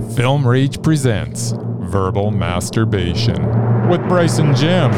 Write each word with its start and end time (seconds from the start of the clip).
Film 0.00 0.46
Rage 0.46 0.82
presents 0.82 1.52
Verbal 1.56 2.30
Masturbation 2.30 3.88
with 3.88 4.00
Bryson 4.08 4.54
Jim. 4.54 4.90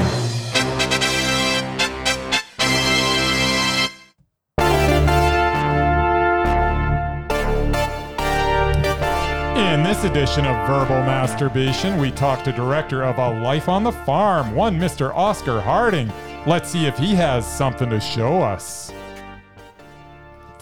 In 9.56 9.82
this 9.82 10.04
edition 10.04 10.46
of 10.46 10.66
Verbal 10.66 11.02
Masturbation, 11.02 12.00
we 12.00 12.10
talk 12.12 12.44
to 12.44 12.52
director 12.52 13.02
of 13.02 13.18
A 13.18 13.40
Life 13.42 13.68
on 13.68 13.82
the 13.82 13.92
Farm, 13.92 14.54
one 14.54 14.78
Mr. 14.78 15.12
Oscar 15.14 15.60
Harding. 15.60 16.12
Let's 16.46 16.70
see 16.70 16.86
if 16.86 16.96
he 16.96 17.14
has 17.16 17.44
something 17.46 17.90
to 17.90 18.00
show 18.00 18.40
us. 18.40 18.92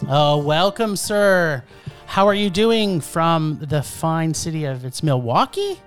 Oh, 0.09 0.39
welcome, 0.39 0.97
sir. 0.97 1.63
How 2.11 2.27
are 2.27 2.35
you 2.35 2.51
doing 2.51 3.01
from 3.01 3.61
the 3.63 3.85
fine 3.85 4.35
city 4.35 4.65
of 4.65 4.85
it's 4.85 5.01
Milwaukee? 5.01 5.81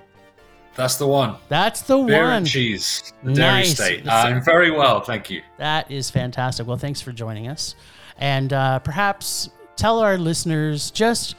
That's 0.74 0.96
the 0.96 1.06
one. 1.06 1.36
That's 1.50 1.82
the 1.82 1.98
Beer 2.02 2.24
one. 2.24 2.32
and 2.32 2.48
cheese, 2.48 3.12
the 3.24 3.34
Dairy 3.34 3.66
State. 3.66 4.08
I'm 4.08 4.42
very 4.42 4.72
well, 4.72 5.02
thank 5.02 5.30
you. 5.30 5.42
That 5.58 5.92
is 5.92 6.10
fantastic. 6.10 6.66
Well, 6.66 6.78
thanks 6.78 7.02
for 7.02 7.12
joining 7.12 7.50
us. 7.50 7.76
And 8.20 8.54
uh, 8.54 8.80
perhaps 8.80 9.50
tell 9.76 10.00
our 10.00 10.18
listeners 10.18 10.92
just 10.92 11.36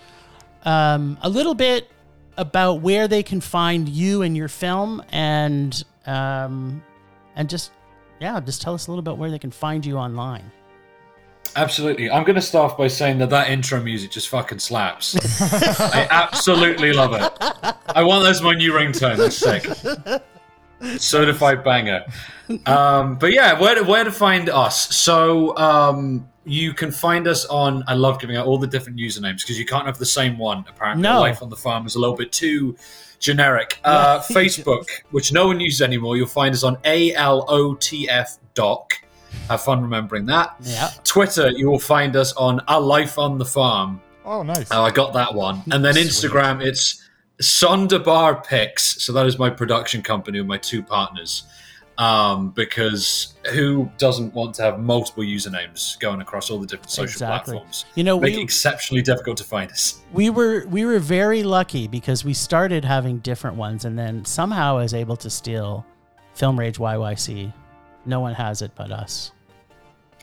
um, 0.66 1.16
a 1.22 1.30
little 1.30 1.54
bit 1.54 1.90
about 2.36 2.82
where 2.82 3.08
they 3.08 3.22
can 3.22 3.40
find 3.40 3.88
you 3.88 4.20
and 4.20 4.36
your 4.36 4.48
film 4.48 5.02
and 5.12 5.82
um, 6.04 6.82
and 7.36 7.48
just 7.48 7.70
yeah, 8.20 8.38
just 8.38 8.60
tell 8.60 8.74
us 8.74 8.86
a 8.88 8.90
little 8.90 9.02
bit 9.02 9.16
where 9.16 9.30
they 9.30 9.38
can 9.38 9.50
find 9.50 9.86
you 9.86 9.96
online. 9.96 10.52
Absolutely. 11.56 12.10
I'm 12.10 12.24
going 12.24 12.34
to 12.36 12.42
start 12.42 12.72
off 12.72 12.78
by 12.78 12.88
saying 12.88 13.18
that 13.18 13.30
that 13.30 13.48
intro 13.50 13.80
music 13.80 14.10
just 14.10 14.28
fucking 14.28 14.58
slaps. 14.58 15.16
I 15.80 16.06
absolutely 16.10 16.92
love 16.92 17.12
it. 17.14 17.32
I 17.88 18.02
want 18.02 18.24
that 18.24 18.30
as 18.30 18.42
my 18.42 18.54
new 18.54 18.72
ringtone. 18.72 19.16
That's 19.16 19.36
sick. 19.36 21.00
Certified 21.00 21.64
banger. 21.64 22.04
Um, 22.66 23.16
but 23.16 23.32
yeah, 23.32 23.58
where 23.58 23.74
to, 23.74 23.82
where 23.82 24.04
to 24.04 24.12
find 24.12 24.48
us? 24.48 24.94
So 24.94 25.56
um, 25.56 26.28
you 26.44 26.74
can 26.74 26.90
find 26.90 27.26
us 27.26 27.46
on. 27.46 27.84
I 27.86 27.94
love 27.94 28.20
giving 28.20 28.36
out 28.36 28.46
all 28.46 28.58
the 28.58 28.66
different 28.66 28.98
usernames 28.98 29.38
because 29.42 29.58
you 29.58 29.64
can't 29.64 29.86
have 29.86 29.98
the 29.98 30.06
same 30.06 30.36
one. 30.36 30.64
Apparently, 30.68 31.02
No. 31.02 31.20
Life 31.20 31.42
on 31.42 31.50
the 31.50 31.56
Farm 31.56 31.86
is 31.86 31.94
a 31.94 32.00
little 32.00 32.16
bit 32.16 32.32
too 32.32 32.76
generic. 33.18 33.80
Uh, 33.84 34.18
Facebook, 34.28 34.86
which 35.10 35.32
no 35.32 35.46
one 35.46 35.60
uses 35.60 35.80
anymore, 35.80 36.16
you'll 36.16 36.26
find 36.26 36.54
us 36.54 36.64
on 36.64 36.76
ALOTF 36.78 38.38
doc. 38.54 39.00
Have 39.48 39.62
fun 39.62 39.82
remembering 39.82 40.26
that. 40.26 40.56
Yeah. 40.60 40.90
Twitter, 41.04 41.50
you 41.50 41.68
will 41.70 41.78
find 41.78 42.16
us 42.16 42.32
on 42.34 42.60
A 42.68 42.80
Life 42.80 43.18
on 43.18 43.38
the 43.38 43.44
Farm. 43.44 44.00
Oh, 44.24 44.42
nice. 44.42 44.68
Oh, 44.70 44.82
I 44.82 44.90
got 44.90 45.12
that 45.14 45.34
one. 45.34 45.62
And 45.70 45.84
then 45.84 45.94
Sweet. 45.94 46.06
Instagram, 46.06 46.64
it's 46.64 47.02
Sonderbar 47.42 48.44
Pics. 48.46 49.02
So 49.04 49.12
that 49.12 49.26
is 49.26 49.38
my 49.38 49.50
production 49.50 50.02
company 50.02 50.40
with 50.40 50.48
my 50.48 50.58
two 50.58 50.82
partners. 50.82 51.44
Um, 51.96 52.50
because 52.50 53.34
who 53.52 53.88
doesn't 53.98 54.34
want 54.34 54.54
to 54.56 54.62
have 54.62 54.80
multiple 54.80 55.22
usernames 55.22 55.96
going 56.00 56.20
across 56.20 56.50
all 56.50 56.58
the 56.58 56.66
different 56.66 56.90
social 56.90 57.04
Exactly. 57.12 57.52
platforms? 57.52 57.84
You 57.94 58.02
know, 58.02 58.18
Make 58.18 58.34
we- 58.34 58.40
it 58.40 58.42
exceptionally 58.42 59.00
difficult 59.02 59.36
to 59.36 59.44
find 59.44 59.70
us. 59.70 60.00
we 60.12 60.28
were 60.28 60.66
we 60.66 60.84
were 60.84 60.98
very 60.98 61.44
lucky 61.44 61.86
because 61.86 62.24
we 62.24 62.34
started 62.34 62.84
having 62.84 63.18
different 63.18 63.56
ones 63.56 63.84
and 63.84 63.96
then 63.96 64.24
somehow 64.24 64.76
I 64.76 64.82
was 64.82 64.92
able 64.92 65.16
to 65.18 65.30
steal 65.30 65.86
Film 66.34 66.58
Rage 66.58 66.78
YYC. 66.78 67.52
No 68.06 68.20
one 68.20 68.34
has 68.34 68.62
it 68.62 68.72
but 68.74 68.90
us. 68.90 69.32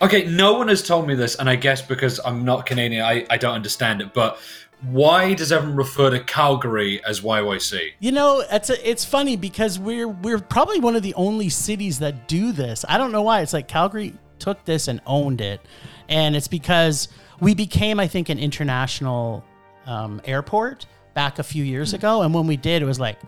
Okay, 0.02 0.26
no 0.26 0.54
one 0.54 0.68
has 0.68 0.82
told 0.82 1.08
me 1.08 1.14
this, 1.14 1.36
and 1.36 1.48
I 1.48 1.56
guess 1.56 1.82
because 1.82 2.20
I'm 2.26 2.44
not 2.44 2.66
Canadian, 2.66 3.06
I, 3.06 3.26
I 3.30 3.38
don't 3.38 3.54
understand 3.54 4.02
it. 4.02 4.14
But 4.16 4.40
why 4.82 5.36
does 5.36 5.52
everyone 5.52 5.78
refer 5.78 6.10
to 6.10 6.20
Calgary 6.24 7.04
as 7.06 7.22
YYC? 7.22 7.94
You 8.00 8.12
know, 8.12 8.44
it's 8.52 8.72
a, 8.72 8.90
it's 8.90 9.06
funny 9.06 9.36
because 9.36 9.78
we're 9.78 10.08
we're 10.08 10.40
probably 10.40 10.80
one 10.80 10.96
of 10.96 11.04
the 11.04 11.14
only 11.14 11.50
cities 11.50 12.00
that 12.00 12.28
do 12.28 12.52
this. 12.52 12.84
I 12.90 12.98
don't 12.98 13.12
know 13.12 13.22
why. 13.22 13.42
It's 13.42 13.54
like 13.54 13.68
Calgary 13.68 14.16
took 14.40 14.66
this 14.66 14.88
and 14.88 15.02
owned 15.06 15.40
it, 15.40 15.62
and 16.10 16.36
it's 16.36 16.48
because 16.48 17.10
we 17.40 17.54
became, 17.54 18.00
I 18.00 18.08
think, 18.08 18.30
an 18.30 18.40
international 18.40 19.44
um, 19.86 20.20
airport 20.26 20.88
back 21.14 21.38
a 21.38 21.44
few 21.44 21.64
years 21.64 21.94
ago. 21.94 22.24
And 22.24 22.34
when 22.34 22.48
we 22.48 22.58
did, 22.58 22.82
it 22.82 22.86
was 22.86 23.00
like, 23.00 23.20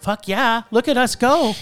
fuck 0.00 0.26
yeah, 0.26 0.62
look 0.70 0.88
at 0.88 0.96
us 0.96 1.14
go. 1.14 1.54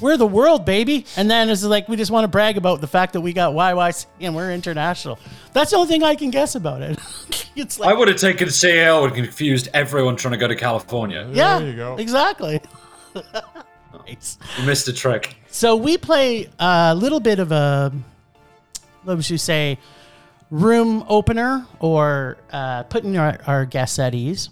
We're 0.00 0.16
the 0.16 0.26
world, 0.26 0.64
baby. 0.64 1.04
And 1.16 1.30
then 1.30 1.48
it's 1.50 1.62
like 1.62 1.88
we 1.88 1.96
just 1.96 2.10
want 2.10 2.24
to 2.24 2.28
brag 2.28 2.56
about 2.56 2.80
the 2.80 2.86
fact 2.86 3.12
that 3.12 3.20
we 3.20 3.32
got 3.32 3.52
YYC 3.54 4.06
and 4.20 4.34
we're 4.34 4.52
international. 4.52 5.18
That's 5.52 5.70
the 5.70 5.76
only 5.76 5.88
thing 5.88 6.02
I 6.02 6.14
can 6.14 6.30
guess 6.30 6.54
about 6.54 6.82
it. 6.82 6.98
it's 7.56 7.80
I 7.80 7.92
would 7.92 8.08
have 8.08 8.16
taken 8.16 8.48
CAL 8.48 9.04
and 9.04 9.14
confused 9.14 9.68
everyone 9.74 10.16
trying 10.16 10.32
to 10.32 10.38
go 10.38 10.48
to 10.48 10.56
California. 10.56 11.28
yeah, 11.32 11.58
There 11.58 11.68
you 11.68 11.76
go. 11.76 11.96
exactly. 11.96 12.60
nice. 14.06 14.38
You 14.58 14.64
missed 14.66 14.88
a 14.88 14.92
trick. 14.92 15.36
So 15.48 15.76
we 15.76 15.98
play 15.98 16.48
a 16.58 16.94
little 16.94 17.20
bit 17.20 17.38
of 17.38 17.52
a, 17.52 17.92
what 19.04 19.16
would 19.16 19.28
you 19.30 19.38
say, 19.38 19.78
room 20.50 21.04
opener 21.08 21.66
or 21.80 22.38
uh, 22.52 22.84
putting 22.84 23.16
our, 23.18 23.38
our 23.46 23.64
guests 23.64 23.98
at 23.98 24.14
ease. 24.14 24.50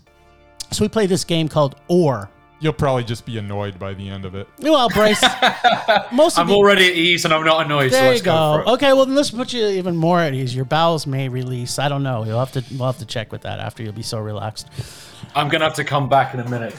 So 0.70 0.84
we 0.84 0.88
play 0.88 1.06
this 1.06 1.24
game 1.24 1.48
called 1.48 1.76
Or. 1.88 2.28
You'll 2.60 2.72
probably 2.72 3.04
just 3.04 3.24
be 3.24 3.38
annoyed 3.38 3.78
by 3.78 3.94
the 3.94 4.08
end 4.08 4.24
of 4.24 4.34
it. 4.34 4.48
Well, 4.60 4.88
Bryce, 4.88 5.22
most 6.12 6.36
of 6.36 6.42
I'm 6.42 6.48
the, 6.48 6.54
already 6.54 6.86
at 6.88 6.94
ease 6.94 7.24
and 7.24 7.32
I'm 7.32 7.44
not 7.44 7.64
annoyed. 7.66 7.92
so 7.92 7.96
there 7.98 8.04
you 8.06 8.10
let's 8.10 8.22
go. 8.22 8.32
go. 8.32 8.62
for 8.64 8.70
it. 8.70 8.74
Okay, 8.74 8.92
well 8.92 9.06
then 9.06 9.14
let's 9.14 9.30
put 9.30 9.52
you 9.52 9.66
even 9.66 9.96
more 9.96 10.20
at 10.20 10.34
ease. 10.34 10.54
Your 10.54 10.64
bowels 10.64 11.06
may 11.06 11.28
release. 11.28 11.78
I 11.78 11.88
don't 11.88 12.02
know. 12.02 12.24
You'll 12.24 12.38
have 12.38 12.52
to 12.52 12.64
we'll 12.72 12.86
have 12.86 12.98
to 12.98 13.06
check 13.06 13.30
with 13.32 13.42
that 13.42 13.60
after. 13.60 13.82
You'll 13.82 13.92
be 13.92 14.02
so 14.02 14.18
relaxed. 14.18 14.68
I'm 15.34 15.48
gonna 15.48 15.64
have 15.64 15.74
to 15.74 15.84
come 15.84 16.08
back 16.08 16.34
in 16.34 16.40
a 16.40 16.48
minute. 16.48 16.74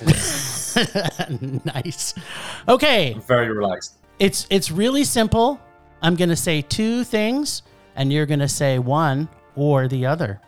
nice. 1.66 2.14
Okay, 2.68 3.14
I'm 3.14 3.22
very 3.22 3.50
relaxed. 3.50 3.96
it's 4.20 4.46
it's 4.50 4.70
really 4.72 5.04
simple. 5.04 5.60
I'm 6.02 6.16
gonna 6.16 6.36
say 6.36 6.62
two 6.62 7.04
things, 7.04 7.64
and 7.96 8.12
you're 8.12 8.26
gonna 8.26 8.50
say 8.50 8.80
one 8.80 9.30
or 9.56 9.88
the 9.88 10.06
other. 10.06 10.42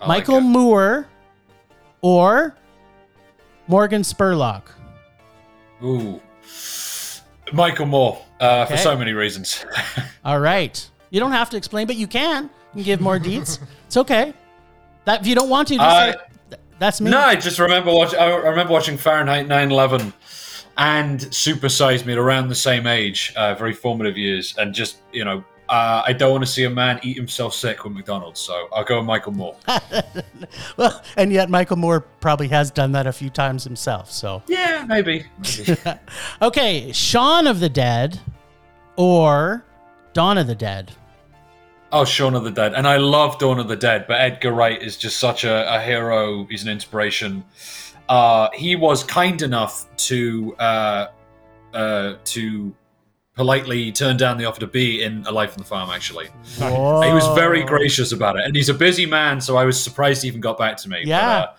I 0.00 0.08
Michael 0.08 0.38
it. 0.38 0.42
Moore 0.42 1.08
or 2.02 2.56
Morgan 3.68 4.02
Spurlock. 4.02 4.62
Ooh. 5.82 6.20
Michael 7.52 7.86
Moore, 7.86 8.22
uh, 8.40 8.66
for 8.66 8.76
so 8.76 8.96
many 8.96 9.12
reasons. 9.12 9.64
All 10.24 10.40
right. 10.40 10.88
You 11.10 11.20
don't 11.20 11.32
have 11.32 11.50
to 11.50 11.56
explain, 11.56 11.86
but 11.86 11.96
you 11.96 12.06
can. 12.06 12.44
You 12.74 12.78
can 12.78 12.82
give 12.84 13.00
more 13.00 13.18
deets. 13.18 13.60
It's 13.86 13.96
okay. 13.96 14.32
That 15.04 15.20
if 15.20 15.26
you 15.26 15.34
don't 15.34 15.50
want 15.50 15.68
to, 15.68 15.74
just 15.76 15.86
Uh, 15.86 16.12
say, 16.12 16.56
that's 16.78 17.00
me. 17.00 17.10
no, 17.10 17.20
I 17.20 17.36
just 17.36 17.58
remember 17.58 17.92
watch. 17.92 18.14
I 18.14 18.34
remember 18.34 18.72
watching 18.72 18.96
Fahrenheit 18.96 19.46
9/11 19.46 20.12
and 20.78 21.32
Super 21.34 21.68
Size 21.68 22.04
Me 22.04 22.14
at 22.14 22.18
around 22.18 22.48
the 22.48 22.54
same 22.54 22.86
age, 22.86 23.32
uh, 23.36 23.54
very 23.54 23.72
formative 23.74 24.16
years, 24.18 24.54
and 24.58 24.74
just 24.74 24.96
you 25.12 25.24
know. 25.24 25.44
Uh, 25.74 26.04
I 26.06 26.12
don't 26.12 26.30
want 26.30 26.44
to 26.44 26.50
see 26.50 26.62
a 26.62 26.70
man 26.70 27.00
eat 27.02 27.16
himself 27.16 27.52
sick 27.52 27.82
with 27.82 27.94
McDonald's, 27.94 28.38
so 28.38 28.68
I'll 28.72 28.84
go 28.84 28.98
with 28.98 29.06
Michael 29.06 29.32
Moore. 29.32 29.56
Well, 30.76 31.02
and 31.16 31.32
yet 31.32 31.50
Michael 31.50 31.76
Moore 31.76 32.00
probably 32.20 32.48
has 32.48 32.70
done 32.70 32.92
that 32.92 33.06
a 33.06 33.12
few 33.12 33.30
times 33.30 33.64
himself. 33.64 34.10
So 34.10 34.42
yeah, 34.46 34.84
maybe. 34.86 35.24
maybe. 35.38 35.80
okay, 36.42 36.92
Shaun 36.92 37.46
of 37.46 37.58
the 37.60 37.68
Dead 37.68 38.20
or 38.96 39.64
Dawn 40.12 40.38
of 40.38 40.46
the 40.46 40.54
Dead. 40.54 40.92
Oh, 41.90 42.04
Shaun 42.04 42.34
of 42.34 42.44
the 42.44 42.50
Dead. 42.50 42.74
And 42.74 42.86
I 42.86 42.98
love 42.98 43.38
Dawn 43.38 43.58
of 43.58 43.66
the 43.66 43.76
Dead, 43.76 44.06
but 44.06 44.20
Edgar 44.20 44.52
Wright 44.52 44.80
is 44.80 44.96
just 44.96 45.18
such 45.18 45.44
a, 45.44 45.74
a 45.74 45.80
hero. 45.80 46.44
He's 46.44 46.62
an 46.62 46.68
inspiration. 46.68 47.44
Uh, 48.08 48.48
he 48.54 48.76
was 48.76 49.02
kind 49.02 49.42
enough 49.42 49.86
to 50.08 50.54
uh, 50.58 51.06
uh, 51.72 52.14
to 52.24 52.74
politely 53.34 53.90
turned 53.92 54.18
down 54.18 54.38
the 54.38 54.44
offer 54.44 54.60
to 54.60 54.66
be 54.66 55.02
in 55.02 55.24
A 55.26 55.32
Life 55.32 55.52
on 55.52 55.58
the 55.58 55.64
Farm, 55.64 55.90
actually. 55.90 56.26
Whoa. 56.58 57.02
He 57.02 57.12
was 57.12 57.26
very 57.36 57.64
gracious 57.64 58.12
about 58.12 58.36
it. 58.36 58.44
And 58.44 58.54
he's 58.54 58.68
a 58.68 58.74
busy 58.74 59.06
man, 59.06 59.40
so 59.40 59.56
I 59.56 59.64
was 59.64 59.82
surprised 59.82 60.22
he 60.22 60.28
even 60.28 60.40
got 60.40 60.56
back 60.58 60.76
to 60.78 60.88
me. 60.88 60.98
But, 61.02 61.06
Yeah. 61.08 61.28
uh, 61.30 61.52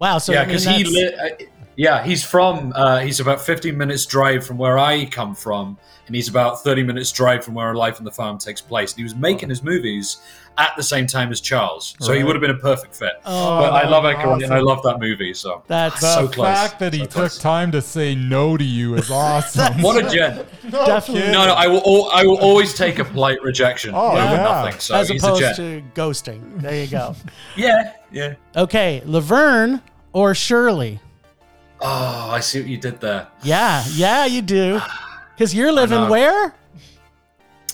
Wow. 0.00 0.18
So 0.18 0.32
yeah, 0.32 0.42
I 0.42 0.46
mean, 0.46 0.48
because 0.50 0.64
he 0.64 0.84
li- 0.84 1.12
uh, 1.12 1.28
yeah, 1.74 2.04
he's 2.04 2.22
from 2.24 2.72
uh, 2.76 3.00
he's 3.00 3.18
about 3.18 3.40
15 3.40 3.76
minutes 3.76 4.06
drive 4.06 4.46
from 4.46 4.56
where 4.56 4.78
I 4.78 5.06
come 5.06 5.34
from, 5.34 5.76
and 6.06 6.14
he's 6.14 6.28
about 6.28 6.62
30 6.62 6.84
minutes 6.84 7.10
drive 7.10 7.44
from 7.44 7.54
where 7.54 7.72
A 7.72 7.76
Life 7.76 7.98
on 7.98 8.04
the 8.04 8.12
Farm 8.12 8.38
takes 8.38 8.60
place. 8.60 8.92
And 8.92 8.98
he 8.98 9.02
was 9.02 9.16
making 9.16 9.48
his 9.48 9.60
movies 9.60 10.18
at 10.58 10.74
the 10.76 10.82
same 10.82 11.06
time 11.06 11.30
as 11.30 11.40
Charles, 11.40 11.94
so 12.00 12.12
he 12.12 12.24
would 12.24 12.34
have 12.34 12.40
been 12.42 12.50
a 12.50 12.58
perfect 12.58 12.94
fit. 12.94 13.12
Oh, 13.24 13.60
but 13.60 13.72
I 13.72 13.88
love 13.88 14.04
Edgar 14.04 14.28
Wright, 14.28 14.42
and 14.42 14.52
I 14.52 14.58
love 14.58 14.82
that 14.82 14.98
movie. 14.98 15.32
So 15.32 15.62
that's 15.68 16.00
The 16.00 16.14
So 16.14 16.28
close. 16.28 16.46
fact 16.46 16.78
that 16.80 16.92
he 16.92 16.98
So 17.00 17.04
took 17.04 17.12
close. 17.14 17.38
time 17.38 17.70
to 17.72 17.80
say 17.80 18.14
no 18.14 18.56
to 18.56 18.64
you 18.64 18.94
is 18.96 19.10
awesome. 19.12 19.80
what 19.82 20.04
a 20.04 20.08
gent! 20.08 20.46
No 20.64 20.84
Definitely. 20.84 21.32
No, 21.32 21.46
no, 21.46 21.54
I 21.54 21.66
will. 21.66 21.82
al- 21.86 22.10
I 22.12 22.24
will 22.26 22.38
always 22.38 22.74
take 22.74 22.98
a 22.98 23.04
polite 23.04 23.40
rejection. 23.42 23.94
Oh, 23.94 24.08
over 24.08 24.16
yeah. 24.18 24.36
nothing. 24.42 24.78
So 24.80 24.94
as 24.96 25.08
he's 25.08 25.22
opposed 25.24 25.40
gent. 25.40 25.56
to 25.56 25.82
ghosting. 25.94 26.60
There 26.60 26.74
you 26.84 26.88
go. 26.88 27.14
yeah, 27.56 27.92
yeah. 28.12 28.34
Okay, 28.54 29.00
Laverne 29.06 29.80
or 30.12 30.34
Shirley. 30.34 31.00
Oh, 31.80 32.30
I 32.32 32.40
see 32.40 32.60
what 32.60 32.68
you 32.68 32.76
did 32.76 33.00
there. 33.00 33.28
Yeah, 33.42 33.84
yeah, 33.94 34.26
you 34.26 34.42
do. 34.42 34.80
Because 35.38 35.54
you're 35.54 35.70
living 35.70 36.08
where? 36.08 36.52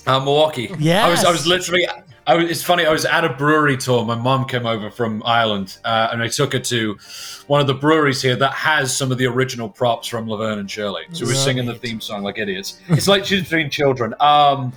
Uh, 0.06 0.20
Milwaukee. 0.20 0.69
I 0.92 1.08
was. 1.08 1.25
I 1.25 1.30
was 1.32 1.46
literally. 1.46 1.87
I 2.26 2.37
was, 2.37 2.50
it's 2.50 2.62
funny. 2.62 2.87
I 2.87 2.93
was 2.93 3.05
at 3.05 3.25
a 3.25 3.29
brewery 3.29 3.76
tour. 3.76 4.05
My 4.05 4.15
mom 4.15 4.47
came 4.47 4.67
over 4.67 4.91
from 4.91 5.23
Ireland, 5.26 5.79
uh, 5.85 6.09
and 6.11 6.23
I 6.23 6.29
took 6.29 6.53
her 6.55 6.59
to 6.59 6.99
one 7.47 7.61
of 7.61 7.67
the 7.67 7.75
breweries 7.75 8.23
here 8.23 8.37
that 8.37 8.53
has 8.53 8.97
some 8.97 9.12
of 9.12 9.19
the 9.19 9.26
original 9.26 9.69
props 9.69 10.09
from 10.09 10.29
Laverne 10.29 10.59
and 10.59 10.71
Shirley. 10.71 11.03
So 11.12 11.26
we're 11.26 11.35
singing 11.35 11.67
the 11.67 11.75
theme 11.75 12.00
song 12.00 12.23
like 12.23 12.38
idiots. 12.38 12.81
It's 12.88 13.09
like 13.09 13.26
she's 13.26 13.43
between 13.43 13.69
children. 13.69 14.15
Um, 14.21 14.73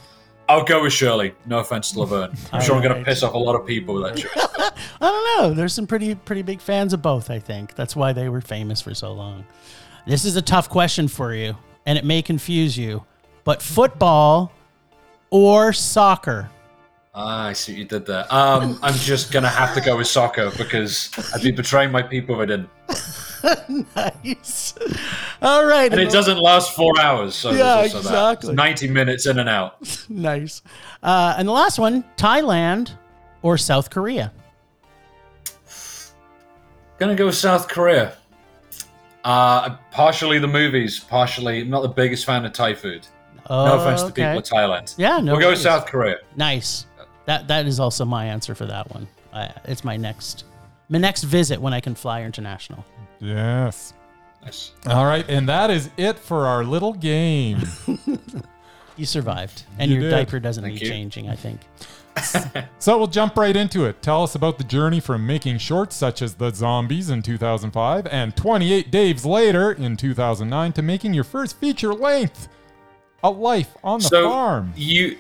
I'll 0.50 0.64
go 0.64 0.84
with 0.84 0.94
Shirley. 0.94 1.34
No 1.46 1.60
offense 1.60 1.92
to 1.92 2.00
Laverne. 2.02 2.36
I'm 2.52 2.62
sure 2.62 2.76
I'm 2.76 2.82
going 2.82 2.98
to 2.98 3.04
piss 3.04 3.24
off 3.24 3.34
a 3.34 3.38
lot 3.38 3.56
of 3.56 3.66
people 3.66 3.96
with 3.96 4.04
that 4.04 4.18
choice. 4.18 4.32
I 5.02 5.06
don't 5.12 5.42
know. 5.42 5.54
There's 5.54 5.74
some 5.74 5.88
pretty 5.88 6.16
pretty 6.16 6.42
big 6.42 6.62
fans 6.62 6.94
of 6.94 7.02
both. 7.02 7.30
I 7.30 7.40
think 7.40 7.76
that's 7.76 7.96
why 7.96 8.14
they 8.14 8.30
were 8.30 8.42
famous 8.42 8.82
for 8.82 8.94
so 8.94 9.12
long. 9.14 9.46
This 10.06 10.24
is 10.24 10.36
a 10.38 10.42
tough 10.42 10.70
question 10.70 11.08
for 11.08 11.34
you, 11.34 11.56
and 11.86 11.98
it 11.98 12.06
may 12.06 12.22
confuse 12.22 12.78
you. 12.78 13.06
But 13.44 13.62
football 13.62 14.52
or 15.30 15.74
soccer? 15.74 16.50
Ah, 17.20 17.48
I 17.48 17.54
see 17.54 17.72
what 17.72 17.80
you 17.80 17.86
did 17.86 18.06
there. 18.06 18.28
Um, 18.30 18.78
I'm 18.84 18.94
just 18.94 19.32
going 19.32 19.42
to 19.42 19.50
have 19.50 19.74
to 19.74 19.82
go 19.82 19.98
with 19.98 20.06
soccer 20.06 20.52
because 20.56 21.10
I'd 21.34 21.42
be 21.42 21.50
betraying 21.50 21.92
my 21.92 22.04
people 22.04 22.36
if 22.36 22.42
I 22.42 22.46
didn't. 22.46 23.90
nice. 23.96 24.76
All 25.42 25.66
right. 25.66 25.92
And 25.92 26.00
it 26.00 26.12
doesn't 26.12 26.38
last 26.38 26.76
four 26.76 26.94
hours. 27.00 27.34
So 27.34 27.52
Yeah, 27.52 27.82
exactly. 27.82 28.50
It's 28.50 28.56
90 28.56 28.90
minutes 28.90 29.26
in 29.26 29.40
and 29.40 29.50
out. 29.50 29.78
nice. 30.10 30.62
Uh, 31.02 31.34
and 31.40 31.48
the 31.48 31.52
last 31.52 31.80
one: 31.80 32.04
Thailand 32.18 32.92
or 33.42 33.58
South 33.58 33.90
Korea? 33.90 34.32
Gonna 37.00 37.16
go 37.16 37.28
with 37.28 37.36
South 37.36 37.68
Korea. 37.68 38.16
Uh, 39.24 39.76
partially 39.92 40.38
the 40.40 40.48
movies, 40.48 41.00
partially 41.00 41.62
I'm 41.62 41.70
not 41.70 41.82
the 41.82 41.90
biggest 41.90 42.26
fan 42.26 42.46
of 42.46 42.54
Thai 42.54 42.76
food. 42.76 43.08
Oh, 43.50 43.66
No 43.66 43.80
offense 43.80 44.02
to 44.02 44.08
okay. 44.08 44.24
people 44.24 44.38
of 44.40 44.44
Thailand. 44.44 44.96
Yeah, 44.98 45.20
no. 45.20 45.34
we'll 45.34 45.42
go 45.42 45.50
with. 45.52 45.60
South 45.60 45.86
Korea. 45.86 46.18
Nice. 46.36 46.86
That 47.28 47.48
that 47.50 47.68
is 47.68 47.80
also 47.80 48.04
my 48.06 48.26
answer 48.26 48.56
for 48.56 48.66
that 48.66 48.92
one. 48.92 49.08
Uh, 49.32 49.50
it's 49.66 49.84
my 49.84 49.96
next 49.98 50.46
my 50.90 50.98
next 50.98 51.24
visit 51.24 51.62
when 51.62 51.74
I 51.74 51.80
can 51.80 51.94
fly 51.94 52.24
international. 52.24 52.84
Yes. 53.20 53.94
Nice. 54.44 54.72
All 54.88 55.06
right, 55.06 55.26
and 55.30 55.48
that 55.50 55.70
is 55.70 55.90
it 55.98 56.18
for 56.18 56.48
our 56.48 56.64
little 56.64 56.94
game. 56.94 57.62
You 58.98 59.06
survived, 59.06 59.62
and 59.78 59.92
You 59.92 59.98
your 60.00 60.10
did. 60.10 60.16
diaper 60.16 60.40
doesn't 60.40 60.64
Thank 60.64 60.74
need 60.74 60.82
you. 60.82 60.90
changing. 60.90 61.30
I 61.30 61.36
think. 61.36 61.60
So 62.80 62.98
we'll 62.98 63.06
jump 63.06 63.38
right 63.38 63.56
into 63.56 63.86
it. 63.86 64.02
Tell 64.02 64.24
us 64.24 64.34
about 64.34 64.58
the 64.58 64.64
journey 64.64 65.00
from 65.00 65.28
making 65.28 65.60
shorts 65.60 65.96
such 65.96 66.24
as 66.24 66.34
The 66.34 66.50
Zombies 66.50 67.12
in 67.12 67.22
2005 67.22 68.08
and 68.08 68.36
28 68.36 68.90
Days 68.90 69.24
Later 69.24 69.72
in 69.74 69.98
2009 69.98 70.74
to 70.74 70.82
making 70.82 71.14
your 71.14 71.24
first 71.24 71.58
feature 71.58 71.94
length, 71.94 72.48
A 73.24 73.30
Life 73.30 73.78
on 73.84 74.00
the 74.00 74.06
so 74.06 74.28
Farm. 74.32 74.74
you, 74.76 75.18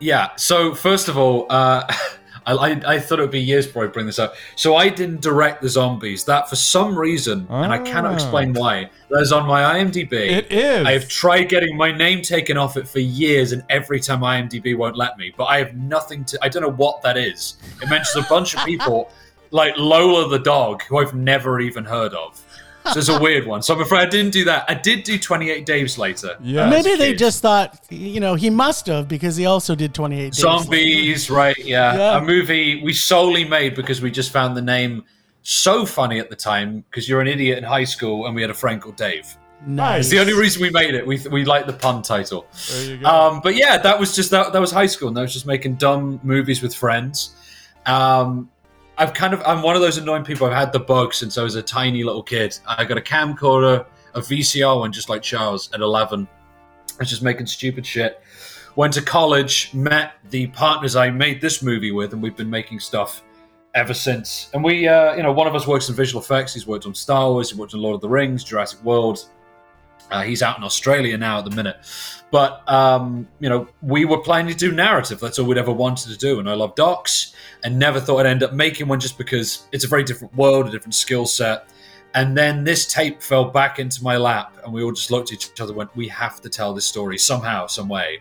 yeah. 0.00 0.30
So 0.36 0.74
first 0.74 1.08
of 1.08 1.16
all, 1.16 1.46
uh, 1.50 1.84
I, 2.46 2.54
I, 2.54 2.70
I 2.94 2.98
thought 2.98 3.18
it 3.18 3.22
would 3.22 3.30
be 3.30 3.40
years 3.40 3.66
before 3.66 3.84
I 3.84 3.88
bring 3.88 4.06
this 4.06 4.18
up. 4.18 4.34
So 4.56 4.74
I 4.74 4.88
didn't 4.88 5.20
direct 5.20 5.60
the 5.60 5.68
zombies. 5.68 6.24
That 6.24 6.48
for 6.48 6.56
some 6.56 6.98
reason, 6.98 7.46
and 7.50 7.70
I 7.72 7.78
cannot 7.78 8.12
Ah. 8.12 8.14
explain 8.14 8.54
why. 8.54 8.90
That 9.10 9.20
is 9.20 9.30
on 9.30 9.46
my 9.46 9.62
IMDb. 9.78 10.12
It 10.12 10.50
is. 10.50 10.86
I 10.86 10.92
have 10.92 11.06
tried 11.06 11.44
getting 11.50 11.76
my 11.76 11.92
name 11.92 12.22
taken 12.22 12.56
off 12.56 12.78
it 12.78 12.88
for 12.88 12.98
years, 13.00 13.52
and 13.52 13.62
every 13.68 14.00
time 14.00 14.20
IMDb 14.20 14.76
won't 14.76 14.96
let 14.96 15.18
me. 15.18 15.34
But 15.36 15.44
I 15.44 15.58
have 15.58 15.76
nothing 15.76 16.24
to. 16.24 16.38
I 16.42 16.48
don't 16.48 16.62
know 16.62 16.72
what 16.72 17.02
that 17.02 17.18
is. 17.18 17.56
It 17.82 17.90
mentions 17.90 18.24
a 18.24 18.28
bunch 18.28 18.56
of 18.56 18.64
people, 18.64 19.10
like 19.50 19.74
Lola 19.76 20.28
the 20.30 20.38
dog, 20.38 20.82
who 20.84 20.98
I've 20.98 21.14
never 21.14 21.60
even 21.60 21.84
heard 21.84 22.14
of. 22.14 22.42
So 22.92 22.98
it's 22.98 23.08
a 23.08 23.20
weird 23.20 23.46
one. 23.46 23.62
So 23.62 23.74
I'm 23.74 23.80
afraid 23.80 24.00
I 24.00 24.06
didn't 24.06 24.32
do 24.32 24.44
that. 24.44 24.64
I 24.68 24.74
did 24.74 25.04
do 25.04 25.18
28 25.18 25.66
days 25.66 25.98
later. 25.98 26.36
Yeah. 26.40 26.64
Uh, 26.64 26.70
Maybe 26.70 26.96
they 26.96 27.14
just 27.14 27.42
thought, 27.42 27.78
you 27.90 28.20
know, 28.20 28.34
he 28.34 28.50
must 28.50 28.86
have 28.86 29.06
because 29.06 29.36
he 29.36 29.46
also 29.46 29.74
did 29.74 29.94
28 29.94 30.32
days. 30.32 30.34
Zombies, 30.36 31.30
right? 31.30 31.56
Yeah. 31.58 31.96
Yeah. 31.96 32.18
A 32.18 32.20
movie 32.20 32.82
we 32.82 32.92
solely 32.92 33.44
made 33.44 33.74
because 33.74 34.00
we 34.00 34.10
just 34.10 34.32
found 34.32 34.56
the 34.56 34.62
name 34.62 35.04
so 35.42 35.86
funny 35.86 36.18
at 36.18 36.30
the 36.30 36.36
time 36.36 36.84
because 36.90 37.08
you're 37.08 37.20
an 37.20 37.28
idiot 37.28 37.58
in 37.58 37.64
high 37.64 37.84
school 37.84 38.26
and 38.26 38.34
we 38.34 38.40
had 38.42 38.50
a 38.50 38.54
friend 38.54 38.80
called 38.80 38.96
Dave. 38.96 39.36
Nice. 39.66 40.00
It's 40.00 40.10
the 40.10 40.18
only 40.20 40.32
reason 40.32 40.62
we 40.62 40.70
made 40.70 40.94
it. 40.94 41.06
We, 41.06 41.18
we 41.30 41.44
liked 41.44 41.66
the 41.66 41.74
pun 41.74 42.02
title. 42.02 42.46
There 42.70 42.84
you 42.84 42.96
go. 42.98 43.06
Um, 43.06 43.40
but 43.42 43.56
yeah, 43.56 43.76
that 43.78 43.98
was 43.98 44.16
just 44.16 44.30
that. 44.30 44.54
That 44.54 44.58
was 44.58 44.70
high 44.70 44.86
school, 44.86 45.08
and 45.08 45.18
I 45.18 45.22
was 45.22 45.34
just 45.34 45.46
making 45.46 45.74
dumb 45.74 46.18
movies 46.22 46.62
with 46.62 46.74
friends. 46.74 47.34
Um, 47.84 48.50
I've 49.00 49.14
kind 49.14 49.32
of 49.32 49.42
I'm 49.46 49.62
one 49.62 49.76
of 49.76 49.80
those 49.80 49.96
annoying 49.96 50.24
people. 50.24 50.46
I've 50.46 50.52
had 50.52 50.74
the 50.74 50.78
bug 50.78 51.14
since 51.14 51.38
I 51.38 51.42
was 51.42 51.54
a 51.54 51.62
tiny 51.62 52.04
little 52.04 52.22
kid. 52.22 52.58
I 52.66 52.84
got 52.84 52.98
a 52.98 53.00
camcorder, 53.00 53.86
a 54.12 54.20
VCR 54.20 54.78
one, 54.78 54.92
just 54.92 55.08
like 55.08 55.22
Charles 55.22 55.72
at 55.72 55.80
11. 55.80 56.28
I 56.28 56.94
was 56.98 57.08
just 57.08 57.22
making 57.22 57.46
stupid 57.46 57.86
shit. 57.86 58.22
Went 58.76 58.92
to 58.92 59.02
college, 59.02 59.72
met 59.72 60.12
the 60.28 60.48
partners 60.48 60.96
I 60.96 61.08
made 61.08 61.40
this 61.40 61.62
movie 61.62 61.92
with, 61.92 62.12
and 62.12 62.22
we've 62.22 62.36
been 62.36 62.50
making 62.50 62.78
stuff 62.80 63.22
ever 63.74 63.94
since. 63.94 64.50
And 64.52 64.62
we, 64.62 64.86
uh, 64.86 65.14
you 65.14 65.22
know, 65.22 65.32
one 65.32 65.46
of 65.46 65.54
us 65.54 65.66
works 65.66 65.88
in 65.88 65.94
visual 65.94 66.22
effects. 66.22 66.52
He's 66.52 66.66
worked 66.66 66.84
on 66.84 66.94
Star 66.94 67.30
Wars. 67.30 67.50
He 67.50 67.58
worked 67.58 67.72
on 67.72 67.80
Lord 67.80 67.94
of 67.94 68.02
the 68.02 68.08
Rings, 68.08 68.44
Jurassic 68.44 68.84
World. 68.84 69.30
Uh, 70.10 70.22
he's 70.22 70.42
out 70.42 70.58
in 70.58 70.64
Australia 70.64 71.16
now 71.16 71.38
at 71.38 71.44
the 71.44 71.50
minute. 71.50 71.76
But, 72.30 72.68
um, 72.68 73.28
you 73.40 73.48
know, 73.48 73.68
we 73.82 74.04
were 74.04 74.18
planning 74.18 74.52
to 74.52 74.58
do 74.58 74.72
narrative. 74.72 75.20
That's 75.20 75.38
all 75.38 75.46
we'd 75.46 75.58
ever 75.58 75.72
wanted 75.72 76.10
to 76.10 76.16
do. 76.16 76.38
And 76.38 76.48
I 76.48 76.54
love 76.54 76.74
docs 76.74 77.34
and 77.64 77.78
never 77.78 78.00
thought 78.00 78.20
I'd 78.20 78.30
end 78.30 78.42
up 78.42 78.52
making 78.52 78.88
one 78.88 79.00
just 79.00 79.18
because 79.18 79.66
it's 79.72 79.84
a 79.84 79.88
very 79.88 80.04
different 80.04 80.34
world, 80.34 80.68
a 80.68 80.70
different 80.70 80.94
skill 80.94 81.26
set. 81.26 81.68
And 82.14 82.36
then 82.36 82.64
this 82.64 82.92
tape 82.92 83.22
fell 83.22 83.44
back 83.44 83.78
into 83.78 84.02
my 84.02 84.16
lap, 84.16 84.56
and 84.64 84.72
we 84.72 84.82
all 84.82 84.90
just 84.90 85.12
looked 85.12 85.32
at 85.32 85.34
each 85.34 85.60
other 85.60 85.70
and 85.70 85.76
went, 85.76 85.94
We 85.94 86.08
have 86.08 86.40
to 86.40 86.48
tell 86.48 86.74
this 86.74 86.84
story 86.84 87.18
somehow, 87.18 87.68
some 87.68 87.88
way. 87.88 88.20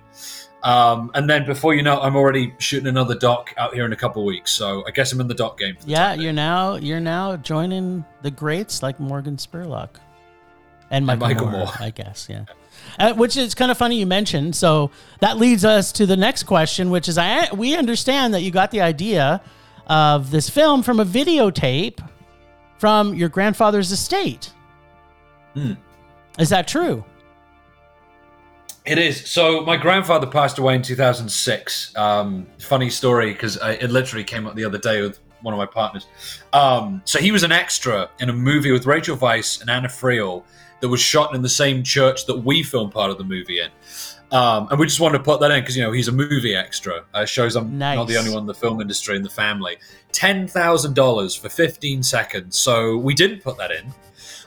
Um, 0.61 1.09
and 1.15 1.29
then 1.29 1.45
before 1.45 1.73
you 1.73 1.81
know 1.81 1.99
it, 1.99 2.03
I'm 2.03 2.15
already 2.15 2.53
shooting 2.59 2.87
another 2.87 3.15
doc 3.15 3.53
out 3.57 3.73
here 3.73 3.85
in 3.85 3.93
a 3.93 3.95
couple 3.95 4.21
of 4.21 4.25
weeks. 4.25 4.51
So 4.51 4.83
I 4.85 4.91
guess 4.91 5.11
I'm 5.11 5.21
in 5.21 5.27
the 5.27 5.33
doc 5.33 5.57
game. 5.57 5.75
For 5.75 5.85
the 5.85 5.91
Yeah, 5.91 6.13
you're 6.13 6.33
now 6.33 6.75
you're 6.75 6.99
now 6.99 7.37
joining 7.37 8.03
the 8.21 8.31
greats 8.31 8.83
like 8.83 8.99
Morgan 8.99 9.37
Spurlock 9.37 9.95
and 10.91 11.05
Michael, 11.05 11.27
Michael 11.27 11.47
Moore, 11.47 11.65
Moore. 11.65 11.73
I 11.79 11.89
guess. 11.91 12.27
Yeah, 12.29 12.45
uh, 12.97 13.13
which 13.13 13.37
is 13.37 13.55
kind 13.55 13.71
of 13.71 13.77
funny 13.77 13.99
you 13.99 14.05
mentioned. 14.05 14.55
So 14.55 14.91
that 15.19 15.37
leads 15.37 15.65
us 15.65 15.91
to 15.93 16.05
the 16.05 16.17
next 16.17 16.43
question, 16.43 16.89
which 16.89 17.07
is 17.07 17.17
I 17.17 17.51
we 17.53 17.75
understand 17.75 18.33
that 18.33 18.41
you 18.41 18.51
got 18.51 18.71
the 18.71 18.81
idea 18.81 19.41
of 19.87 20.31
this 20.31 20.49
film 20.49 20.83
from 20.83 20.99
a 20.99 21.05
videotape 21.05 21.99
from 22.77 23.13
your 23.13 23.29
grandfather's 23.29 23.91
estate. 23.91 24.53
Hmm. 25.53 25.73
Is 26.37 26.49
that 26.49 26.67
true? 26.67 27.03
It 28.85 28.97
is. 28.97 29.29
So 29.29 29.61
my 29.61 29.77
grandfather 29.77 30.25
passed 30.25 30.57
away 30.57 30.75
in 30.75 30.81
2006. 30.81 31.95
Um, 31.97 32.47
funny 32.59 32.89
story 32.89 33.33
because 33.33 33.57
it 33.61 33.91
literally 33.91 34.23
came 34.23 34.47
up 34.47 34.55
the 34.55 34.65
other 34.65 34.77
day 34.77 35.01
with 35.01 35.19
one 35.41 35.53
of 35.53 35.57
my 35.57 35.65
partners. 35.65 36.07
Um, 36.53 37.01
so 37.05 37.19
he 37.19 37.31
was 37.31 37.43
an 37.43 37.51
extra 37.51 38.09
in 38.19 38.29
a 38.29 38.33
movie 38.33 38.71
with 38.71 38.85
Rachel 38.85 39.17
Weisz 39.17 39.61
and 39.61 39.69
Anna 39.69 39.87
Friel 39.87 40.43
that 40.81 40.89
was 40.89 40.99
shot 41.01 41.35
in 41.35 41.41
the 41.41 41.49
same 41.49 41.83
church 41.83 42.25
that 42.25 42.37
we 42.37 42.63
filmed 42.63 42.91
part 42.93 43.11
of 43.11 43.17
the 43.17 43.23
movie 43.23 43.59
in. 43.59 43.69
Um, 44.31 44.67
and 44.69 44.79
we 44.79 44.85
just 44.85 44.99
wanted 44.99 45.17
to 45.17 45.23
put 45.23 45.39
that 45.39 45.49
in 45.51 45.59
because 45.61 45.75
you 45.75 45.81
know 45.83 45.91
he's 45.91 46.07
a 46.07 46.11
movie 46.11 46.55
extra. 46.55 47.03
Uh, 47.13 47.25
shows 47.25 47.55
I'm 47.55 47.77
not 47.79 48.07
the 48.07 48.17
only 48.17 48.29
one 48.31 48.41
in 48.41 48.45
the 48.47 48.53
film 48.53 48.79
industry 48.79 49.15
in 49.15 49.23
the 49.23 49.29
family. 49.29 49.77
Ten 50.11 50.47
thousand 50.47 50.93
dollars 50.95 51.33
for 51.35 51.49
15 51.49 52.03
seconds. 52.03 52.55
So 52.57 52.97
we 52.97 53.15
didn't 53.15 53.41
put 53.41 53.57
that 53.57 53.71
in, 53.71 53.91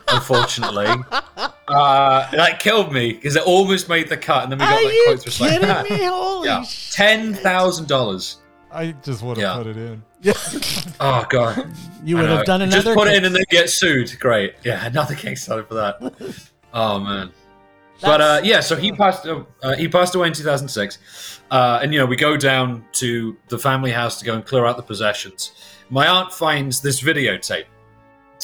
unfortunately. 0.07 0.85
uh, 1.67 2.31
that 2.31 2.59
killed 2.59 2.93
me 2.93 3.13
because 3.13 3.35
it 3.35 3.43
almost 3.43 3.89
made 3.89 4.07
the 4.07 4.17
cut, 4.17 4.43
and 4.43 4.51
then 4.53 4.59
we 4.59 4.65
got 4.65 4.73
Are 4.81 4.87
that 4.87 4.93
you 4.93 5.03
quote 5.07 5.21
through 5.21 5.47
kidding 5.49 5.67
like, 5.67 5.89
me? 5.89 6.03
Holy 6.05 6.47
yeah, 6.47 6.63
ten 6.91 7.33
thousand 7.33 7.87
dollars. 7.87 8.37
I 8.71 8.91
just 9.03 9.21
would 9.21 9.35
to 9.35 9.41
Yeah. 9.41 9.57
put 9.57 9.67
it 9.67 9.77
in. 9.77 10.01
Oh 10.99 11.25
god, 11.29 11.69
You 12.03 12.15
would 12.17 12.29
have 12.29 12.45
done 12.45 12.61
another. 12.61 12.81
Just 12.81 12.97
put 12.97 13.07
it 13.07 13.15
in 13.15 13.25
and 13.25 13.35
then 13.35 13.43
get 13.49 13.69
sued. 13.69 14.17
Great. 14.19 14.55
Yeah, 14.63 14.85
another 14.85 15.15
Kickstarter 15.15 15.67
for 15.67 15.73
that. 15.73 16.49
oh 16.73 16.99
man. 16.99 17.31
But 18.01 18.21
uh, 18.21 18.41
yeah, 18.43 18.59
so 18.59 18.75
he 18.75 18.91
passed. 18.91 19.25
Uh, 19.25 19.43
uh, 19.61 19.75
he 19.75 19.87
passed 19.87 20.15
away 20.15 20.27
in 20.27 20.33
2006, 20.33 21.41
uh, 21.51 21.79
and 21.81 21.93
you 21.93 21.99
know 21.99 22.05
we 22.05 22.15
go 22.15 22.37
down 22.37 22.85
to 22.93 23.37
the 23.49 23.57
family 23.57 23.91
house 23.91 24.19
to 24.19 24.25
go 24.25 24.33
and 24.33 24.45
clear 24.45 24.65
out 24.65 24.77
the 24.77 24.83
possessions. 24.83 25.53
My 25.89 26.07
aunt 26.07 26.31
finds 26.31 26.81
this 26.81 27.01
videotape, 27.01 27.65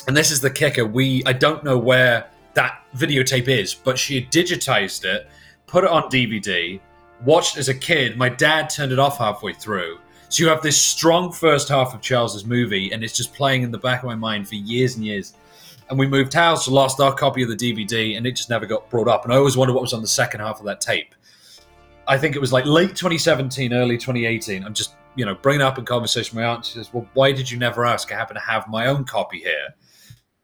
and 0.07 0.15
this 0.15 0.31
is 0.31 0.41
the 0.41 0.49
kicker. 0.49 0.85
We 0.85 1.23
I 1.25 1.33
don't 1.33 1.63
know 1.63 1.77
where 1.77 2.29
that 2.53 2.83
videotape 2.95 3.47
is, 3.47 3.73
but 3.73 3.97
she 3.97 4.15
had 4.15 4.31
digitized 4.31 5.05
it, 5.05 5.27
put 5.67 5.83
it 5.83 5.89
on 5.89 6.03
DVD, 6.03 6.79
watched 7.23 7.57
it 7.57 7.59
as 7.59 7.69
a 7.69 7.75
kid. 7.75 8.17
My 8.17 8.29
dad 8.29 8.69
turned 8.69 8.91
it 8.91 8.99
off 8.99 9.17
halfway 9.17 9.53
through. 9.53 9.99
So 10.29 10.43
you 10.43 10.49
have 10.49 10.61
this 10.61 10.79
strong 10.79 11.31
first 11.31 11.69
half 11.69 11.95
of 11.95 12.01
Charles's 12.01 12.45
movie, 12.45 12.91
and 12.91 13.03
it's 13.03 13.17
just 13.17 13.33
playing 13.33 13.63
in 13.63 13.71
the 13.71 13.79
back 13.79 14.03
of 14.03 14.05
my 14.05 14.15
mind 14.15 14.47
for 14.47 14.55
years 14.55 14.95
and 14.95 15.03
years. 15.03 15.33
And 15.89 15.97
we 15.97 16.07
moved 16.07 16.31
house, 16.33 16.67
lost 16.67 16.99
our 16.99 17.13
copy 17.13 17.41
of 17.41 17.49
the 17.49 17.55
DVD, 17.55 18.15
and 18.15 18.27
it 18.27 18.35
just 18.35 18.47
never 18.47 18.67
got 18.67 18.87
brought 18.91 19.07
up. 19.07 19.23
And 19.23 19.33
I 19.33 19.37
always 19.37 19.57
wondered 19.57 19.73
what 19.73 19.81
was 19.81 19.91
on 19.91 20.01
the 20.01 20.07
second 20.07 20.41
half 20.41 20.59
of 20.59 20.65
that 20.67 20.81
tape. 20.81 21.15
I 22.07 22.17
think 22.19 22.35
it 22.35 22.39
was 22.39 22.53
like 22.53 22.65
late 22.67 22.95
2017, 22.95 23.73
early 23.73 23.97
2018. 23.97 24.63
I'm 24.63 24.73
just, 24.75 24.95
you 25.15 25.25
know, 25.25 25.33
bringing 25.33 25.63
up 25.63 25.79
in 25.79 25.85
conversation 25.85 26.37
my 26.37 26.45
aunt. 26.45 26.63
Says, 26.63 26.93
Well, 26.93 27.07
why 27.15 27.31
did 27.31 27.49
you 27.49 27.57
never 27.57 27.83
ask? 27.83 28.11
I 28.11 28.15
happen 28.15 28.35
to 28.35 28.41
have 28.41 28.67
my 28.67 28.85
own 28.85 29.05
copy 29.05 29.39
here. 29.39 29.73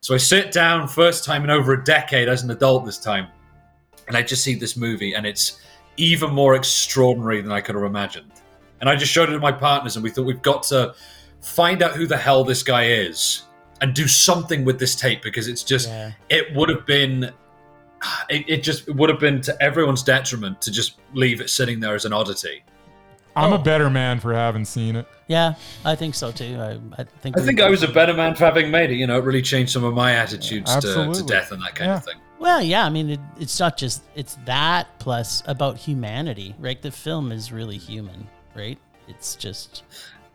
So 0.01 0.15
I 0.15 0.17
sit 0.17 0.51
down, 0.51 0.87
first 0.87 1.23
time 1.23 1.43
in 1.43 1.51
over 1.51 1.73
a 1.73 1.83
decade 1.83 2.27
as 2.27 2.41
an 2.41 2.49
adult 2.49 2.85
this 2.85 2.99
time, 2.99 3.27
and 4.07 4.17
I 4.17 4.23
just 4.23 4.43
see 4.43 4.55
this 4.55 4.75
movie, 4.75 5.13
and 5.13 5.25
it's 5.27 5.59
even 5.97 6.31
more 6.31 6.55
extraordinary 6.55 7.41
than 7.41 7.51
I 7.51 7.61
could 7.61 7.75
have 7.75 7.83
imagined. 7.83 8.31
And 8.85 8.91
I 8.93 8.95
just 8.95 9.11
showed 9.11 9.29
it 9.29 9.31
to 9.31 9.39
my 9.39 9.51
partners, 9.51 9.95
and 9.95 10.03
we 10.03 10.11
thought 10.11 10.27
we've 10.27 10.43
got 10.43 10.61
to 10.63 10.93
find 11.41 11.81
out 11.81 11.93
who 11.95 12.05
the 12.05 12.17
hell 12.17 12.43
this 12.43 12.61
guy 12.61 12.85
is 12.89 13.41
and 13.81 13.95
do 13.95 14.07
something 14.07 14.63
with 14.63 14.77
this 14.77 14.95
tape 14.95 15.23
because 15.23 15.47
it's 15.47 15.63
just 15.63 15.87
Yeah. 15.89 16.11
it 16.29 16.53
would 16.55 16.69
have 16.69 16.85
been 16.85 17.31
it, 18.29 18.47
it 18.47 18.63
just 18.63 18.87
would 18.93 19.09
have 19.09 19.19
been 19.19 19.41
to 19.41 19.63
everyone's 19.63 20.03
detriment 20.03 20.61
to 20.61 20.71
just 20.71 20.99
leave 21.15 21.41
it 21.41 21.49
sitting 21.49 21.79
there 21.79 21.95
as 21.95 22.05
an 22.05 22.13
oddity. 22.13 22.63
I'm 23.35 23.53
Oh. 23.53 23.55
a 23.55 23.59
better 23.59 23.89
man 23.89 24.19
for 24.19 24.35
having 24.35 24.65
seen 24.65 24.95
it. 24.95 25.07
Yeah, 25.27 25.55
I 25.83 25.95
think 25.95 26.13
so 26.13 26.31
too. 26.31 26.55
I, 26.59 26.79
I 27.01 27.05
think. 27.21 27.39
I 27.39 27.41
think 27.41 27.59
I 27.59 27.69
was 27.71 27.81
a 27.81 27.87
better 27.87 28.13
man 28.13 28.35
for 28.35 28.45
having 28.45 28.69
made 28.69 28.91
it. 28.91 28.95
You 28.97 29.07
know, 29.07 29.17
it 29.17 29.23
really 29.23 29.41
changed 29.41 29.71
some 29.71 29.83
of 29.83 29.95
my 29.95 30.11
attitudes 30.11 30.71
to, 30.75 31.11
to 31.11 31.23
death 31.25 31.51
and 31.51 31.59
that 31.63 31.73
kind 31.73 31.89
Yeah. 31.89 31.97
of 31.97 32.05
thing. 32.05 32.15
Well, 32.37 32.61
yeah. 32.61 32.85
I 32.85 32.89
mean, 32.89 33.09
it, 33.09 33.19
it's 33.39 33.59
not 33.59 33.77
just 33.77 34.03
it's 34.13 34.37
that 34.45 34.87
plus 34.99 35.41
about 35.47 35.75
humanity, 35.77 36.53
right? 36.59 36.79
The 36.79 36.91
film 36.91 37.31
is 37.31 37.51
really 37.51 37.77
human, 37.77 38.27
right? 38.55 38.77
It's 39.07 39.35
just 39.35 39.83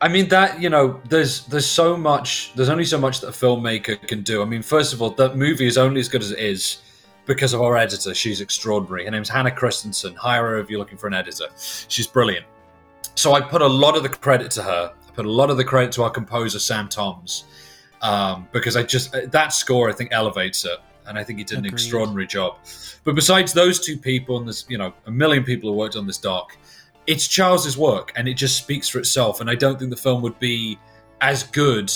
I 0.01 0.09
mean 0.09 0.29
that 0.29 0.61
you 0.61 0.71
know, 0.71 1.01
there's 1.09 1.45
there's 1.47 1.67
so 1.67 1.97
much. 1.97 2.53
There's 2.55 2.69
only 2.69 2.85
so 2.85 2.99
much 2.99 3.21
that 3.21 3.29
a 3.29 3.33
filmmaker 3.33 4.01
can 4.07 4.23
do. 4.23 4.43
I 4.43 4.45
mean, 4.45 4.63
first 4.63 4.93
of 4.93 5.03
all, 5.03 5.11
that 5.11 5.37
movie 5.37 5.67
is 5.67 5.77
only 5.77 6.01
as 6.01 6.09
good 6.09 6.23
as 6.23 6.31
it 6.31 6.39
is 6.39 6.79
because 7.27 7.53
of 7.53 7.61
our 7.61 7.77
editor. 7.77 8.15
She's 8.15 8.41
extraordinary. 8.41 9.05
Her 9.05 9.11
name's 9.11 9.29
Hannah 9.29 9.51
Christensen. 9.51 10.15
Hire 10.15 10.47
her 10.47 10.59
if 10.59 10.71
you're 10.71 10.79
looking 10.79 10.99
for 10.99 11.07
an 11.07 11.15
editor. 11.15 11.47
She's 11.89 12.07
brilliant. 12.07 12.47
So 13.15 13.35
I 13.35 13.41
put 13.41 13.61
a 13.61 13.67
lot 13.67 13.97
of 13.97 14.03
the 14.03 14.09
credit 14.09 14.51
to 14.53 14.63
her. 14.63 14.93
I 15.07 15.11
put 15.13 15.27
a 15.27 15.31
lot 15.31 15.51
of 15.51 15.57
the 15.57 15.65
credit 15.65 15.93
to 15.93 16.03
our 16.05 16.11
composer 16.11 16.59
Sam 16.59 16.89
Toms 16.89 17.45
um, 18.03 18.49
because 18.53 18.77
I 18.77 18.83
just 18.83 19.13
that 19.31 19.53
score 19.53 19.91
I 19.91 19.93
think 19.93 20.11
elevates 20.13 20.65
it, 20.65 20.79
and 21.07 21.19
I 21.19 21.25
think 21.25 21.39
he 21.39 21.45
did 21.45 21.59
an 21.59 21.67
extraordinary 21.67 22.27
job. 22.27 22.57
But 23.05 23.15
besides 23.15 23.53
those 23.53 23.85
two 23.85 23.99
people, 23.99 24.39
and 24.39 24.47
there's 24.47 24.65
you 24.69 24.79
know 24.79 24.93
a 25.07 25.11
million 25.11 25.45
people 25.45 25.71
who 25.71 25.77
worked 25.77 25.97
on 25.97 26.07
this 26.07 26.19
doc, 26.19 26.57
it's 27.07 27.27
Charles's 27.27 27.77
work, 27.77 28.13
and 28.17 28.29
it 28.29 28.35
just 28.35 28.57
speaks 28.57 28.89
for 28.89 28.99
itself. 28.99 29.41
And 29.41 29.51
I 29.51 29.55
don't 29.55 29.79
think 29.79 29.91
the 29.91 29.97
film 29.97 30.23
would 30.23 30.39
be 30.39 30.79
as 31.21 31.43
good 31.45 31.93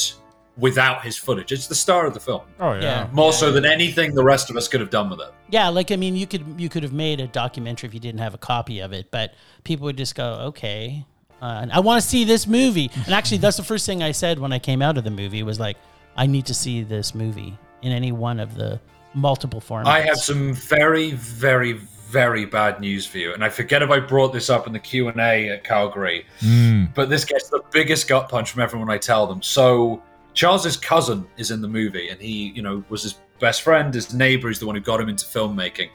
without 0.56 1.02
his 1.02 1.16
footage. 1.16 1.50
It's 1.50 1.66
the 1.66 1.74
star 1.74 2.06
of 2.06 2.14
the 2.14 2.20
film, 2.20 2.42
Oh 2.60 2.74
yeah. 2.74 2.80
Yeah. 2.80 3.08
more 3.12 3.32
so 3.32 3.50
than 3.50 3.64
anything 3.64 4.14
the 4.14 4.22
rest 4.22 4.50
of 4.50 4.56
us 4.56 4.68
could 4.68 4.80
have 4.80 4.90
done 4.90 5.10
with 5.10 5.20
it. 5.20 5.32
yeah. 5.50 5.68
Like 5.68 5.90
I 5.90 5.96
mean, 5.96 6.14
you 6.16 6.26
could 6.26 6.44
you 6.58 6.68
could 6.68 6.82
have 6.84 6.92
made 6.92 7.20
a 7.20 7.26
documentary 7.26 7.88
if 7.88 7.94
you 7.94 8.00
didn't 8.00 8.20
have 8.20 8.34
a 8.34 8.38
copy 8.38 8.80
of 8.80 8.92
it, 8.92 9.10
but 9.10 9.34
people 9.64 9.84
would 9.86 9.96
just 9.96 10.14
go, 10.14 10.26
okay, 10.48 11.04
uh, 11.42 11.66
I 11.72 11.80
want 11.80 12.00
to 12.02 12.08
see 12.08 12.24
this 12.24 12.46
movie. 12.46 12.90
And 13.04 13.12
actually, 13.14 13.38
that's 13.38 13.56
the 13.56 13.64
first 13.64 13.84
thing 13.86 14.02
I 14.02 14.12
said 14.12 14.38
when 14.38 14.52
I 14.52 14.58
came 14.58 14.80
out 14.80 14.96
of 14.96 15.04
the 15.04 15.10
movie 15.10 15.42
was 15.42 15.58
like, 15.58 15.76
I 16.16 16.26
need 16.26 16.46
to 16.46 16.54
see 16.54 16.82
this 16.82 17.14
movie 17.14 17.58
in 17.82 17.90
any 17.92 18.12
one 18.12 18.38
of 18.38 18.54
the 18.54 18.80
multiple 19.12 19.60
formats. 19.60 19.86
I 19.86 20.00
have 20.02 20.18
some 20.18 20.54
very, 20.54 21.10
very, 21.12 21.72
very 22.14 22.44
bad 22.46 22.80
news 22.80 23.04
for 23.06 23.18
you, 23.18 23.34
and 23.34 23.42
I 23.44 23.48
forget 23.48 23.82
if 23.82 23.90
I 23.90 23.98
brought 23.98 24.32
this 24.32 24.48
up 24.48 24.66
in 24.68 24.72
the 24.72 24.78
Q 24.90 25.08
and 25.08 25.20
A 25.20 25.48
at 25.54 25.64
Calgary, 25.64 26.24
Mm. 26.40 26.94
but 26.94 27.10
this 27.10 27.24
gets 27.24 27.48
the 27.48 27.60
biggest 27.72 28.06
gut 28.08 28.28
punch 28.28 28.50
from 28.52 28.62
everyone 28.62 28.88
I 28.88 28.98
tell 28.98 29.26
them. 29.26 29.42
So 29.42 30.00
Charles's 30.32 30.76
cousin 30.76 31.26
is 31.36 31.50
in 31.50 31.60
the 31.60 31.68
movie, 31.68 32.08
and 32.10 32.20
he, 32.20 32.52
you 32.56 32.62
know, 32.62 32.84
was 32.88 33.02
his 33.02 33.14
best 33.40 33.62
friend, 33.62 33.92
his 33.92 34.14
neighbor. 34.14 34.48
He's 34.48 34.60
the 34.60 34.66
one 34.66 34.76
who 34.76 34.80
got 34.80 35.00
him 35.00 35.08
into 35.08 35.26
filmmaking, 35.26 35.90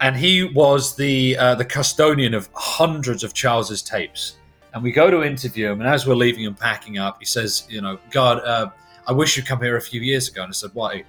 and 0.00 0.14
he 0.16 0.44
was 0.44 0.94
the 0.96 1.36
uh, 1.38 1.54
the 1.54 1.64
custodian 1.64 2.34
of 2.34 2.48
hundreds 2.54 3.24
of 3.24 3.32
Charles's 3.32 3.82
tapes. 3.82 4.36
And 4.74 4.82
we 4.82 4.92
go 4.92 5.10
to 5.10 5.22
interview 5.24 5.70
him, 5.70 5.80
and 5.80 5.88
as 5.88 6.06
we're 6.06 6.20
leaving 6.26 6.44
and 6.46 6.58
packing 6.58 6.98
up, 6.98 7.16
he 7.18 7.24
says, 7.24 7.66
"You 7.70 7.80
know, 7.80 7.98
God, 8.10 8.36
uh, 8.44 8.68
I 9.08 9.12
wish 9.12 9.36
you'd 9.36 9.46
come 9.46 9.60
here 9.62 9.76
a 9.76 9.80
few 9.80 10.02
years 10.02 10.28
ago." 10.28 10.42
And 10.42 10.50
I 10.50 10.52
said, 10.52 10.70
"Why?" 10.74 11.04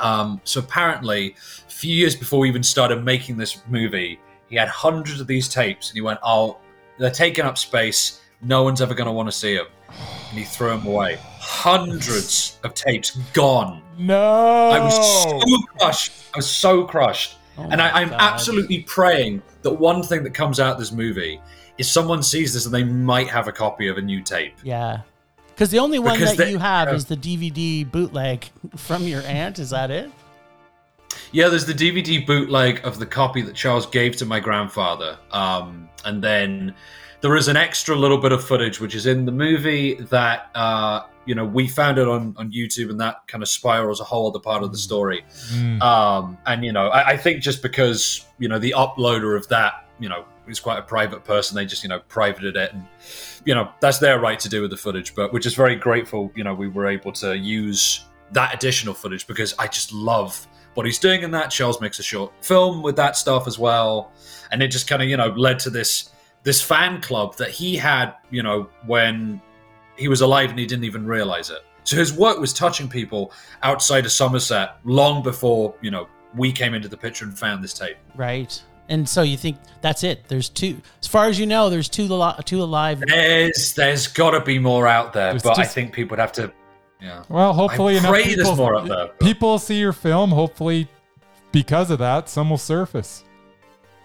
Um, 0.00 0.40
so 0.44 0.60
apparently, 0.60 1.34
a 1.66 1.70
few 1.70 1.94
years 1.94 2.16
before 2.16 2.40
we 2.40 2.48
even 2.48 2.62
started 2.62 3.04
making 3.04 3.36
this 3.36 3.62
movie, 3.68 4.20
he 4.48 4.56
had 4.56 4.68
hundreds 4.68 5.20
of 5.20 5.26
these 5.26 5.48
tapes, 5.48 5.90
and 5.90 5.96
he 5.96 6.00
went, 6.00 6.20
"Oh, 6.22 6.58
they're 6.98 7.10
taking 7.10 7.44
up 7.44 7.58
space. 7.58 8.20
No 8.40 8.62
one's 8.62 8.80
ever 8.80 8.94
going 8.94 9.06
to 9.06 9.12
want 9.12 9.28
to 9.28 9.36
see 9.36 9.56
them." 9.56 9.66
And 9.88 10.38
he 10.38 10.44
threw 10.44 10.68
them 10.68 10.86
away. 10.86 11.18
Hundreds 11.38 12.58
of 12.62 12.74
tapes 12.74 13.16
gone. 13.32 13.82
No. 13.98 14.70
I 14.70 14.78
was 14.80 15.22
so 15.22 15.58
crushed. 15.78 16.12
I 16.34 16.38
was 16.38 16.50
so 16.50 16.84
crushed. 16.84 17.36
Oh 17.56 17.68
and 17.70 17.82
I, 17.82 17.90
I'm 17.90 18.10
God. 18.10 18.20
absolutely 18.20 18.82
praying 18.82 19.42
that 19.62 19.72
one 19.72 20.02
thing 20.02 20.22
that 20.22 20.32
comes 20.34 20.60
out 20.60 20.74
of 20.74 20.78
this 20.78 20.92
movie 20.92 21.40
is 21.76 21.90
someone 21.90 22.22
sees 22.22 22.54
this 22.54 22.66
and 22.66 22.74
they 22.74 22.84
might 22.84 23.28
have 23.28 23.48
a 23.48 23.52
copy 23.52 23.88
of 23.88 23.98
a 23.98 24.02
new 24.02 24.22
tape. 24.22 24.54
Yeah. 24.62 25.00
Because 25.58 25.70
the 25.70 25.80
only 25.80 25.98
one 25.98 26.14
Because 26.14 26.36
that 26.36 26.44
they- 26.44 26.52
you 26.52 26.58
have 26.58 26.86
yeah. 26.86 26.94
is 26.94 27.06
the 27.06 27.16
DVD 27.16 27.82
bootleg 27.82 28.48
from 28.76 29.02
your 29.08 29.22
aunt. 29.22 29.58
Is 29.58 29.70
that 29.70 29.90
it? 29.90 30.08
Yeah, 31.32 31.48
there's 31.48 31.66
the 31.66 31.74
DVD 31.74 32.24
bootleg 32.24 32.80
of 32.84 33.00
the 33.00 33.06
copy 33.06 33.42
that 33.42 33.56
Charles 33.56 33.84
gave 33.84 34.14
to 34.18 34.24
my 34.24 34.38
grandfather. 34.38 35.18
Um, 35.32 35.88
and 36.04 36.22
then 36.22 36.76
there 37.22 37.34
is 37.34 37.48
an 37.48 37.56
extra 37.56 37.96
little 37.96 38.18
bit 38.18 38.30
of 38.30 38.44
footage 38.44 38.80
which 38.80 38.94
is 38.94 39.06
in 39.06 39.24
the 39.26 39.32
movie 39.32 39.94
that 39.94 40.48
uh, 40.54 41.00
you 41.26 41.34
know 41.34 41.44
we 41.44 41.66
found 41.66 41.98
it 41.98 42.06
on, 42.06 42.36
on 42.38 42.52
YouTube, 42.52 42.90
and 42.90 43.00
that 43.00 43.26
kind 43.26 43.42
of 43.42 43.48
spirals 43.48 44.00
a 44.00 44.04
whole 44.04 44.28
other 44.28 44.38
part 44.38 44.62
of 44.62 44.70
the 44.70 44.78
story. 44.78 45.24
Mm. 45.50 45.82
Um, 45.82 46.38
and 46.46 46.64
you 46.64 46.70
know, 46.70 46.86
I, 46.86 47.10
I 47.10 47.16
think 47.16 47.42
just 47.42 47.62
because 47.62 48.24
you 48.38 48.48
know 48.48 48.60
the 48.60 48.74
uploader 48.76 49.36
of 49.36 49.48
that, 49.48 49.88
you 49.98 50.08
know, 50.08 50.24
is 50.46 50.60
quite 50.60 50.78
a 50.78 50.82
private 50.82 51.24
person, 51.24 51.56
they 51.56 51.66
just 51.66 51.82
you 51.82 51.88
know 51.88 51.98
privated 52.08 52.56
it, 52.56 52.72
and 52.72 52.84
you 53.48 53.54
know 53.54 53.72
that's 53.80 53.96
their 53.96 54.20
right 54.20 54.38
to 54.38 54.48
do 54.50 54.60
with 54.60 54.70
the 54.70 54.76
footage. 54.76 55.14
But 55.14 55.32
we're 55.32 55.38
just 55.38 55.56
very 55.56 55.74
grateful, 55.74 56.30
you 56.34 56.44
know, 56.44 56.54
we 56.54 56.68
were 56.68 56.86
able 56.86 57.12
to 57.12 57.36
use 57.36 58.04
that 58.32 58.54
additional 58.54 58.92
footage 58.92 59.26
because 59.26 59.54
I 59.58 59.66
just 59.66 59.90
love 59.90 60.46
what 60.74 60.84
he's 60.84 60.98
doing 60.98 61.22
in 61.22 61.30
that. 61.30 61.50
Charles 61.50 61.80
makes 61.80 61.98
a 61.98 62.02
short 62.02 62.30
film 62.42 62.82
with 62.82 62.94
that 62.96 63.16
stuff 63.16 63.46
as 63.46 63.58
well, 63.58 64.12
and 64.52 64.62
it 64.62 64.68
just 64.68 64.86
kind 64.86 65.02
of 65.02 65.08
you 65.08 65.16
know 65.16 65.28
led 65.28 65.58
to 65.60 65.70
this 65.70 66.10
this 66.42 66.60
fan 66.60 67.00
club 67.00 67.38
that 67.38 67.48
he 67.48 67.74
had, 67.74 68.12
you 68.30 68.42
know, 68.42 68.68
when 68.86 69.40
he 69.96 70.08
was 70.08 70.20
alive 70.20 70.50
and 70.50 70.58
he 70.58 70.66
didn't 70.66 70.84
even 70.84 71.06
realize 71.06 71.48
it. 71.48 71.64
So 71.84 71.96
his 71.96 72.12
work 72.12 72.38
was 72.38 72.52
touching 72.52 72.86
people 72.86 73.32
outside 73.62 74.04
of 74.04 74.12
Somerset 74.12 74.76
long 74.84 75.22
before, 75.22 75.74
you 75.80 75.90
know, 75.90 76.06
we 76.36 76.52
came 76.52 76.74
into 76.74 76.88
the 76.88 76.98
picture 76.98 77.24
and 77.24 77.36
found 77.36 77.64
this 77.64 77.72
tape. 77.72 77.96
Right. 78.14 78.62
And 78.90 79.08
so 79.08 79.22
you 79.22 79.36
think 79.36 79.58
that's 79.82 80.02
it? 80.02 80.26
There's 80.28 80.48
two, 80.48 80.80
as 81.02 81.06
far 81.06 81.26
as 81.26 81.38
you 81.38 81.44
know, 81.46 81.68
there's 81.68 81.88
two 81.88 82.06
al- 82.22 82.36
two 82.44 82.62
alive. 82.62 83.02
There's 83.06 83.74
there's 83.74 84.06
got 84.06 84.30
to 84.30 84.40
be 84.40 84.58
more 84.58 84.86
out 84.86 85.12
there, 85.12 85.32
There's 85.32 85.42
but 85.42 85.58
I 85.58 85.62
just- 85.62 85.74
think 85.74 85.92
people 85.92 86.10
would 86.16 86.20
have 86.20 86.32
to. 86.32 86.52
Yeah. 87.00 87.22
Well, 87.28 87.52
hopefully 87.52 87.94
I 87.94 87.98
enough 87.98 88.10
pray 88.10 88.24
people, 88.24 88.44
there's 88.44 88.56
more 88.56 88.74
up 88.74 88.86
there. 88.86 89.06
but 89.06 89.20
people 89.20 89.58
see 89.60 89.78
your 89.78 89.92
film. 89.92 90.30
Hopefully, 90.30 90.88
because 91.52 91.90
of 91.90 91.98
that, 92.00 92.28
some 92.28 92.50
will 92.50 92.58
surface. 92.58 93.24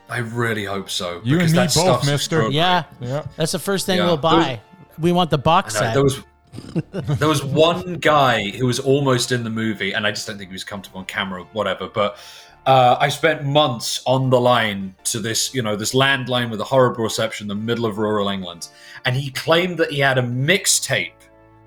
I 0.09 0.17
really 0.19 0.65
hope 0.65 0.89
so. 0.91 1.21
You 1.23 1.37
because 1.37 1.53
and 1.53 1.61
me 1.61 1.65
that 1.65 1.73
both, 1.73 1.83
stuff's 1.83 2.05
mister. 2.05 2.15
extraordinary. 2.41 2.55
Yeah, 2.55 2.83
Yeah. 3.01 3.25
that's 3.35 3.53
the 3.53 3.59
first 3.59 3.85
thing 3.87 3.97
Yeah. 3.97 4.05
we'll 4.05 4.17
buy. 4.17 4.59
we 4.99 5.11
want 5.11 5.31
the 5.31 5.37
box 5.39 5.75
I 5.75 5.79
know, 5.79 5.85
set. 5.85 5.93
there 5.93 6.03
was 6.03 7.17
there 7.19 7.27
was 7.27 7.43
one 7.43 7.95
guy 7.95 8.49
who 8.51 8.67
was 8.67 8.79
almost 8.79 9.31
in 9.31 9.43
the 9.43 9.49
movie, 9.49 9.93
and 9.93 10.05
I 10.05 10.11
just 10.11 10.27
don't 10.27 10.37
think 10.37 10.51
he 10.51 10.53
was 10.53 10.63
comfortable 10.63 10.99
on 10.99 11.05
camera, 11.05 11.45
whatever. 11.53 11.87
But 11.87 12.17
uh, 12.65 12.97
I 12.99 13.09
spent 13.09 13.43
months 13.43 14.01
on 14.05 14.29
the 14.29 14.39
line 14.39 14.95
to 15.05 15.19
this, 15.19 15.53
you 15.53 15.61
know, 15.61 15.75
this 15.75 15.93
landline 15.93 16.49
with 16.49 16.61
a 16.61 16.65
horrible 16.65 17.03
reception 17.03 17.45
in 17.45 17.49
the 17.49 17.63
middle 17.63 17.85
of 17.85 17.97
rural 17.97 18.29
England, 18.29 18.69
and 19.05 19.15
he 19.15 19.31
claimed 19.31 19.77
that 19.79 19.91
he 19.91 19.99
had 19.99 20.17
a 20.17 20.23
mixtape 20.23 21.11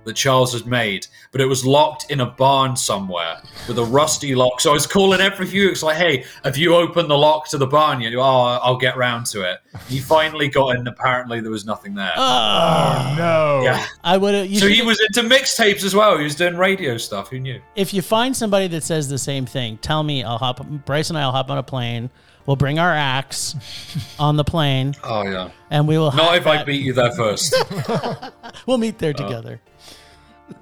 that 0.06 0.14
Charles 0.16 0.52
had 0.54 0.66
made, 0.66 1.06
but 1.32 1.40
it 1.40 1.46
was 1.46 1.66
locked 1.66 2.10
in 2.10 2.20
a 2.20 2.26
barn 2.26 2.74
somewhere 2.76 3.42
with 3.68 3.78
a 3.78 3.84
rusty 3.84 4.34
lock. 4.34 4.60
So 4.60 4.70
I 4.70 4.72
was 4.74 4.86
calling 4.86 5.20
every 5.20 5.46
few 5.46 5.66
weeks, 5.68 5.82
like, 5.82 5.96
"Hey, 5.96 6.24
have 6.44 6.56
you 6.56 6.74
opened 6.74 7.10
the 7.10 7.18
lock 7.18 7.48
to 7.50 7.58
the 7.58 7.66
barn 7.66 8.00
yet?" 8.00 8.14
Oh, 8.14 8.20
I'll 8.22 8.76
get 8.78 8.96
round 8.96 9.26
to 9.26 9.42
it. 9.42 9.58
He 9.88 9.98
finally 9.98 10.48
got 10.48 10.76
in. 10.76 10.86
Apparently, 10.86 11.40
there 11.40 11.50
was 11.50 11.66
nothing 11.66 11.94
there. 11.94 12.12
oh, 12.16 13.14
no. 13.18 13.60
yeah. 13.64 13.84
I 14.02 14.16
would 14.16 14.34
have. 14.34 14.56
So 14.56 14.68
he 14.68 14.80
was 14.82 14.98
into 15.00 15.28
mixtapes 15.28 15.84
as 15.84 15.94
well. 15.94 16.16
He 16.16 16.24
was 16.24 16.34
doing 16.36 16.56
radio 16.56 16.96
stuff. 16.96 17.28
Who 17.28 17.38
knew? 17.40 17.60
If 17.74 17.92
you 17.92 18.00
find 18.00 18.34
somebody 18.34 18.68
that 18.68 18.82
says 18.82 19.08
the 19.08 19.18
same 19.18 19.44
thing, 19.44 19.78
tell 19.78 20.02
me. 20.02 20.22
I'll 20.22 20.38
hop. 20.38 20.64
Bryce 20.86 21.10
and 21.10 21.18
I 21.18 21.24
will 21.26 21.32
hop 21.32 21.50
on 21.50 21.58
a 21.58 21.62
plane. 21.62 22.10
We'll 22.46 22.54
bring 22.54 22.78
our 22.78 22.92
axe 22.92 23.56
on 24.20 24.36
the 24.36 24.44
plane, 24.44 24.94
Oh 25.02 25.24
yeah. 25.24 25.50
and 25.68 25.88
we 25.88 25.98
will. 25.98 26.12
Not 26.12 26.36
if 26.36 26.46
I 26.46 26.62
beat 26.62 26.80
you 26.82 26.92
there 26.92 27.10
first. 27.12 27.52
We'll 28.66 28.78
meet 28.78 28.98
there 28.98 29.10
uh, 29.10 29.14
together. 29.14 29.60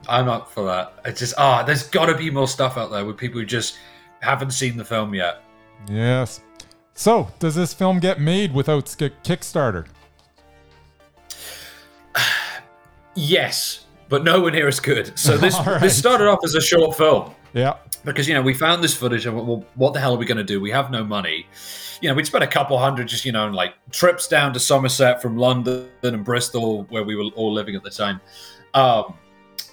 I'm 0.09 0.29
up 0.29 0.51
for 0.51 0.65
that. 0.65 0.95
It's 1.05 1.21
just 1.21 1.35
ah, 1.39 1.63
there's 1.63 1.89
got 1.89 2.07
to 2.07 2.17
be 2.17 2.31
more 2.31 2.49
stuff 2.49 2.77
out 2.77 2.91
there 2.91 3.05
with 3.05 3.17
people 3.17 3.41
who 3.41 3.47
just 3.47 3.79
haven't 4.21 4.53
seen 4.53 4.77
the 4.77 4.85
film 4.85 5.15
yet. 5.15 5.43
Yes. 5.89 6.41
So, 6.95 7.29
does 7.39 7.55
this 7.55 7.75
film 7.75 7.99
get 7.99 8.21
made 8.21 8.55
without 8.55 8.87
Kickstarter? 8.87 9.87
Yes, 13.17 13.85
but 14.09 14.25
no 14.25 14.41
one 14.41 14.53
here 14.55 14.67
is 14.67 14.81
good. 14.81 15.17
So 15.17 15.37
this 15.39 15.57
right. 15.65 15.81
this 15.81 15.97
started 15.97 16.27
off 16.27 16.41
as 16.45 16.57
a 16.57 16.61
short 16.61 16.97
film. 16.97 17.33
Yeah. 17.53 17.77
because 18.05 18.27
you 18.27 18.35
know 18.35 18.43
we 18.43 18.53
found 18.53 18.83
this 18.83 18.97
footage 18.97 19.27
and 19.27 19.37
well, 19.37 19.65
what 19.77 19.95
the 19.95 20.01
hell 20.01 20.15
are 20.15 20.19
we 20.19 20.27
going 20.27 20.39
to 20.39 20.45
do? 20.45 20.61
We 20.61 20.73
have 20.73 20.91
no 20.91 21.05
money. 21.05 21.47
You 22.01 22.09
know, 22.09 22.15
we'd 22.17 22.27
spent 22.27 22.43
a 22.43 22.49
couple 22.49 22.77
hundred 22.77 23.07
just 23.07 23.25
you 23.25 23.31
know 23.31 23.47
like 23.49 23.75
trips 23.93 24.27
down 24.27 24.53
to 24.55 24.59
Somerset 24.59 25.23
from 25.23 25.37
London 25.37 25.89
and 26.03 26.25
Bristol 26.25 26.83
where 26.91 27.05
we 27.05 27.15
were 27.15 27.31
all 27.37 27.53
living 27.53 27.77
at 27.77 27.85
the 27.85 27.91
time. 27.91 28.21
Um, 28.75 29.15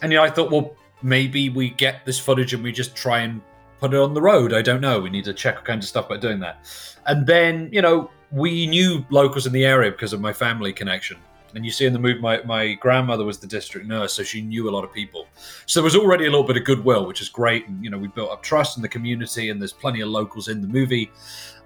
and 0.01 0.12
you 0.12 0.17
know, 0.17 0.24
I 0.24 0.29
thought, 0.29 0.51
well, 0.51 0.75
maybe 1.01 1.50
we 1.50 1.72
get 1.72 2.05
this 2.05 2.20
footage 2.20 2.53
and 2.53 2.63
we 2.63 2.72
just 2.72 2.96
try 2.96 3.20
and 3.20 3.41
put 3.79 3.93
it 3.93 4.00
on 4.00 4.13
the 4.13 4.22
road. 4.22 4.53
I 4.53 4.62
don't 4.62 4.81
know. 4.81 5.00
We 5.00 5.10
need 5.10 5.25
to 5.25 5.34
check 5.34 5.58
all 5.58 5.63
kinds 5.63 5.86
of 5.86 5.89
stuff 5.89 6.05
about 6.05 6.22
doing 6.22 6.39
that. 6.39 6.65
And 7.08 7.25
then 7.25 7.70
you 7.72 7.81
know 7.81 8.12
we 8.31 8.67
knew 8.67 9.05
locals 9.10 9.46
in 9.46 9.53
the 9.53 9.65
area 9.65 9.91
because 9.91 10.13
of 10.13 10.22
my 10.22 10.34
family 10.34 10.74
connection. 10.74 11.17
And 11.55 11.65
you 11.65 11.72
see 11.72 11.86
in 11.86 11.93
the 11.93 12.00
movie, 12.00 12.20
my, 12.20 12.41
my 12.43 12.74
grandmother 12.75 13.25
was 13.25 13.38
the 13.39 13.48
district 13.48 13.88
nurse, 13.88 14.13
so 14.13 14.24
she 14.24 14.41
knew 14.41 14.70
a 14.70 14.72
lot 14.72 14.84
of 14.84 14.93
people. 14.93 15.27
So 15.65 15.79
there 15.79 15.84
was 15.84 15.96
already 15.96 16.25
a 16.25 16.29
little 16.29 16.46
bit 16.46 16.58
of 16.58 16.63
goodwill, 16.63 17.05
which 17.05 17.22
is 17.22 17.29
great. 17.29 17.67
And, 17.67 17.84
you 17.84 17.89
know, 17.89 17.98
we 17.98 18.08
built 18.08 18.31
up 18.31 18.41
trust 18.41 18.77
in 18.77 18.81
the 18.81 18.88
community, 18.88 19.50
and 19.50 19.60
there's 19.60 19.74
plenty 19.74 20.01
of 20.01 20.10
locals 20.10 20.48
in 20.48 20.62
the 20.62 20.67
movie. 20.67 21.12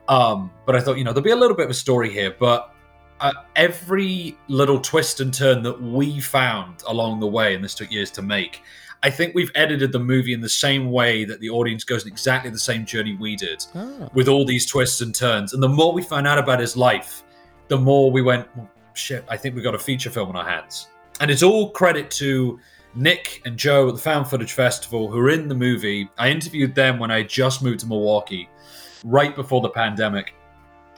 Um, 0.08 0.52
but 0.66 0.76
I 0.76 0.82
thought, 0.82 0.98
you 0.98 1.04
know, 1.04 1.12
there'll 1.12 1.24
be 1.24 1.32
a 1.32 1.36
little 1.36 1.56
bit 1.56 1.66
of 1.66 1.72
a 1.72 1.76
story 1.76 2.12
here. 2.12 2.36
But 2.38 2.75
uh, 3.22 3.32
every 3.56 4.38
little 4.48 4.80
twist 4.80 5.20
and 5.22 5.34
turn 5.34 5.64
that 5.64 5.82
we 5.82 6.20
found 6.20 6.84
along 6.88 7.20
the 7.20 7.28
way, 7.28 7.56
and 7.56 7.64
this 7.64 7.74
took 7.76 7.92
years 7.92 8.12
to 8.12 8.22
make, 8.22 8.62
I 9.04 9.10
think 9.10 9.36
we've 9.36 9.52
edited 9.56 9.92
the 9.92 10.00
movie 10.00 10.34
in 10.34 10.42
the 10.42 10.50
same 10.50 10.92
way 10.92 11.26
that 11.26 11.40
the 11.40 11.50
audience 11.50 11.84
goes 11.84 12.04
on 12.04 12.12
exactly 12.12 12.50
the 12.52 12.60
same 12.60 12.86
journey 12.86 13.16
we 13.20 13.36
did, 13.36 13.66
Oh. 13.76 14.10
with 14.14 14.28
all 14.28 14.46
these 14.46 14.66
twists 14.66 15.02
and 15.02 15.14
turns. 15.14 15.54
And 15.54 15.62
the 15.62 15.70
more 15.70 15.94
we 15.94 16.02
found 16.02 16.28
out 16.28 16.38
about 16.40 16.60
his 16.60 16.76
life, 16.76 17.24
the 17.68 17.78
more 17.78 18.12
we 18.12 18.22
went, 18.22 18.48
well, 18.58 18.70
shit, 18.94 19.24
I 19.30 19.38
think 19.38 19.56
we've 19.56 19.64
got 19.64 19.76
a 19.76 19.80
feature 19.80 20.10
film 20.10 20.30
on 20.30 20.36
our 20.36 20.50
hands. 20.50 20.88
And 21.20 21.30
it's 21.32 21.44
all 21.44 21.70
credit 21.72 22.10
to 22.12 22.60
Nick 22.96 23.42
and 23.46 23.58
Joe 23.58 23.90
at 23.90 23.96
the 23.96 24.02
Found 24.02 24.28
Footage 24.28 24.54
Festival 24.54 25.10
who 25.10 25.20
are 25.20 25.30
in 25.30 25.48
the 25.48 25.56
movie. 25.56 26.10
I 26.18 26.30
interviewed 26.30 26.74
them 26.76 26.98
when 27.00 27.12
I 27.12 27.24
just 27.24 27.62
moved 27.64 27.82
to 27.82 27.88
Milwaukee, 27.88 28.50
right 29.04 29.36
before 29.36 29.62
the 29.62 29.70
pandemic. 29.70 30.34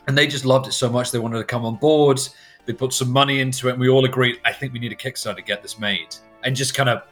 And 0.07 0.17
they 0.17 0.27
just 0.27 0.45
loved 0.45 0.67
it 0.67 0.73
so 0.73 0.89
much 0.89 1.11
they 1.11 1.19
wanted 1.19 1.37
to 1.37 1.43
come 1.43 1.65
on 1.65 1.75
board. 1.75 2.19
They 2.65 2.73
put 2.73 2.93
some 2.93 3.11
money 3.11 3.39
into 3.39 3.69
it, 3.69 3.71
and 3.71 3.79
we 3.79 3.89
all 3.89 4.05
agreed, 4.05 4.39
I 4.45 4.51
think 4.53 4.73
we 4.73 4.79
need 4.79 4.91
a 4.91 4.95
Kickstarter 4.95 5.37
to 5.37 5.41
get 5.41 5.61
this 5.61 5.79
made. 5.79 6.15
And 6.43 6.55
just 6.55 6.75
kind 6.75 6.89
of 6.89 7.03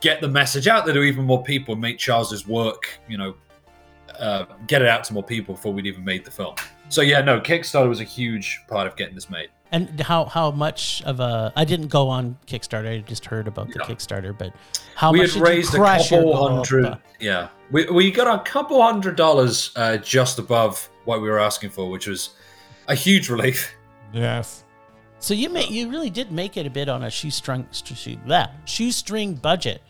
get 0.00 0.20
the 0.20 0.28
message 0.28 0.68
out 0.68 0.84
there 0.84 0.94
to 0.94 1.02
even 1.02 1.24
more 1.24 1.42
people 1.42 1.72
and 1.72 1.80
make 1.80 1.98
Charles's 1.98 2.46
work, 2.46 2.98
you 3.08 3.16
know, 3.16 3.34
uh, 4.18 4.44
get 4.66 4.82
it 4.82 4.88
out 4.88 5.04
to 5.04 5.12
more 5.12 5.22
people 5.22 5.54
before 5.54 5.72
we'd 5.72 5.86
even 5.86 6.04
made 6.04 6.24
the 6.24 6.30
film. 6.30 6.54
So 6.88 7.00
yeah, 7.00 7.20
no, 7.20 7.40
Kickstarter 7.40 7.88
was 7.88 8.00
a 8.00 8.04
huge 8.04 8.60
part 8.68 8.86
of 8.86 8.96
getting 8.96 9.14
this 9.14 9.30
made. 9.30 9.48
And 9.72 9.98
how 10.00 10.26
how 10.26 10.52
much 10.52 11.02
of 11.04 11.18
a 11.18 11.52
I 11.56 11.64
didn't 11.64 11.88
go 11.88 12.08
on 12.08 12.36
Kickstarter. 12.46 12.88
I 12.88 12.98
just 12.98 13.24
heard 13.24 13.48
about 13.48 13.72
the. 13.72 13.80
Kickstarter, 13.80 14.36
but 14.36 14.52
how 14.94 15.10
we 15.10 15.18
much 15.18 15.34
had 15.34 15.42
raised 15.42 15.74
a 15.74 15.78
couple 15.78 16.36
hundred. 16.36 16.84
up? 16.84 17.02
Yeah, 17.18 17.48
we, 17.72 17.86
we 17.86 18.12
got 18.12 18.32
a 18.32 18.42
couple 18.48 18.80
hundred 18.80 19.16
dollars 19.16 19.72
uh, 19.74 19.96
just 19.96 20.38
above 20.38 20.88
what 21.06 21.20
we 21.20 21.28
were 21.28 21.40
asking 21.40 21.70
for, 21.70 21.90
which 21.90 22.06
was 22.06 22.30
a 22.88 22.94
huge 22.94 23.28
relief. 23.28 23.74
Yes. 24.12 24.64
So 25.18 25.32
you 25.34 25.48
made 25.48 25.70
you 25.70 25.90
really 25.90 26.10
did 26.10 26.30
make 26.30 26.56
it 26.56 26.66
a 26.66 26.70
bit 26.70 26.88
on 26.88 27.04
a 27.04 27.10
shoestring 27.10 27.66
shoe, 27.72 28.18
that 28.26 28.52
shoestring 28.66 29.34
budget. 29.34 29.82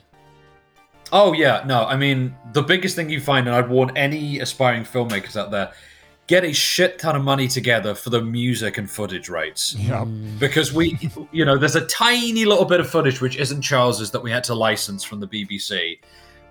Oh 1.12 1.32
yeah, 1.32 1.64
no, 1.66 1.84
I 1.84 1.96
mean 1.96 2.34
the 2.52 2.62
biggest 2.62 2.96
thing 2.96 3.10
you 3.10 3.20
find, 3.20 3.46
and 3.46 3.56
I'd 3.56 3.68
warn 3.68 3.96
any 3.96 4.38
aspiring 4.38 4.84
filmmakers 4.84 5.36
out 5.36 5.50
there, 5.50 5.72
get 6.26 6.44
a 6.44 6.52
shit 6.52 6.98
ton 6.98 7.16
of 7.16 7.22
money 7.22 7.48
together 7.48 7.94
for 7.94 8.10
the 8.10 8.20
music 8.20 8.78
and 8.78 8.90
footage 8.90 9.28
rights. 9.28 9.74
Yep. 9.74 10.08
because 10.38 10.72
we 10.72 10.98
you 11.32 11.44
know 11.44 11.58
there's 11.58 11.76
a 11.76 11.86
tiny 11.86 12.44
little 12.44 12.64
bit 12.64 12.80
of 12.80 12.88
footage 12.88 13.20
which 13.20 13.36
isn't 13.36 13.62
charles's 13.62 14.10
that 14.12 14.22
we 14.22 14.30
had 14.30 14.44
to 14.44 14.54
license 14.54 15.04
from 15.04 15.20
the 15.20 15.26
bbc 15.26 15.98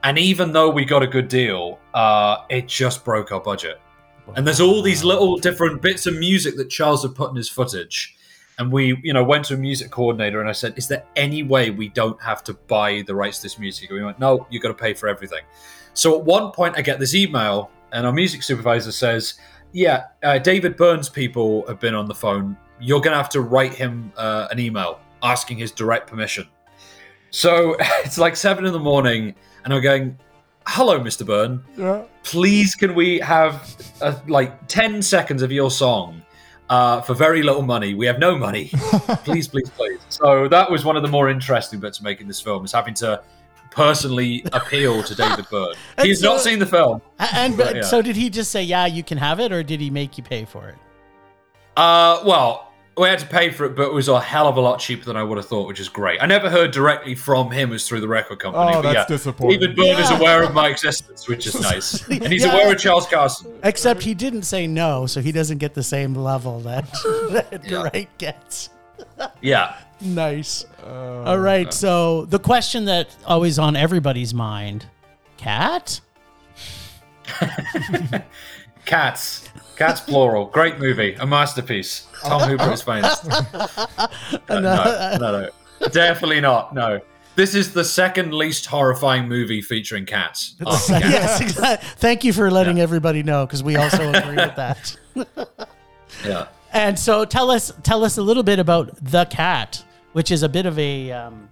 and 0.03 0.17
even 0.17 0.51
though 0.51 0.69
we 0.69 0.85
got 0.85 1.01
a 1.01 1.07
good 1.07 1.27
deal 1.27 1.79
uh 1.93 2.38
it 2.50 2.67
just 2.67 3.03
broke 3.03 3.31
our 3.31 3.39
budget 3.39 3.81
and 4.36 4.46
there's 4.46 4.62
all 4.62 4.82
these 4.82 5.03
little 5.03 5.38
different 5.38 5.82
bits 5.82 6.06
of 6.06 6.15
music 6.15 6.56
that 6.56 6.70
charles 6.70 7.03
had 7.03 7.15
put 7.15 7.30
in 7.30 7.36
his 7.36 7.50
footage 7.50 8.15
and 8.60 8.72
we 8.72 9.00
you 9.03 9.13
know 9.13 9.24
went 9.24 9.46
to 9.46 9.53
a 9.53 9.58
music 9.58 9.92
coordinator 9.92 10.39
and 10.39 10.50
i 10.50 10.53
said 10.53 10.74
is 10.77 10.88
there 10.88 11.03
any 11.15 11.44
way 11.44 11.70
we 11.70 11.89
don't 11.89 12.22
have 12.22 12.44
to 12.44 12.53
buy 12.53 13.03
the 13.08 13.15
rights 13.15 13.38
to 13.38 13.44
this 13.44 13.60
music 13.60 13.89
and 13.89 14.00
we 14.00 14.06
went 14.06 14.20
no 14.20 14.46
you've 14.50 14.62
got 14.62 14.70
to 14.70 14.74
pay 14.74 14.94
for 14.94 15.08
everything 15.08 15.44
so 15.94 16.18
at 16.18 16.24
one 16.25 16.51
point 16.51 16.75
i 16.77 16.82
get 16.82 17.00
this 17.00 17.15
email 17.15 17.70
and 17.92 18.06
our 18.06 18.13
music 18.13 18.42
supervisor 18.44 18.92
says 18.92 19.36
yeah, 19.74 20.06
uh, 20.22 20.38
David 20.38 20.77
Byrne's 20.77 21.10
people 21.10 21.65
have 21.68 21.80
been 21.80 21.96
on 21.96 22.06
the 22.06 22.15
phone. 22.15 22.56
You're 22.80 23.01
going 23.01 23.12
to 23.12 23.18
have 23.18 23.30
to 23.30 23.42
write 23.42 23.74
him 23.74 24.13
uh, 24.15 24.48
an 24.51 24.60
email 24.60 25.00
asking 25.24 25.58
his 25.58 25.72
direct 25.72 26.08
permission. 26.08 26.48
So 27.32 27.75
it's 27.80 28.18
like 28.18 28.36
seven 28.36 28.65
in 28.65 28.72
the 28.72 28.80
morning, 28.80 29.36
and 29.65 29.74
I'm 29.74 29.82
going, 29.82 30.18
"Hello, 30.67 31.00
Mr. 31.00 31.25
Byrne. 31.25 31.63
Yeah. 31.77 32.03
Please, 32.24 32.75
can 32.75 32.96
we 32.96 33.20
have 33.20 33.75
uh, 34.01 34.15
like 34.27 34.68
ten 34.68 35.01
seconds 35.01 35.42
of 35.42 35.51
your 35.51 35.70
song 35.72 36.22
uh, 36.70 37.01
for 37.01 37.14
very 37.14 37.44
little 37.44 37.61
money? 37.64 37.94
We 37.94 38.05
have 38.05 38.20
no 38.20 38.37
money. 38.37 38.70
please, 39.24 39.48
please, 39.48 39.70
please." 39.70 40.00
So 40.09 40.48
that 40.48 40.70
was 40.70 40.85
one 40.85 40.96
of 40.98 41.03
the 41.03 41.09
more 41.09 41.29
interesting 41.29 41.79
bits 41.79 41.98
of 42.00 42.03
making 42.03 42.27
this 42.27 42.42
film 42.42 42.64
is 42.66 42.72
having 42.72 42.94
to 42.96 43.22
personally 43.72 44.44
appeal 44.53 45.01
to 45.03 45.16
David 45.16 45.46
Byrne. 45.51 45.74
He's 46.01 46.22
so- 46.22 46.33
not 46.33 46.42
seen 46.42 46.59
the 46.59 46.66
film. 46.66 47.01
And 47.20 47.57
But, 47.57 47.75
yeah. 47.75 47.81
so 47.81 48.01
did 48.01 48.16
he 48.16 48.29
just 48.29 48.51
say, 48.51 48.64
"Yeah, 48.64 48.85
you 48.85 49.03
can 49.03 49.18
have 49.18 49.40
it," 49.40 49.51
or 49.51 49.64
did 49.64 49.79
he 49.81 49.90
make 49.90 50.18
you 50.18 50.24
pay 50.24 50.46
for 50.46 50.68
it? 50.70 50.75
Uh, 51.75 52.22
well, 52.25 52.73
we 52.96 53.08
had 53.08 53.20
to 53.20 53.25
pay 53.25 53.50
for 53.50 53.66
it, 53.66 53.75
but 53.75 53.84
it 53.88 53.94
was 53.94 54.08
a 54.08 54.20
hell 54.20 54.48
of 54.48 54.56
a 54.58 54.62
lot 54.62 54.79
cheaper 54.79 55.06
than 55.06 55.18
I 55.18 55.24
would 55.24 55.38
have 55.38 55.48
thought, 55.48 55.68
which 55.68 55.79
is 55.79 55.90
great. 55.90 56.22
I 56.22 56.27
never 56.27 56.50
heard 56.50 56.72
directly 56.72 57.16
from 57.16 57.50
him 57.51 57.74
as 57.74 57.88
through 57.88 58.01
the 58.01 58.08
record 58.08 58.40
company. 58.40 58.66
Oh, 58.75 58.82
but 58.82 58.94
that's 58.94 59.10
yeah, 59.10 59.16
disappointing. 59.16 59.60
David 59.62 59.75
Byrne 59.75 60.00
is 60.00 60.12
aware 60.12 60.44
of 60.44 60.53
my 60.53 60.68
existence, 60.70 61.27
which 61.27 61.48
is 61.48 61.60
nice, 61.60 62.08
and 62.10 62.27
he's 62.27 62.44
Yeah. 62.46 62.53
aware 62.53 62.72
of 62.74 62.79
Charles 62.79 63.08
Carson. 63.08 63.51
Except 63.64 64.03
he 64.03 64.14
didn't 64.14 64.44
say 64.44 64.68
no, 64.68 65.06
so 65.08 65.22
he 65.22 65.32
doesn't 65.32 65.58
get 65.58 65.74
the 65.74 65.84
same 65.84 66.14
level 66.14 66.60
that, 66.62 66.86
that 67.32 67.62
Yeah. 67.66 67.84
Wright 67.84 68.10
gets. 68.18 68.70
Yeah, 69.42 69.75
Nice. 70.01 70.66
Uh, 70.86 71.24
All 71.24 71.40
right. 71.40 71.74
So 71.74 72.25
the 72.25 72.40
question 72.40 72.86
that 72.86 73.16
always 73.25 73.58
on 73.58 73.75
everybody's 73.75 74.34
mind, 74.34 74.86
cat. 75.38 76.01
Cats, 78.86 79.50
Cats 79.75 80.01
plural, 80.01 80.46
great 80.46 80.79
movie, 80.79 81.16
a 81.16 81.25
masterpiece. 81.25 82.07
Tom 82.24 82.42
Hooper 82.50 82.72
is 82.72 82.81
famous. 82.81 83.20
Uh, 84.50 84.59
no, 84.59 85.18
no, 85.20 85.50
no, 85.81 85.88
definitely 85.90 86.42
not. 86.42 86.74
No, 86.75 87.00
this 87.36 87.55
is 87.55 87.74
the 87.74 87.83
second 87.83 88.33
least 88.33 88.66
horrifying 88.66 89.27
movie 89.27 89.62
featuring 89.62 90.05
cats. 90.05 90.55
after 90.66 90.94
Cats. 90.94 91.03
yes. 91.12 91.42
exactly. 91.42 91.90
Thank 91.98 92.24
you 92.24 92.33
for 92.33 92.51
letting 92.51 92.79
everybody 92.79 93.24
know 93.24 93.46
because 93.46 93.64
we 93.64 93.75
also 93.77 94.12
agree 94.12 94.36
with 94.36 94.55
that. 94.55 94.96
Yeah. 96.25 96.48
And 96.72 96.98
so 97.00 97.25
tell 97.25 97.50
us 97.51 97.72
tell 97.83 98.03
us 98.03 98.18
a 98.18 98.22
little 98.22 98.44
bit 98.44 98.59
about 98.59 98.96
the 99.03 99.25
cat, 99.25 99.83
which 100.14 100.29
is 100.31 100.44
a 100.44 100.50
bit 100.50 100.66
of 100.66 100.77
a 100.77 101.12
um, 101.12 101.50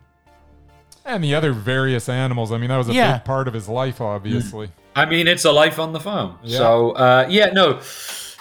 And 1.05 1.23
the 1.23 1.33
other 1.35 1.53
various 1.53 2.09
animals. 2.09 2.51
I 2.51 2.57
mean, 2.57 2.69
that 2.69 2.77
was 2.77 2.89
a 2.89 2.93
Yeah. 2.93 3.17
big 3.17 3.25
part 3.25 3.47
of 3.47 3.53
his 3.53 3.67
life, 3.69 4.01
obviously. 4.01 4.69
I 4.95 5.05
mean, 5.05 5.27
it's 5.27 5.45
a 5.45 5.51
life 5.51 5.79
on 5.79 5.93
the 5.93 5.99
farm. 5.99 6.37
Yeah. 6.43 6.57
So, 6.57 6.91
uh, 6.91 7.25
yeah, 7.29 7.47
no. 7.51 7.79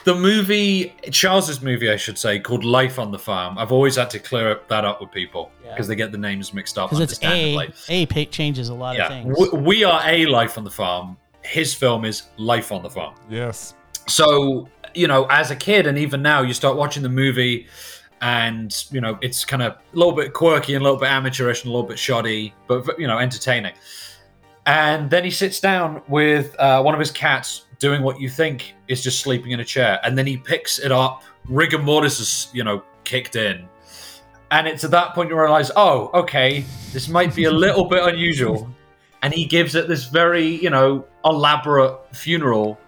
The 0.04 0.14
movie, 0.14 0.94
Charles's 1.10 1.60
movie, 1.60 1.90
I 1.90 1.96
should 1.96 2.16
say, 2.18 2.40
called 2.40 2.64
Life 2.64 2.98
on 2.98 3.10
the 3.12 3.18
Farm. 3.18 3.58
I've 3.58 3.70
always 3.70 3.96
had 3.96 4.08
to 4.10 4.18
clear 4.18 4.58
that 4.68 4.84
up 4.84 5.00
with 5.00 5.10
people 5.12 5.52
Yeah. 5.62 5.72
because 5.72 5.86
they 5.88 5.94
get 5.94 6.10
the 6.10 6.18
names 6.18 6.54
mixed 6.54 6.78
up. 6.78 6.88
because 6.90 7.00
it's 7.12 7.22
a 7.22 7.26
understandably. 7.26 7.74
a 7.88 8.06
pa- 8.06 8.30
changes 8.30 8.70
a 8.70 8.74
lot 8.74 8.98
of 8.98 9.08
things. 9.08 9.36
we, 9.52 9.58
we 9.60 9.84
are 9.84 10.00
a 10.06 10.24
Life 10.26 10.56
on 10.56 10.64
the 10.64 10.70
Farm. 10.70 11.18
His 11.42 11.74
film 11.74 12.04
is 12.06 12.24
Life 12.38 12.72
on 12.72 12.82
the 12.82 12.88
Farm. 12.90 13.14
Yes. 13.28 13.74
So, 14.08 14.68
you 14.94 15.06
know, 15.06 15.26
as 15.26 15.50
a 15.50 15.56
kid 15.56 15.86
and 15.86 15.98
even 15.98 16.22
now, 16.22 16.40
you 16.42 16.54
start 16.54 16.76
watching 16.76 17.02
the 17.02 17.08
movie 17.10 17.66
and, 18.22 18.74
you 18.90 19.00
know, 19.02 19.18
it's 19.20 19.44
kind 19.44 19.62
of 19.62 19.72
a 19.74 19.78
little 19.92 20.12
bit 20.14 20.32
quirky 20.32 20.74
and 20.74 20.80
a 20.80 20.84
little 20.84 20.98
bit 20.98 21.10
amateurish 21.10 21.62
and 21.62 21.70
a 21.70 21.72
little 21.74 21.88
bit 21.88 21.98
shoddy, 21.98 22.54
but, 22.66 22.98
you 22.98 23.06
know, 23.06 23.18
entertaining. 23.18 23.74
And 24.66 25.10
then 25.10 25.24
he 25.24 25.30
sits 25.30 25.60
down 25.60 26.02
with 26.08 26.54
uh, 26.58 26.82
one 26.82 26.94
of 26.94 27.00
his 27.00 27.10
cats 27.10 27.66
doing 27.78 28.02
what 28.02 28.20
you 28.20 28.28
think 28.28 28.74
is 28.88 29.02
just 29.02 29.20
sleeping 29.20 29.52
in 29.52 29.60
a 29.60 29.64
chair. 29.64 29.98
And 30.04 30.16
then 30.16 30.26
he 30.26 30.36
picks 30.36 30.78
it 30.78 30.92
up. 30.92 31.22
Rigor 31.48 31.78
mortis 31.78 32.20
is, 32.20 32.48
you 32.52 32.62
know, 32.62 32.82
kicked 33.04 33.36
in. 33.36 33.66
And 34.50 34.66
it's 34.66 34.84
at 34.84 34.90
that 34.90 35.14
point 35.14 35.30
you 35.30 35.40
realize, 35.40 35.70
oh, 35.76 36.10
okay, 36.12 36.64
this 36.92 37.08
might 37.08 37.34
be 37.34 37.44
a 37.44 37.50
little 37.66 37.86
bit 37.86 38.02
unusual. 38.02 38.68
And 39.22 39.32
he 39.32 39.44
gives 39.44 39.74
it 39.74 39.88
this 39.88 40.04
very, 40.04 40.46
you 40.46 40.70
know, 40.70 41.04
elaborate 41.24 42.14
funeral 42.14 42.78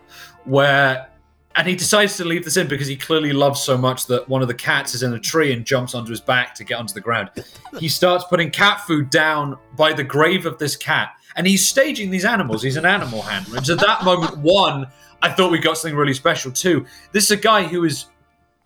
where 0.44 1.08
and 1.54 1.68
he 1.68 1.76
decides 1.76 2.16
to 2.16 2.24
leave 2.24 2.44
this 2.44 2.56
in 2.56 2.66
because 2.66 2.86
he 2.86 2.96
clearly 2.96 3.32
loves 3.32 3.60
so 3.60 3.76
much 3.76 4.06
that 4.06 4.26
one 4.28 4.40
of 4.40 4.48
the 4.48 4.54
cats 4.54 4.94
is 4.94 5.02
in 5.02 5.12
a 5.12 5.20
tree 5.20 5.52
and 5.52 5.66
jumps 5.66 5.94
onto 5.94 6.10
his 6.10 6.20
back 6.20 6.54
to 6.54 6.64
get 6.64 6.78
onto 6.78 6.94
the 6.94 7.00
ground. 7.00 7.30
He 7.78 7.88
starts 7.88 8.24
putting 8.24 8.50
cat 8.50 8.80
food 8.80 9.10
down 9.10 9.58
by 9.76 9.92
the 9.92 10.02
grave 10.02 10.46
of 10.46 10.58
this 10.58 10.76
cat, 10.76 11.12
and 11.36 11.46
he's 11.46 11.66
staging 11.66 12.10
these 12.10 12.24
animals. 12.24 12.62
He's 12.62 12.76
an 12.76 12.86
animal 12.86 13.22
handler. 13.22 13.58
And 13.58 13.66
so 13.66 13.74
at 13.74 13.80
that 13.80 14.04
moment, 14.04 14.38
one, 14.38 14.86
I 15.22 15.30
thought 15.30 15.50
we 15.52 15.58
got 15.58 15.78
something 15.78 15.96
really 15.96 16.14
special. 16.14 16.50
Two, 16.52 16.86
this 17.12 17.24
is 17.24 17.30
a 17.32 17.36
guy 17.36 17.62
who 17.64 17.84
is 17.84 18.06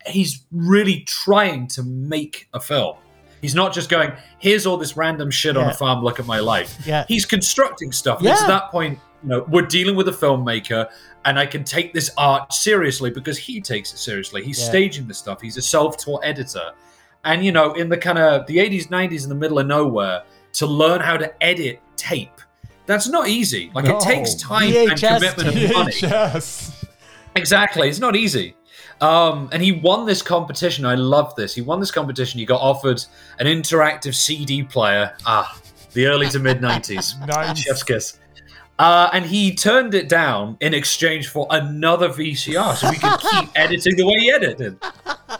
he's 0.05 0.45
really 0.51 1.01
trying 1.01 1.67
to 1.67 1.83
make 1.83 2.47
a 2.53 2.59
film. 2.59 2.95
He's 3.41 3.53
not 3.53 3.73
just 3.73 3.89
going, 3.89 4.13
here's 4.39 4.65
all 4.65 4.77
this 4.77 4.95
random 4.97 5.29
shit 5.29 5.57
on 5.57 5.69
a 5.69 5.73
farm, 5.73 6.03
look 6.03 6.19
at 6.19 6.25
my 6.25 6.39
life. 6.39 6.77
Yeah. 6.85 7.05
He's 7.07 7.25
constructing 7.25 7.91
stuff. 7.91 8.19
And 8.19 8.27
it's 8.29 8.39
Yeah. 8.39 8.45
at 8.45 8.49
that 8.49 8.71
point, 8.71 8.99
you 9.21 9.29
know, 9.29 9.45
we're 9.49 9.65
dealing 9.65 9.95
with 9.95 10.07
a 10.07 10.11
filmmaker 10.11 10.89
and 11.25 11.37
I 11.37 11.45
can 11.45 11.63
take 11.63 11.93
this 11.93 12.09
art 12.17 12.53
seriously 12.53 13.11
because 13.11 13.37
he 13.37 13.59
takes 13.61 13.93
it 13.93 13.97
seriously. 13.97 14.43
He's 14.43 14.59
Yeah. 14.59 14.69
staging 14.69 15.07
the 15.07 15.13
stuff. 15.13 15.41
He's 15.41 15.57
a 15.57 15.61
self-taught 15.61 16.21
editor. 16.23 16.71
And 17.25 17.43
you 17.45 17.51
know, 17.51 17.73
in 17.73 17.89
the 17.89 17.97
kind 17.97 18.17
of 18.17 18.47
the 18.47 18.59
80s, 18.59 18.89
90s 18.89 19.23
in 19.23 19.29
the 19.29 19.35
middle 19.35 19.59
of 19.59 19.67
nowhere, 19.67 20.23
to 20.53 20.65
learn 20.65 21.01
how 21.01 21.17
to 21.17 21.31
edit 21.43 21.81
tape. 21.97 22.31
That's 22.87 23.07
not 23.07 23.27
easy. 23.27 23.69
Like 23.75 23.85
No. 23.85 23.97
it 23.97 24.01
takes 24.01 24.33
time 24.35 24.71
VHS 24.71 24.89
and 24.89 24.99
commitment 24.99 25.49
and 25.57 25.73
money. 25.73 25.91
VHS. 25.93 26.85
Exactly, 27.35 27.87
it's 27.89 27.99
not 27.99 28.15
easy. 28.15 28.55
Um, 28.99 29.49
and 29.51 29.61
he 29.61 29.73
won 29.73 30.07
this 30.07 30.23
competition. 30.23 30.83
I 30.85 30.95
love 30.95 31.35
this. 31.35 31.53
He 31.53 31.61
won 31.61 31.79
this 31.79 31.91
competition. 31.91 32.39
He 32.39 32.45
got 32.47 32.59
offered 32.61 33.03
an 33.39 33.45
interactive 33.45 34.15
CD 34.15 34.63
player. 34.63 35.13
Ah, 35.25 35.55
the 35.93 36.07
early 36.07 36.27
to 36.29 36.39
mid 36.39 36.61
90s. 36.61 37.13
Nice. 37.27 37.59
Chef's 37.59 37.83
kiss. 37.83 38.17
Uh, 38.79 39.09
and 39.13 39.25
he 39.25 39.53
turned 39.55 39.93
it 39.95 40.07
down 40.09 40.55
in 40.61 40.73
exchange 40.73 41.27
for 41.29 41.47
another 41.51 42.09
VCR 42.09 42.75
so 42.75 42.89
we 42.89 42.97
could 42.97 43.19
keep 43.19 43.49
editing 43.55 43.95
the 43.95 44.05
way 44.05 44.13
he 44.19 44.31
edited. 44.31 44.79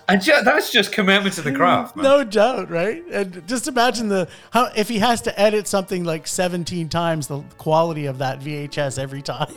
And 0.09 0.21
ju- 0.21 0.41
that's 0.43 0.71
just 0.71 0.91
commitment 0.91 1.35
to 1.35 1.41
the 1.41 1.51
mm, 1.51 1.55
craft, 1.57 1.95
man. 1.95 2.03
No 2.03 2.23
doubt, 2.23 2.69
right? 2.69 3.03
And 3.11 3.47
just 3.47 3.67
imagine 3.67 4.09
the 4.09 4.27
how 4.51 4.69
if 4.75 4.89
he 4.89 4.99
has 4.99 5.21
to 5.21 5.39
edit 5.39 5.67
something 5.67 6.03
like 6.03 6.27
17 6.27 6.89
times 6.89 7.27
the 7.27 7.41
quality 7.57 8.05
of 8.05 8.17
that 8.17 8.39
VHS 8.39 8.99
every 8.99 9.21
time. 9.21 9.53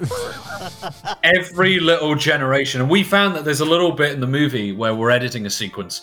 every 1.24 1.80
little 1.80 2.14
generation. 2.14 2.80
And 2.80 2.90
we 2.90 3.02
found 3.02 3.34
that 3.36 3.44
there's 3.44 3.60
a 3.60 3.64
little 3.64 3.92
bit 3.92 4.12
in 4.12 4.20
the 4.20 4.26
movie 4.26 4.72
where 4.72 4.94
we're 4.94 5.10
editing 5.10 5.46
a 5.46 5.50
sequence, 5.50 6.02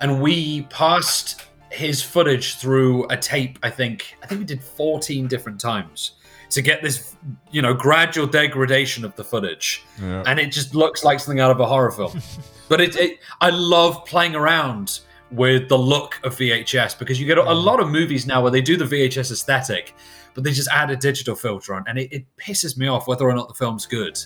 and 0.00 0.20
we 0.20 0.62
passed 0.62 1.42
his 1.70 2.02
footage 2.02 2.56
through 2.56 3.06
a 3.08 3.16
tape. 3.16 3.58
I 3.62 3.70
think 3.70 4.16
I 4.22 4.26
think 4.26 4.40
we 4.40 4.44
did 4.44 4.62
14 4.62 5.26
different 5.28 5.60
times 5.60 6.12
to 6.50 6.60
get 6.60 6.82
this, 6.82 7.16
you 7.50 7.62
know, 7.62 7.72
gradual 7.72 8.26
degradation 8.26 9.06
of 9.06 9.16
the 9.16 9.24
footage, 9.24 9.82
Yeah. 9.98 10.22
and 10.26 10.38
it 10.38 10.52
just 10.52 10.74
looks 10.74 11.02
like 11.02 11.18
something 11.18 11.40
out 11.40 11.50
of 11.50 11.60
a 11.60 11.66
horror 11.66 11.90
film. 11.90 12.20
but 12.72 12.80
it, 12.80 12.96
it, 12.96 13.18
I 13.42 13.50
love 13.50 14.06
playing 14.06 14.34
around 14.34 15.00
with 15.30 15.68
the 15.68 15.76
look 15.76 16.18
of 16.24 16.34
VHS 16.34 16.98
because 16.98 17.20
you 17.20 17.26
get 17.26 17.36
a, 17.36 17.42
a 17.42 17.52
lot 17.52 17.80
of 17.80 17.90
movies 17.90 18.26
now 18.26 18.40
where 18.40 18.50
they 18.50 18.62
do 18.62 18.78
the 18.78 18.86
VHS 18.86 19.30
aesthetic, 19.30 19.94
but 20.32 20.42
they 20.42 20.52
just 20.52 20.70
add 20.72 20.90
a 20.90 20.96
digital 20.96 21.36
filter 21.36 21.74
on, 21.74 21.84
and 21.86 21.98
it, 21.98 22.10
it 22.10 22.24
pisses 22.38 22.78
me 22.78 22.86
off 22.86 23.06
whether 23.06 23.28
or 23.28 23.34
not 23.34 23.48
the 23.48 23.52
film's 23.52 23.84
good. 23.84 24.18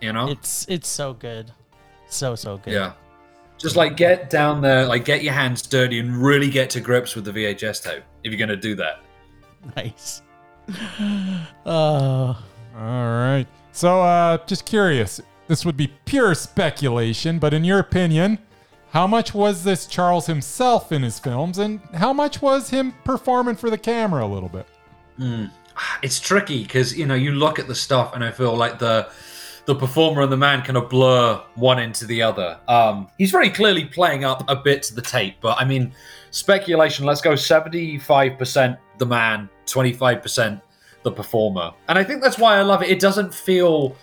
You 0.00 0.14
know? 0.14 0.28
it's 0.28 0.66
it's 0.68 0.88
so 0.88 1.14
good. 1.14 1.52
So 2.08 2.34
so 2.34 2.58
good. 2.58 2.74
yeah. 2.74 2.94
Just 3.56 3.76
like 3.76 3.96
get 3.96 4.28
down 4.28 4.60
there, 4.60 4.84
like 4.84 5.04
get 5.04 5.22
your 5.22 5.32
hands 5.32 5.62
dirty 5.62 6.00
and 6.00 6.16
really 6.16 6.50
get 6.50 6.70
to 6.70 6.80
grips 6.80 7.14
with 7.14 7.24
the 7.24 7.30
VHS 7.30 7.84
tape 7.84 8.02
if 8.24 8.32
you're 8.32 8.44
going 8.44 8.48
to 8.48 8.56
do 8.56 8.74
that. 8.74 9.00
Nice. 9.76 10.22
Uh 11.64 12.34
All 12.34 12.40
right. 12.74 13.46
So, 13.70 14.00
uh, 14.00 14.38
just 14.46 14.64
curious. 14.64 15.20
This 15.48 15.64
would 15.64 15.76
be 15.76 15.92
pure 16.04 16.34
speculation, 16.34 17.38
but 17.38 17.54
in 17.54 17.64
your 17.64 17.78
opinion, 17.78 18.38
how 18.90 19.06
much 19.06 19.34
was 19.34 19.62
this 19.62 19.86
Charles 19.86 20.26
himself 20.26 20.90
in 20.90 21.02
his 21.02 21.18
films, 21.18 21.58
and 21.58 21.80
how 21.94 22.12
much 22.12 22.40
was 22.42 22.70
him 22.70 22.94
performing 23.04 23.56
for 23.56 23.70
the 23.70 23.78
camera 23.78 24.24
a 24.24 24.26
little 24.26 24.48
bit? 24.48 24.66
It's 26.02 26.18
tricky 26.20 26.62
because 26.62 26.96
you 26.96 27.06
know 27.06 27.14
you 27.14 27.32
look 27.32 27.58
at 27.58 27.68
the 27.68 27.74
stuff 27.74 28.14
and 28.14 28.24
I 28.24 28.30
feel 28.30 28.56
like 28.56 28.78
the 28.78 29.08
the 29.66 29.74
performer 29.74 30.22
and 30.22 30.32
the 30.32 30.36
man 30.36 30.62
kind 30.62 30.76
of 30.76 30.88
blur 30.88 31.42
one 31.56 31.78
into 31.78 32.06
the 32.06 32.22
other. 32.22 32.58
Um, 32.68 33.08
he's 33.18 33.30
very 33.32 33.50
clearly 33.50 33.84
playing 33.84 34.24
up 34.24 34.48
a 34.48 34.56
bit 34.56 34.82
to 34.84 34.94
the 34.94 35.02
tape, 35.02 35.36
but 35.40 35.58
I 35.60 35.64
mean, 35.64 35.92
speculation. 36.30 37.04
Let's 37.04 37.20
go 37.20 37.36
seventy 37.36 37.98
five 37.98 38.38
percent 38.38 38.78
the 38.98 39.06
man, 39.06 39.48
twenty 39.66 39.92
five 39.92 40.22
percent 40.22 40.60
the 41.02 41.12
performer, 41.12 41.72
and 41.88 41.98
I 41.98 42.04
think 42.04 42.22
that's 42.22 42.38
why 42.38 42.56
I 42.56 42.62
love 42.62 42.82
it. 42.82 42.88
It 42.88 43.00
doesn't 43.00 43.34
feel 43.34 43.96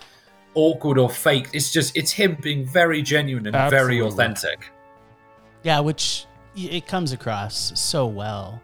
awkward 0.56 0.98
or 0.98 1.10
fake. 1.10 1.50
It's 1.54 1.72
just 1.72 1.96
it's 1.98 2.12
him 2.12 2.38
being 2.42 2.66
very 2.66 3.02
genuine 3.02 3.48
and 3.48 3.70
very 3.70 4.00
authentic. 4.02 4.70
yeah, 5.64 5.80
which 5.80 6.26
it 6.56 6.86
comes 6.88 7.12
across 7.12 7.72
so 7.80 8.06
well. 8.06 8.62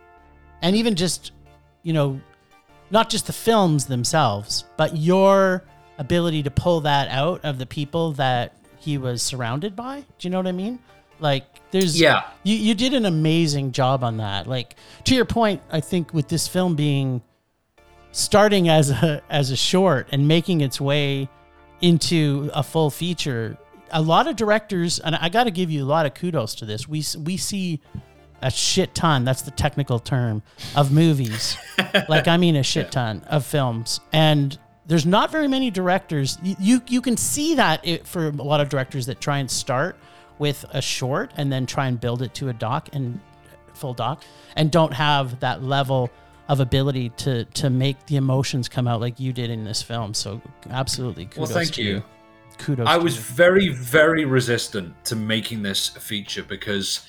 And 0.62 0.76
even 0.76 0.96
just, 0.96 1.32
you 1.84 1.94
know, 1.94 2.20
not 2.92 3.10
just 3.10 3.28
the 3.28 3.34
films 3.34 3.86
themselves, 3.86 4.66
but 4.78 4.98
your 4.98 5.64
ability 5.98 6.44
to 6.44 6.52
pull 6.52 6.82
that 6.82 7.08
out 7.10 7.44
of 7.44 7.58
the 7.58 7.66
people 7.66 8.12
that 8.14 8.56
he 8.80 8.98
was 8.98 9.22
surrounded 9.22 9.76
by. 9.76 10.00
Do 10.18 10.28
you 10.28 10.30
know 10.30 10.38
what 10.38 10.48
I 10.48 10.52
mean? 10.52 10.80
Like 11.20 11.44
there's 11.72 12.00
Yeah. 12.00 12.24
you 12.44 12.56
you 12.56 12.74
did 12.76 12.94
an 12.94 13.06
amazing 13.06 13.72
job 13.74 14.04
on 14.04 14.18
that. 14.18 14.48
Like 14.48 14.76
to 15.06 15.16
your 15.16 15.26
point, 15.26 15.62
I 15.72 15.80
think 15.82 16.14
with 16.14 16.28
this 16.30 16.48
film 16.48 16.76
being 16.76 17.22
starting 18.12 18.70
as 18.70 18.90
a 18.90 19.22
as 19.30 19.52
a 19.52 19.56
short 19.58 20.08
and 20.12 20.28
making 20.28 20.62
its 20.62 20.80
way 20.82 21.28
into 21.82 22.50
a 22.54 22.64
full 22.64 22.90
feature, 22.90 23.58
a 23.92 24.02
lot 24.02 24.28
of 24.28 24.36
directors 24.36 25.00
and 25.00 25.16
I 25.16 25.30
got 25.30 25.46
to 25.46 25.52
give 25.52 25.72
you 25.72 25.84
a 25.84 25.88
lot 25.88 26.06
of 26.06 26.14
kudos 26.14 26.56
to 26.56 26.66
this. 26.66 26.88
We 26.88 27.04
we 27.18 27.38
see 27.38 27.82
a 28.42 28.52
shit 28.52 28.96
ton. 28.96 29.26
That's 29.26 29.42
the 29.42 29.52
technical 29.52 30.00
term 30.00 30.44
of 30.76 30.92
movies. 30.92 31.58
like 32.10 32.28
I 32.28 32.38
mean 32.38 32.56
a 32.56 32.64
shit 32.64 32.92
ton 32.92 33.22
of 33.28 33.46
films 33.46 34.00
and 34.14 34.58
there's 34.86 35.06
not 35.06 35.32
very 35.32 35.48
many 35.48 35.70
directors. 35.70 36.38
You 36.42 36.56
you, 36.60 36.82
you 36.88 37.02
can 37.02 37.16
see 37.16 37.56
that 37.56 37.86
it, 37.88 38.08
for 38.08 38.28
a 38.28 38.32
lot 38.32 38.60
of 38.60 38.70
directors 38.70 39.06
that 39.06 39.22
try 39.22 39.38
and 39.38 39.50
start 39.50 39.98
with 40.40 40.66
a 40.72 40.82
short 40.82 41.32
and 41.38 41.52
then 41.52 41.66
try 41.66 41.88
and 41.88 42.00
build 42.00 42.22
it 42.22 42.34
to 42.34 42.50
a 42.50 42.54
doc 42.54 42.90
and 42.94 43.20
full 43.74 43.94
doc 43.94 44.24
and 44.56 44.72
don't 44.72 44.94
have 44.94 45.40
that 45.42 45.64
level 45.64 46.10
of 46.50 46.60
ability 46.60 47.10
to 47.18 47.46
to 47.46 47.70
make 47.70 48.06
the 48.08 48.18
emotions 48.18 48.68
come 48.68 48.88
out 48.88 49.00
like 49.00 49.20
you 49.20 49.32
did 49.32 49.50
in 49.50 49.64
this 49.64 49.82
film. 49.82 50.14
So 50.14 50.42
absolutely 50.72 51.26
kudos 51.26 51.38
Well, 51.50 51.58
thank 51.60 51.74
to 51.76 51.84
you. 51.84 52.04
Kudos. 52.58 52.86
I 52.88 52.98
to 52.98 53.04
was 53.04 53.16
you. 53.16 53.22
very, 53.22 53.70
very 53.70 54.26
resistant 54.26 54.94
to 55.06 55.16
making 55.16 55.62
this 55.62 55.96
a 55.96 56.00
feature 56.02 56.44
because 56.44 57.08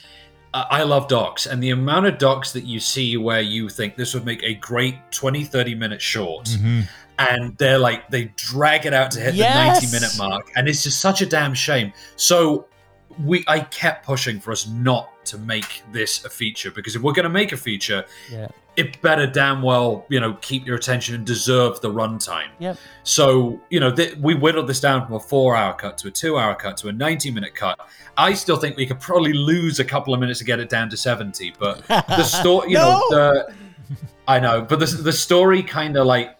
I 0.54 0.66
I 0.70 0.82
love 0.84 1.08
docs 1.08 1.46
and 1.46 1.60
the 1.62 1.70
amount 1.70 2.06
of 2.06 2.18
docs 2.18 2.52
that 2.52 2.64
you 2.64 2.78
see 2.80 3.16
where 3.16 3.40
you 3.40 3.68
think 3.68 3.96
this 3.96 4.14
would 4.14 4.24
make 4.24 4.42
a 4.44 4.54
great 4.54 4.96
20, 5.10 5.42
30 5.44 5.74
minute 5.74 6.00
short. 6.02 6.44
Mm-hmm. 6.46 6.80
And 7.18 7.56
they're 7.58 7.78
like, 7.78 8.08
they 8.10 8.32
drag 8.36 8.86
it 8.86 8.94
out 8.94 9.10
to 9.10 9.20
hit 9.20 9.34
Yes! 9.34 9.80
the 9.80 9.86
90 9.86 9.92
minute 9.92 10.14
mark. 10.18 10.50
And 10.56 10.68
it's 10.68 10.82
just 10.84 11.00
such 11.00 11.20
a 11.20 11.26
damn 11.26 11.52
shame. 11.52 11.92
So 12.16 12.66
we, 13.18 13.44
I 13.46 13.60
kept 13.60 14.06
pushing 14.06 14.40
for 14.40 14.52
us 14.52 14.66
not 14.68 15.10
to 15.26 15.36
make 15.36 15.82
this 15.92 16.24
a 16.24 16.30
feature 16.30 16.70
because 16.70 16.96
if 16.96 17.02
we're 17.02 17.12
going 17.12 17.24
to 17.24 17.28
make 17.42 17.52
a 17.52 17.56
feature, 17.58 18.04
Yeah. 18.32 18.48
It 18.76 19.00
better 19.02 19.26
damn 19.26 19.62
well, 19.62 20.06
you 20.08 20.20
know, 20.20 20.34
keep 20.40 20.66
your 20.66 20.76
attention 20.76 21.14
and 21.14 21.26
deserve 21.26 21.80
the 21.80 21.90
runtime. 21.90 22.48
Yep. 22.60 22.78
So, 23.02 23.60
you 23.68 23.80
know, 23.80 23.94
th- 23.94 24.16
we 24.16 24.34
whittled 24.34 24.68
this 24.68 24.80
down 24.80 25.04
from 25.06 25.16
a 25.16 25.20
four 25.20 25.56
hour 25.56 25.74
cut 25.74 25.98
to 25.98 26.08
a 26.08 26.10
two 26.10 26.38
hour 26.38 26.54
cut 26.54 26.76
to 26.78 26.88
a 26.88 26.92
90 26.92 27.30
minute 27.32 27.54
cut. 27.54 27.78
I 28.16 28.32
still 28.34 28.56
think 28.56 28.76
we 28.76 28.86
could 28.86 29.00
probably 29.00 29.32
lose 29.32 29.80
a 29.80 29.84
couple 29.84 30.14
of 30.14 30.20
minutes 30.20 30.38
to 30.38 30.44
get 30.44 30.60
it 30.60 30.68
down 30.68 30.88
to 30.90 30.96
70, 30.96 31.54
but 31.58 31.86
the 31.88 32.22
story, 32.40 32.70
you 32.70 32.76
know, 32.76 33.02
the, 33.10 33.52
I 34.28 34.38
know, 34.38 34.62
but 34.62 34.78
the, 34.78 34.86
the 34.86 35.12
story 35.12 35.62
kind 35.62 35.96
of 35.96 36.06
like, 36.06 36.36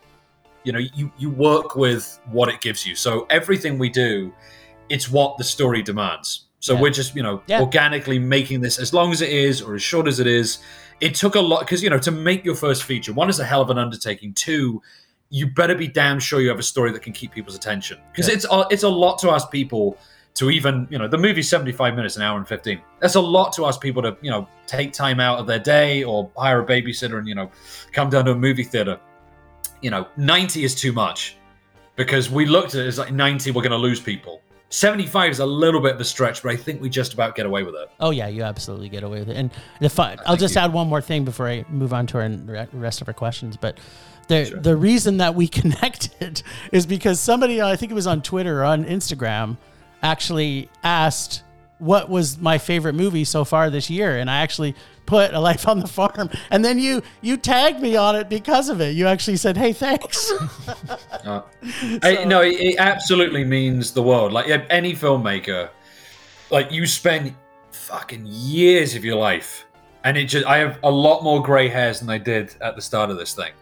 you 0.65 0.73
know, 0.73 0.79
you, 0.79 1.11
you 1.19 1.31
work 1.31 1.75
with 1.75 2.21
what 2.31 2.49
it 2.49 2.61
gives 2.61 2.87
you. 2.87 2.95
So 2.95 3.27
everything 3.31 3.79
we 3.79 3.89
do, 3.91 4.33
it's 4.89 5.11
what 5.11 5.37
the 5.39 5.45
story 5.45 5.83
demands. 5.83 6.47
So 6.61 6.75
Yeah. 6.75 6.81
we're 6.83 6.91
just, 6.91 7.17
you 7.17 7.23
know, 7.23 7.43
Yeah. 7.47 7.61
organically 7.61 8.19
making 8.19 8.61
this 8.61 8.79
as 8.79 8.93
long 8.93 9.11
as 9.13 9.23
it 9.23 9.31
is 9.31 9.63
or 9.63 9.75
as 9.75 9.83
short 9.83 10.07
as 10.07 10.21
it 10.21 10.27
is. 10.27 10.59
It 11.01 11.15
took 11.15 11.35
a 11.35 11.41
lot 11.41 11.61
because, 11.61 11.83
you 11.83 11.91
know, 11.91 11.99
to 11.99 12.11
make 12.11 12.45
your 12.45 12.55
first 12.55 12.85
feature, 12.85 13.13
one 13.13 13.31
is 13.31 13.41
a 13.41 13.45
hell 13.45 13.63
of 13.63 13.71
an 13.71 13.79
undertaking. 13.79 14.35
Two, 14.35 14.83
you 15.31 15.47
better 15.47 15.75
be 15.75 15.89
damn 15.89 16.19
sure 16.21 16.41
you 16.41 16.49
have 16.49 16.59
a 16.59 16.63
story 16.63 16.93
that 16.93 17.03
can 17.03 17.13
keep 17.13 17.33
people's 17.33 17.55
attention 17.57 17.99
because 18.13 18.29
Yeah. 18.29 18.35
it's 18.35 18.47
a, 18.51 18.65
it's 18.71 18.83
a 18.83 18.89
lot 18.89 19.19
to 19.21 19.31
ask 19.31 19.51
people 19.51 19.97
to 20.35 20.51
even 20.51 20.87
you 20.91 20.99
know 20.99 21.09
the 21.09 21.19
movie's 21.19 21.49
75 21.49 21.95
minutes 21.97 22.17
an 22.17 22.23
hour 22.23 22.39
and 22.39 22.47
15 22.47 22.81
that's 23.01 23.17
a 23.17 23.21
lot 23.21 23.53
to 23.55 23.67
ask 23.67 23.81
people 23.81 24.01
to 24.03 24.17
you 24.23 24.31
know 24.31 24.47
take 24.69 24.93
time 24.93 25.19
out 25.19 25.39
of 25.41 25.47
their 25.49 25.59
day 25.59 26.05
or 26.05 26.31
hire 26.37 26.61
a 26.61 26.65
babysitter 26.67 27.19
and 27.19 27.27
you 27.27 27.35
know 27.35 27.51
come 27.93 28.09
down 28.09 28.25
to 28.27 28.31
a 28.31 28.35
movie 28.37 28.63
theater 28.63 28.99
you 29.83 29.91
know 29.91 30.07
90 30.17 30.63
is 30.63 30.75
too 30.77 30.93
much 30.93 31.37
because 31.97 32.31
we 32.31 32.47
looked 32.47 32.75
at 32.77 32.85
it 32.85 32.87
as 32.87 32.97
like 32.99 33.13
90 33.13 33.51
we're 33.51 33.61
going 33.63 33.73
to 33.73 33.77
lose 33.77 33.99
people 34.01 34.41
75 34.71 35.33
is 35.33 35.39
a 35.41 35.47
little 35.47 35.81
bit 35.81 35.95
of 35.97 36.01
a 36.01 36.05
stretch 36.05 36.43
but 36.43 36.53
i 36.53 36.57
think 36.57 36.81
we 36.81 36.89
just 36.89 37.13
about 37.13 37.35
get 37.35 37.45
away 37.45 37.63
with 37.65 37.75
it 37.75 37.91
Oh 38.01 38.11
yeah, 38.11 38.29
you 38.29 38.43
absolutely 38.43 38.89
get 38.89 39.03
away 39.03 39.19
with 39.19 39.29
it. 39.29 39.37
And 39.37 39.51
the 39.81 39.91
fun, 39.91 40.19
I'll 40.25 40.37
just 40.37 40.55
you. 40.55 40.61
add 40.63 40.73
one 40.73 40.89
more 40.89 41.03
thing 41.03 41.25
before 41.25 41.49
I 41.49 41.65
move 41.69 41.93
on 41.93 42.07
to 42.09 42.19
our 42.19 42.67
rest 42.73 43.03
of 43.03 43.09
our 43.09 43.13
questions. 43.15 43.57
But 43.57 43.79
the 44.29 44.47
Sure. 44.47 44.59
the 44.61 44.75
reason 44.77 45.19
that 45.19 45.35
we 45.35 45.49
connected 45.61 46.43
is 46.73 46.87
because 46.87 47.21
somebody, 47.21 47.61
I 47.61 47.77
think 47.77 47.93
it 47.93 47.95
was 47.95 48.07
on 48.07 48.23
Twitter 48.23 48.61
or 48.63 48.65
on 48.65 48.85
Instagram, 48.85 49.59
actually 50.03 50.71
asked 50.83 51.43
what 51.79 52.09
was 52.09 52.39
my 52.39 52.57
favorite 52.59 52.95
movie 52.95 53.25
so 53.25 53.45
far 53.45 53.69
this 53.71 53.91
year, 53.91 54.17
and 54.19 54.31
I 54.31 54.39
actually 54.39 54.75
put 55.07 55.35
A 55.35 55.41
Life 55.41 55.67
on 55.67 55.81
the 55.81 55.89
Farm, 55.89 56.31
and 56.51 56.65
then 56.65 56.79
you 56.79 57.03
you 57.21 57.37
tagged 57.37 57.81
me 57.81 57.97
on 57.97 58.17
it 58.17 58.29
because 58.29 58.69
of 58.69 58.81
it. 58.81 58.95
You 58.95 59.07
actually 59.07 59.37
said, 59.37 59.57
"Hey, 59.57 59.73
thanks." 59.73 60.33
Uh, 61.25 61.43
I, 62.03 62.25
no, 62.25 62.41
it, 62.41 62.55
it 62.55 62.77
absolutely 62.79 63.45
means 63.45 63.93
the 63.93 64.03
world. 64.03 64.33
Like 64.33 64.47
any 64.71 64.95
filmmaker, 64.95 65.69
like 66.51 66.73
you 66.73 66.87
spend 66.87 67.35
fucking 67.73 68.25
years 68.27 68.95
of 68.95 69.05
your 69.05 69.17
life, 69.17 69.67
and 70.05 70.17
it 70.17 70.25
just 70.25 70.47
I 70.47 70.57
have 70.57 70.79
a 70.83 70.91
lot 70.91 71.23
more 71.23 71.43
grey 71.43 71.69
hairs 71.69 72.01
than 72.01 72.09
I 72.09 72.17
did 72.17 72.55
at 72.63 72.75
the 72.75 72.81
start 72.81 73.11
of 73.11 73.19
this 73.19 73.35
thing, 73.35 73.53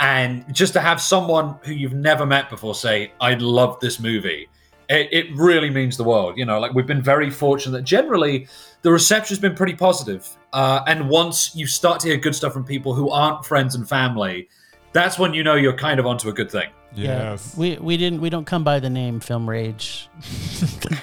and 0.00 0.44
just 0.54 0.74
to 0.74 0.80
have 0.80 1.00
someone 1.00 1.56
who 1.62 1.72
you've 1.72 1.94
never 1.94 2.26
met 2.26 2.50
before 2.50 2.74
say, 2.74 3.12
"I 3.18 3.32
love 3.34 3.80
this 3.80 3.98
movie," 3.98 4.48
it, 4.88 5.08
it 5.10 5.36
really 5.36 5.70
means 5.70 5.96
the 5.96 6.04
world. 6.04 6.36
You 6.36 6.44
know, 6.44 6.58
like 6.60 6.74
we've 6.74 6.86
been 6.86 7.02
very 7.02 7.30
fortunate 7.30 7.72
that 7.78 7.84
generally 7.84 8.46
the 8.84 8.92
reception's 8.92 9.40
been 9.40 9.54
pretty 9.54 9.74
positive. 9.74 10.28
Uh, 10.52 10.84
and 10.86 11.08
once 11.08 11.56
you 11.56 11.66
start 11.66 11.98
to 12.00 12.08
hear 12.08 12.18
good 12.18 12.34
stuff 12.34 12.52
from 12.52 12.64
people 12.64 12.94
who 12.94 13.10
aren't 13.10 13.44
friends 13.44 13.74
and 13.74 13.88
family, 13.88 14.48
that's 14.92 15.18
when 15.18 15.34
you 15.34 15.42
know 15.42 15.54
you're 15.54 15.76
kind 15.76 15.98
of 15.98 16.06
onto 16.06 16.28
a 16.28 16.32
good 16.32 16.50
thing. 16.50 16.68
Yes. 16.94 17.56
We 17.56 17.76
we 17.78 17.96
didn't 17.96 18.20
we 18.20 18.30
don't 18.30 18.44
come 18.44 18.62
by 18.62 18.78
the 18.78 18.90
name 18.90 19.18
film 19.18 19.48
rage. 19.50 20.08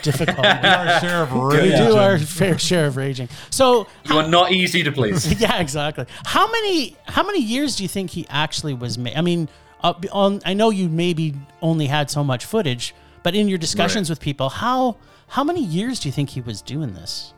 Difficult. 0.04 0.46
our 0.46 1.00
share 1.02 1.24
of 1.24 1.34
we 1.34 1.76
do 1.76 1.98
our 1.98 2.18
fair 2.18 2.58
share 2.58 2.86
of 2.86 2.96
raging. 2.96 3.28
So 3.50 3.88
You 4.06 4.20
are 4.20 4.28
not 4.28 4.54
easy 4.54 4.84
to 4.84 4.92
please. 4.92 5.34
yeah, 5.42 5.60
exactly. 5.60 6.06
How 6.24 6.50
many 6.50 6.96
how 7.08 7.24
many 7.24 7.42
years 7.42 7.76
do 7.76 7.84
you 7.84 7.90
think 7.90 8.12
he 8.12 8.26
actually 8.30 8.76
was 8.76 8.98
made? 8.98 9.18
I 9.18 9.22
mean, 9.22 9.50
uh, 9.84 9.96
on 10.14 10.40
I 10.46 10.54
know 10.54 10.70
you 10.70 10.88
maybe 10.88 11.34
only 11.62 11.88
had 11.88 12.10
so 12.10 12.24
much 12.24 12.46
footage, 12.46 12.94
but 13.24 13.36
in 13.36 13.50
your 13.50 13.58
discussions 13.58 14.10
with 14.10 14.22
people, 14.22 14.48
how 14.50 14.98
how 15.28 15.44
many 15.44 15.64
years 15.64 16.00
do 16.00 16.08
you 16.08 16.14
think 16.14 16.30
he 16.30 16.42
was 16.42 16.62
doing 16.62 16.94
this? 16.94 17.34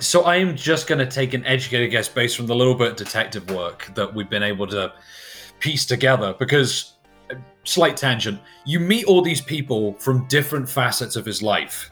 So 0.00 0.22
I 0.22 0.36
am 0.36 0.56
just 0.56 0.86
going 0.86 1.00
to 1.00 1.06
take 1.06 1.34
an 1.34 1.44
educated 1.44 1.90
guess 1.90 2.08
based 2.08 2.36
from 2.36 2.46
the 2.46 2.54
little 2.54 2.74
bit 2.74 2.92
of 2.92 2.96
detective 2.96 3.50
work 3.50 3.90
that 3.96 4.12
we've 4.14 4.30
been 4.30 4.44
able 4.44 4.66
to 4.68 4.92
piece 5.58 5.84
together. 5.84 6.36
Because, 6.38 6.94
uh, 7.30 7.34
slight 7.64 7.96
tangent, 7.96 8.40
you 8.64 8.78
meet 8.78 9.06
all 9.06 9.22
these 9.22 9.40
people 9.40 9.94
from 9.94 10.26
different 10.28 10.68
facets 10.68 11.16
of 11.16 11.26
his 11.26 11.42
life, 11.42 11.90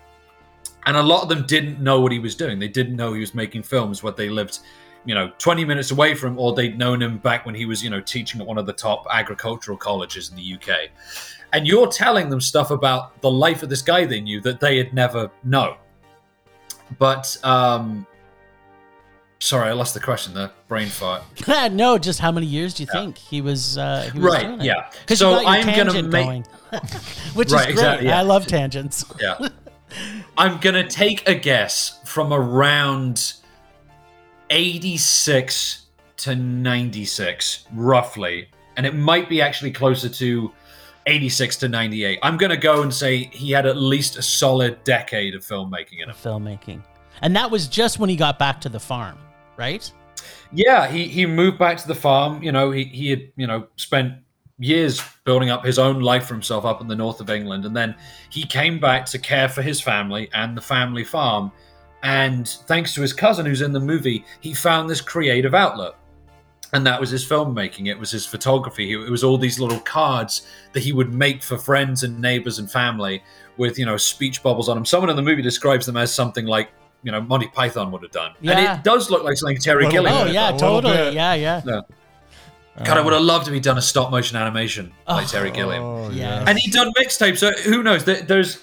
and 0.86 0.96
a 0.96 1.02
lot 1.02 1.24
of 1.24 1.28
them 1.28 1.44
didn't 1.46 1.80
know 1.80 2.00
what 2.00 2.12
he 2.12 2.20
was 2.20 2.36
doing. 2.36 2.60
They 2.60 2.68
didn't 2.68 2.94
know 2.94 3.12
he 3.12 3.20
was 3.20 3.34
making 3.34 3.64
films. 3.64 4.04
What 4.04 4.16
they 4.16 4.28
lived, 4.28 4.60
you 5.04 5.16
know, 5.16 5.32
20 5.38 5.64
minutes 5.64 5.90
away 5.90 6.14
from, 6.14 6.38
or 6.38 6.54
they'd 6.54 6.78
known 6.78 7.02
him 7.02 7.18
back 7.18 7.44
when 7.44 7.56
he 7.56 7.66
was, 7.66 7.82
you 7.82 7.90
know, 7.90 8.00
teaching 8.00 8.40
at 8.40 8.46
one 8.46 8.56
of 8.56 8.66
the 8.66 8.72
top 8.72 9.04
agricultural 9.10 9.76
colleges 9.76 10.30
in 10.30 10.36
the 10.36 10.54
UK. 10.54 10.90
And 11.52 11.66
you're 11.66 11.88
telling 11.88 12.28
them 12.28 12.40
stuff 12.40 12.70
about 12.70 13.20
the 13.20 13.30
life 13.30 13.64
of 13.64 13.68
this 13.68 13.82
guy 13.82 14.04
they 14.04 14.20
knew 14.20 14.40
that 14.42 14.60
they 14.60 14.78
had 14.78 14.94
never 14.94 15.28
known 15.42 15.74
but 16.98 17.36
um 17.44 18.06
sorry 19.38 19.68
i 19.68 19.72
lost 19.72 19.94
the 19.94 20.00
question 20.00 20.34
The 20.34 20.50
brain 20.68 20.88
fart 20.88 21.22
no, 21.72 21.96
just 21.98 22.20
how 22.20 22.30
many 22.32 22.46
years 22.46 22.74
do 22.74 22.82
you 22.82 22.88
think 22.92 23.16
he 23.18 23.40
was? 23.40 23.78
Uh, 23.78 24.08
he 24.12 24.18
was 24.18 24.34
Right, 24.34 24.44
it? 25.08 25.18
So 25.18 25.30
you 25.40 25.44
got 25.44 25.64
your 25.66 25.70
I'm 25.70 25.76
gonna 25.92 26.02
make- 26.02 26.24
going, 26.26 26.44
which 27.34 27.50
Right, 27.50 27.60
is 27.60 27.64
great. 27.66 27.70
exactly, 27.70 28.08
yeah. 28.08 28.18
I 28.18 28.22
love 28.22 28.46
tangents. 28.46 29.04
yeah 29.20 29.38
i'm 30.38 30.58
gonna 30.60 30.86
take 30.88 31.28
a 31.28 31.34
guess 31.34 31.98
from 32.04 32.32
around 32.32 33.32
86 34.50 35.86
to 36.18 36.36
96 36.36 37.64
roughly 37.72 38.48
and 38.76 38.86
it 38.86 38.94
might 38.94 39.28
be 39.28 39.40
actually 39.42 39.70
closer 39.72 40.08
to 40.08 40.52
86 41.06 41.56
to 41.56 41.68
98 41.68 42.18
i'm 42.22 42.36
gonna 42.36 42.56
go 42.56 42.82
and 42.82 42.92
say 42.92 43.24
he 43.32 43.50
had 43.50 43.66
at 43.66 43.76
least 43.76 44.16
a 44.16 44.22
solid 44.22 44.82
decade 44.84 45.34
of 45.34 45.42
filmmaking 45.42 46.02
in 46.02 46.08
him 46.08 46.16
filmmaking. 46.16 46.82
And 47.22 47.36
that 47.36 47.50
was 47.50 47.68
just 47.68 47.98
when 47.98 48.08
he 48.08 48.16
got 48.16 48.38
back 48.38 48.60
to 48.62 48.68
the 48.68 48.80
farm, 48.80 49.18
right? 49.56 49.90
Yeah, 50.52 50.86
he, 50.86 51.06
he 51.06 51.26
moved 51.26 51.58
back 51.58 51.78
to 51.78 51.88
the 51.88 51.94
farm. 51.94 52.42
You 52.42 52.52
know, 52.52 52.70
he, 52.70 52.84
he 52.84 53.10
had, 53.10 53.22
you 53.36 53.46
know, 53.46 53.66
spent 53.76 54.14
years 54.58 55.02
building 55.24 55.50
up 55.50 55.64
his 55.64 55.78
own 55.78 56.00
life 56.00 56.26
for 56.26 56.34
himself 56.34 56.64
up 56.64 56.80
in 56.80 56.88
the 56.88 56.96
north 56.96 57.20
of 57.20 57.30
England. 57.30 57.64
And 57.64 57.76
then 57.76 57.94
he 58.30 58.44
came 58.44 58.78
back 58.78 59.06
to 59.06 59.18
care 59.18 59.48
for 59.48 59.62
his 59.62 59.80
family 59.80 60.28
and 60.34 60.56
the 60.56 60.60
family 60.60 61.04
farm. 61.04 61.52
And 62.02 62.48
thanks 62.48 62.94
to 62.94 63.02
his 63.02 63.12
cousin 63.12 63.44
who's 63.44 63.60
in 63.60 63.72
the 63.72 63.80
movie, 63.80 64.24
he 64.40 64.54
found 64.54 64.88
this 64.88 65.00
creative 65.00 65.54
outlet. 65.54 65.94
And 66.72 66.86
that 66.86 67.00
was 67.00 67.10
his 67.10 67.24
filmmaking. 67.28 67.88
It 67.88 67.98
was 67.98 68.10
his 68.12 68.24
photography. 68.26 68.92
It 68.92 69.10
was 69.10 69.24
all 69.24 69.36
these 69.36 69.58
little 69.58 69.80
cards 69.80 70.42
that 70.72 70.82
he 70.84 70.92
would 70.92 71.12
make 71.12 71.42
for 71.42 71.58
friends 71.58 72.04
and 72.04 72.20
neighbors 72.20 72.58
and 72.60 72.70
family 72.70 73.22
with, 73.56 73.78
you 73.78 73.84
know, 73.86 73.96
speech 73.96 74.42
bubbles 74.42 74.68
on 74.68 74.76
them. 74.76 74.84
Someone 74.86 75.10
in 75.10 75.16
the 75.16 75.22
movie 75.22 75.42
describes 75.42 75.84
them 75.86 75.96
as 75.96 76.14
something 76.14 76.46
like, 76.46 76.70
you 77.02 77.10
know, 77.10 77.20
Monty 77.20 77.48
Python 77.48 77.90
would 77.90 78.02
have 78.02 78.12
done. 78.12 78.32
Yeah. 78.40 78.52
And 78.58 78.78
it 78.78 78.84
does 78.84 79.10
look 79.10 79.24
like 79.24 79.36
something 79.36 79.56
Terry 79.58 79.86
Little 79.86 80.02
Gilliam 80.04 80.12
Oh 80.14 80.18
bit, 80.18 80.26
would 80.28 80.34
have 80.36 80.52
yeah, 80.52 80.58
totally. 80.58 80.96
bit. 80.96 81.14
Yeah, 81.14 81.34
yeah. 81.34 81.62
no. 81.64 81.82
Uh, 82.76 82.84
God, 82.84 82.98
I 82.98 83.00
would 83.00 83.12
have 83.14 83.22
loved 83.22 83.46
to 83.46 83.50
be 83.50 83.58
done 83.58 83.76
a 83.78 83.82
stop 83.82 84.12
motion 84.12 84.36
animation 84.36 84.92
by 85.06 85.22
Oh. 85.24 85.26
Terry 85.26 85.50
Gilliam. 85.50 85.82
Oh, 85.82 86.10
Yeah. 86.10 86.44
And 86.46 86.56
he'd 86.58 86.72
done 86.72 86.92
mixtapes, 86.96 87.38
so 87.38 87.50
who 87.64 87.82
knows? 87.82 88.04
There's 88.04 88.62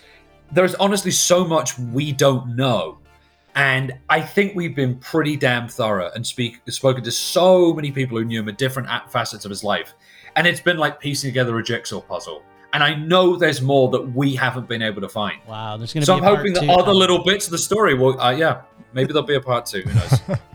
there's 0.54 0.76
honestly 0.76 1.12
so 1.12 1.46
much 1.46 1.78
we 1.78 2.14
don't 2.14 2.56
know. 2.56 3.00
And 3.58 3.98
I 4.08 4.22
think 4.22 4.56
we've 4.56 4.76
been 4.76 4.98
pretty 5.00 5.36
damn 5.36 5.68
thorough 5.68 6.12
and 6.14 6.26
speak 6.26 6.62
spoken 6.70 7.04
to 7.04 7.12
so 7.12 7.74
many 7.74 7.92
people 7.92 8.16
who 8.16 8.24
knew 8.24 8.40
him 8.42 8.50
at 8.50 8.60
different 8.60 8.88
facets 9.10 9.46
of 9.46 9.50
his 9.50 9.64
life. 9.64 9.96
And 10.36 10.46
it's 10.46 10.62
been 10.62 10.78
like 10.78 11.00
piecing 11.00 11.30
together 11.30 11.58
a 11.58 11.64
jigsaw 11.64 12.00
puzzle. 12.00 12.44
And 12.74 12.84
I 12.84 12.94
know 12.94 13.36
there's 13.36 13.60
more 13.60 13.90
that 13.90 14.14
we 14.14 14.36
haven't 14.36 14.70
been 14.70 14.84
able 14.84 15.02
to 15.02 15.10
find. 15.10 15.42
Wow, 15.48 15.76
there's 15.78 15.92
gonna 15.92 16.06
So 16.06 16.14
be. 16.14 16.20
I'm 16.20 16.24
a 16.24 16.28
part 16.28 16.38
hoping 16.38 16.54
that 16.54 16.62
two 16.62 16.70
other 16.70 16.84
coming. 16.84 17.00
little 17.00 17.24
bits 17.24 17.48
of 17.48 17.52
the 17.52 17.58
story 17.58 17.96
will, 17.96 18.22
uh, 18.22 18.30
yeah, 18.30 18.62
maybe 18.94 19.12
there'll 19.12 19.28
be 19.28 19.34
a 19.36 19.42
part 19.42 19.66
two. 19.66 19.82
Who 19.82 19.94
knows? 19.94 20.40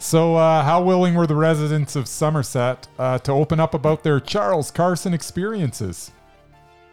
So, 0.00 0.36
uh, 0.36 0.62
how 0.62 0.82
willing 0.82 1.14
were 1.14 1.26
the 1.26 1.34
residents 1.34 1.96
of 1.96 2.08
Somerset 2.08 2.88
uh, 2.98 3.16
to 3.20 3.32
open 3.32 3.58
up 3.58 3.72
about 3.72 4.02
their 4.02 4.20
Charles 4.20 4.70
Carson 4.70 5.14
experiences? 5.14 6.10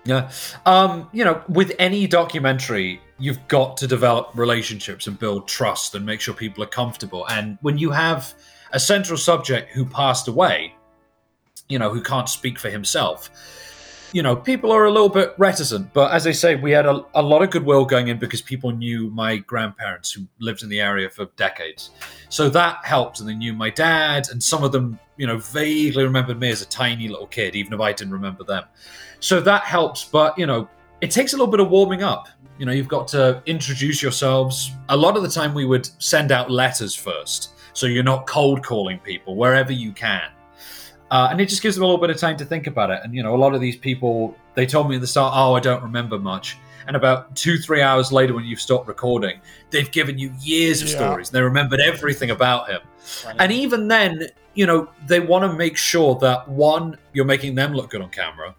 Yeah. 0.05 0.31
Um, 0.65 1.09
you 1.11 1.25
know, 1.25 1.43
with 1.49 1.73
any 1.77 2.07
documentary, 2.07 3.01
you've 3.21 3.47
got 3.47 3.77
to 3.77 3.87
develop 3.87 4.31
relationships 4.33 5.07
and 5.07 5.17
build 5.17 5.47
trust 5.47 5.95
and 5.95 6.05
make 6.05 6.19
sure 6.19 6.33
people 6.33 6.63
are 6.63 6.67
comfortable. 6.67 7.27
And 7.27 7.57
when 7.61 7.77
you 7.77 7.91
have 7.91 8.33
a 8.71 8.79
central 8.79 9.17
subject 9.17 9.71
who 9.71 9.85
passed 9.85 10.27
away, 10.27 10.73
you 11.69 11.79
know, 11.79 11.89
who 11.89 12.01
can't 12.01 12.27
speak 12.27 12.59
for 12.59 12.69
himself, 12.69 13.29
you 14.13 14.21
know, 14.21 14.35
people 14.35 14.71
are 14.71 14.85
a 14.85 14.91
little 14.91 15.09
bit 15.09 15.33
reticent. 15.37 15.93
But 15.93 16.11
as 16.11 16.27
I 16.27 16.31
say, 16.31 16.55
we 16.55 16.71
had 16.71 16.85
a, 16.85 17.05
a 17.13 17.21
lot 17.21 17.43
of 17.43 17.49
goodwill 17.49 17.85
going 17.85 18.09
in 18.09 18.19
because 18.19 18.41
people 18.41 18.71
knew 18.71 19.09
my 19.11 19.37
grandparents 19.37 20.11
who 20.11 20.27
lived 20.39 20.63
in 20.63 20.69
the 20.69 20.81
area 20.81 21.09
for 21.09 21.25
decades. 21.37 21.91
So 22.27 22.49
that 22.49 22.83
helped. 22.83 23.19
And 23.19 23.29
they 23.29 23.35
knew 23.35 23.53
my 23.53 23.69
dad, 23.69 24.27
and 24.29 24.43
some 24.43 24.63
of 24.63 24.73
them, 24.73 24.99
you 25.15 25.27
know, 25.27 25.37
vaguely 25.37 26.03
remembered 26.03 26.39
me 26.39 26.49
as 26.49 26.61
a 26.61 26.65
tiny 26.65 27.07
little 27.07 27.27
kid, 27.27 27.55
even 27.55 27.71
if 27.71 27.79
I 27.79 27.93
didn't 27.93 28.13
remember 28.13 28.43
them. 28.43 28.65
So 29.21 29.39
that 29.41 29.63
helps. 29.63 30.03
But, 30.03 30.37
you 30.37 30.45
know, 30.45 30.67
it 30.99 31.11
takes 31.11 31.31
a 31.33 31.37
little 31.37 31.51
bit 31.51 31.61
of 31.61 31.69
warming 31.69 32.03
up. 32.03 32.27
You 32.61 32.67
know, 32.67 32.73
you've 32.73 32.87
got 32.87 33.07
to 33.07 33.41
introduce 33.47 34.03
yourselves. 34.03 34.73
A 34.89 34.95
lot 34.95 35.17
of 35.17 35.23
the 35.23 35.29
time, 35.29 35.55
we 35.55 35.65
would 35.65 35.89
send 35.97 36.31
out 36.31 36.51
letters 36.51 36.93
first. 36.95 37.53
So 37.73 37.87
you're 37.87 38.03
not 38.03 38.27
cold 38.27 38.63
calling 38.63 38.99
people 38.99 39.35
wherever 39.35 39.71
you 39.71 39.91
can. 39.91 40.29
Uh, 41.09 41.29
and 41.31 41.41
it 41.41 41.49
just 41.49 41.63
gives 41.63 41.73
them 41.73 41.83
a 41.83 41.87
little 41.87 41.99
bit 41.99 42.11
of 42.11 42.17
time 42.17 42.37
to 42.37 42.45
think 42.45 42.67
about 42.67 42.91
it. 42.91 42.99
And 43.03 43.15
you 43.15 43.23
know, 43.23 43.33
a 43.33 43.41
lot 43.45 43.55
of 43.55 43.61
these 43.61 43.77
people, 43.77 44.37
they 44.53 44.67
told 44.67 44.89
me 44.89 44.95
at 44.97 45.01
the 45.01 45.07
start, 45.07 45.33
"Oh, 45.35 45.55
I 45.55 45.59
don't 45.59 45.81
remember 45.81 46.19
much." 46.19 46.55
And 46.85 46.95
about 46.95 47.35
two, 47.35 47.57
three 47.57 47.81
hours 47.81 48.11
later, 48.11 48.35
when 48.35 48.45
you've 48.45 48.61
stopped 48.61 48.87
recording, 48.87 49.41
they've 49.71 49.91
given 49.91 50.19
you 50.19 50.31
years 50.39 50.83
of 50.83 50.89
Yeah. 50.89 50.97
stories. 50.97 51.31
They 51.31 51.41
remembered 51.41 51.79
everything 51.79 52.29
about 52.29 52.69
him. 52.69 52.81
And 53.39 53.51
even 53.51 53.87
then, 53.87 54.27
you 54.53 54.67
know, 54.67 54.87
they 55.07 55.19
want 55.19 55.49
to 55.49 55.57
make 55.57 55.77
sure 55.77 56.13
that 56.19 56.47
one, 56.47 56.95
you're 57.13 57.25
making 57.25 57.55
them 57.55 57.73
look 57.73 57.89
good 57.89 58.03
on 58.03 58.09
camera, 58.09 58.53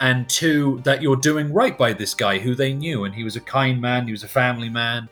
and 0.00 0.28
two, 0.28 0.80
that 0.84 1.02
you're 1.02 1.16
doing 1.16 1.52
right 1.52 1.76
by 1.76 1.92
this 1.92 2.14
guy 2.14 2.38
who 2.38 2.54
they 2.54 2.72
knew, 2.72 3.04
and 3.04 3.14
he 3.14 3.22
was 3.24 3.36
a 3.36 3.40
kind 3.40 3.80
man, 3.80 4.06
he 4.06 4.12
was 4.12 4.24
a 4.24 4.28
family 4.28 4.68
man. 4.68 5.08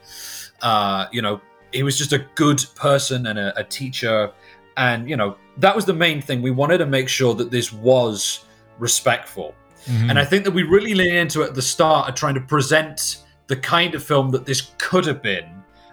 Uh, 0.62 1.06
you 1.12 1.22
know, 1.22 1.40
he 1.72 1.82
was 1.82 1.96
just 1.98 2.12
a 2.12 2.24
good 2.34 2.64
person 2.74 3.26
and 3.26 3.38
a, 3.38 3.58
a 3.58 3.64
teacher, 3.64 4.32
and 4.76 5.08
you 5.08 5.16
know, 5.16 5.36
that 5.58 5.74
was 5.76 5.84
the 5.84 5.92
main 5.92 6.22
thing. 6.22 6.40
We 6.40 6.50
wanted 6.50 6.78
to 6.78 6.86
make 6.86 7.08
sure 7.08 7.34
that 7.34 7.50
this 7.50 7.72
was 7.72 8.44
respectful. 8.78 9.54
Mhm. 9.86 10.10
And 10.10 10.18
I 10.18 10.24
think 10.24 10.44
that 10.44 10.52
we 10.52 10.62
really 10.62 10.94
lean 10.94 11.14
into 11.14 11.42
it 11.42 11.48
at 11.48 11.54
the 11.54 11.62
start 11.62 12.08
of 12.08 12.14
trying 12.14 12.34
to 12.34 12.40
present 12.40 13.18
the 13.46 13.56
kind 13.56 13.94
of 13.94 14.02
film 14.02 14.30
that 14.30 14.44
this 14.44 14.72
could 14.78 15.06
have 15.06 15.22
been. 15.22 15.46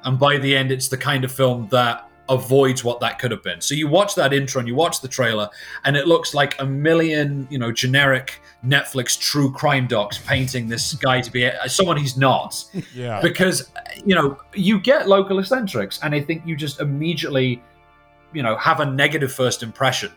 And 0.04 0.20
by 0.20 0.38
the 0.38 0.56
end, 0.56 0.72
it's 0.72 0.88
the 0.88 0.98
kind 0.98 1.24
of 1.24 1.32
film 1.32 1.68
that 1.72 2.10
avoids 2.30 2.84
what 2.84 3.00
that 3.00 3.20
could 3.20 3.32
have 3.32 3.44
been. 3.44 3.62
So 3.62 3.76
you 3.76 3.88
watch 3.88 4.16
that 4.16 4.34
intro 4.34 4.60
and 4.60 4.68
you 4.68 4.76
watch 4.76 5.02
the 5.02 5.08
trailer, 5.08 5.50
and 5.84 5.96
it 5.96 6.08
looks 6.08 6.34
like 6.34 6.60
a 6.60 6.66
million, 6.66 7.48
you 7.50 7.58
know, 7.58 7.72
generic 7.72 8.42
Netflix 8.66 9.20
true 9.20 9.52
crime 9.52 9.88
docs 9.88 10.18
painting 10.18 10.68
this 10.68 10.94
guy 10.94 11.22
to 11.22 11.32
be 11.32 11.44
a, 11.44 11.70
someone 11.70 11.98
he's 11.98 12.18
not. 12.18 12.64
Yeah. 12.94 13.22
because 13.22 13.72
you 14.06 14.16
know 14.16 14.38
you 14.54 14.80
get 14.80 15.08
local 15.08 15.40
eccentrics 15.40 16.00
and 16.02 16.16
i 16.16 16.22
think 16.22 16.46
you 16.46 16.56
just 16.56 16.80
immediately 16.80 17.62
you 18.34 18.42
know 18.42 18.56
have 18.58 18.80
a 18.80 18.86
negative 18.86 19.32
first 19.32 19.64
impression. 19.64 20.12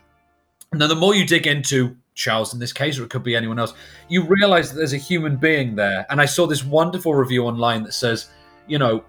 And 0.71 0.79
then 0.79 0.89
the 0.89 0.95
more 0.95 1.15
you 1.15 1.25
dig 1.25 1.47
into 1.47 1.95
charles 2.15 2.53
in 2.53 2.59
this 2.59 2.73
case 2.73 2.99
or 2.99 3.03
it 3.03 3.09
could 3.09 3.23
be 3.23 3.35
anyone 3.35 3.59
else 3.59 3.73
you 4.09 4.23
realize 4.23 4.69
that 4.71 4.77
there's 4.77 4.93
a 4.93 4.97
human 4.97 5.35
being 5.37 5.75
there. 5.75 6.05
And 6.09 6.21
i 6.21 6.25
saw 6.25 6.45
this 6.47 6.63
wonderful 6.63 7.13
review 7.13 7.45
online 7.45 7.83
that 7.83 7.93
says 7.93 8.29
you 8.67 8.77
know 8.77 9.03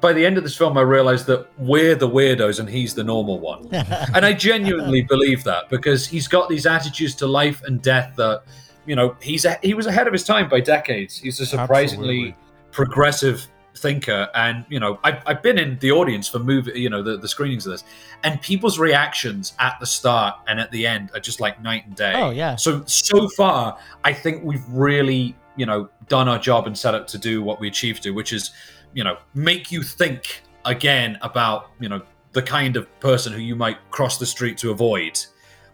by 0.00 0.12
the 0.12 0.24
end 0.24 0.38
of 0.38 0.42
this 0.42 0.56
film 0.56 0.78
i 0.78 0.80
realized 0.80 1.26
that 1.26 1.46
we're 1.58 1.94
the 1.94 2.08
weirdos 2.08 2.58
and 2.60 2.68
he's 2.68 2.94
the 2.94 3.04
normal 3.04 3.38
one 3.38 3.68
and 4.14 4.24
I 4.24 4.32
genuinely 4.32 5.02
believe 5.02 5.44
that 5.44 5.68
because 5.68 6.06
he's 6.06 6.28
got 6.28 6.48
these 6.48 6.66
attitudes 6.66 7.14
to 7.16 7.26
life 7.26 7.62
and 7.64 7.82
death 7.82 8.14
that, 8.16 8.42
you 8.86 8.96
know, 8.96 9.16
he's 9.20 9.44
a, 9.44 9.58
he 9.62 9.74
was 9.74 9.86
ahead 9.86 10.06
of 10.06 10.12
his 10.12 10.24
time 10.24 10.48
by 10.48 10.60
decades. 10.60 11.18
He's 11.18 11.40
a 11.40 11.46
surprisingly 11.46 12.28
Absolutely. 12.28 12.36
progressive 12.70 13.46
thinker, 13.74 14.28
and 14.34 14.64
you 14.68 14.78
know, 14.78 14.98
I've, 15.04 15.22
I've 15.26 15.42
been 15.42 15.58
in 15.58 15.78
the 15.78 15.92
audience 15.92 16.28
for 16.28 16.38
movie, 16.38 16.78
you 16.78 16.90
know, 16.90 17.02
the, 17.02 17.16
the 17.16 17.28
screenings 17.28 17.66
of 17.66 17.72
this, 17.72 17.84
and 18.22 18.40
people's 18.40 18.78
reactions 18.78 19.54
at 19.58 19.78
the 19.80 19.86
start 19.86 20.36
and 20.46 20.60
at 20.60 20.70
the 20.70 20.86
end 20.86 21.10
are 21.14 21.20
just 21.20 21.40
like 21.40 21.60
night 21.62 21.86
and 21.86 21.96
day. 21.96 22.12
Oh 22.14 22.30
yeah. 22.30 22.56
So 22.56 22.84
so 22.86 23.28
far, 23.30 23.78
I 24.04 24.12
think 24.12 24.44
we've 24.44 24.68
really, 24.68 25.34
you 25.56 25.66
know, 25.66 25.88
done 26.08 26.28
our 26.28 26.38
job 26.38 26.66
and 26.66 26.76
set 26.76 26.94
up 26.94 27.06
to 27.08 27.18
do 27.18 27.42
what 27.42 27.60
we 27.60 27.68
achieved 27.68 28.02
to, 28.02 28.10
which 28.10 28.32
is, 28.32 28.50
you 28.94 29.04
know, 29.04 29.18
make 29.34 29.70
you 29.72 29.82
think 29.82 30.42
again 30.64 31.18
about, 31.22 31.70
you 31.80 31.88
know, 31.88 32.02
the 32.32 32.42
kind 32.42 32.76
of 32.76 32.88
person 33.00 33.32
who 33.32 33.40
you 33.40 33.56
might 33.56 33.78
cross 33.90 34.18
the 34.18 34.26
street 34.26 34.56
to 34.58 34.70
avoid, 34.70 35.18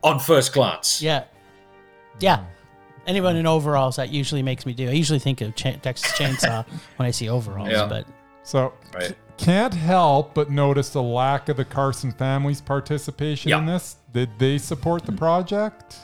on 0.03 0.19
first 0.19 0.53
glance. 0.53 1.03
Yeah. 1.03 1.25
Yeah. 2.21 2.45
Anyone 3.07 3.37
in 3.37 3.47
overalls, 3.47 3.97
that 3.97 4.11
usually 4.11 4.43
makes 4.43 4.67
me 4.67 4.75
do. 4.75 4.89
I 4.89 4.93
usually 4.93 5.19
think 5.19 5.41
of 5.41 5.55
Ch- 5.55 5.81
Texas 5.83 6.13
Chainsaw 6.13 6.65
when 6.97 7.07
I 7.07 7.11
see 7.11 7.29
overalls, 7.29 7.71
Yeah. 7.71 7.87
but 7.87 8.07
So 8.43 8.73
Right. 8.95 9.15
can't 9.37 9.75
help 9.75 10.35
but 10.35 10.51
notice 10.51 10.91
the 10.91 11.03
lack 11.03 11.49
of 11.49 11.57
the 11.57 11.65
Carson 11.65 12.13
family's 12.13 12.61
participation 12.61 13.53
in 13.53 13.67
this. 13.67 13.97
Did 14.13 14.31
they 14.39 14.59
support 14.59 15.05
the 15.05 15.13
mm-hmm. 15.13 15.19
project? 15.19 15.97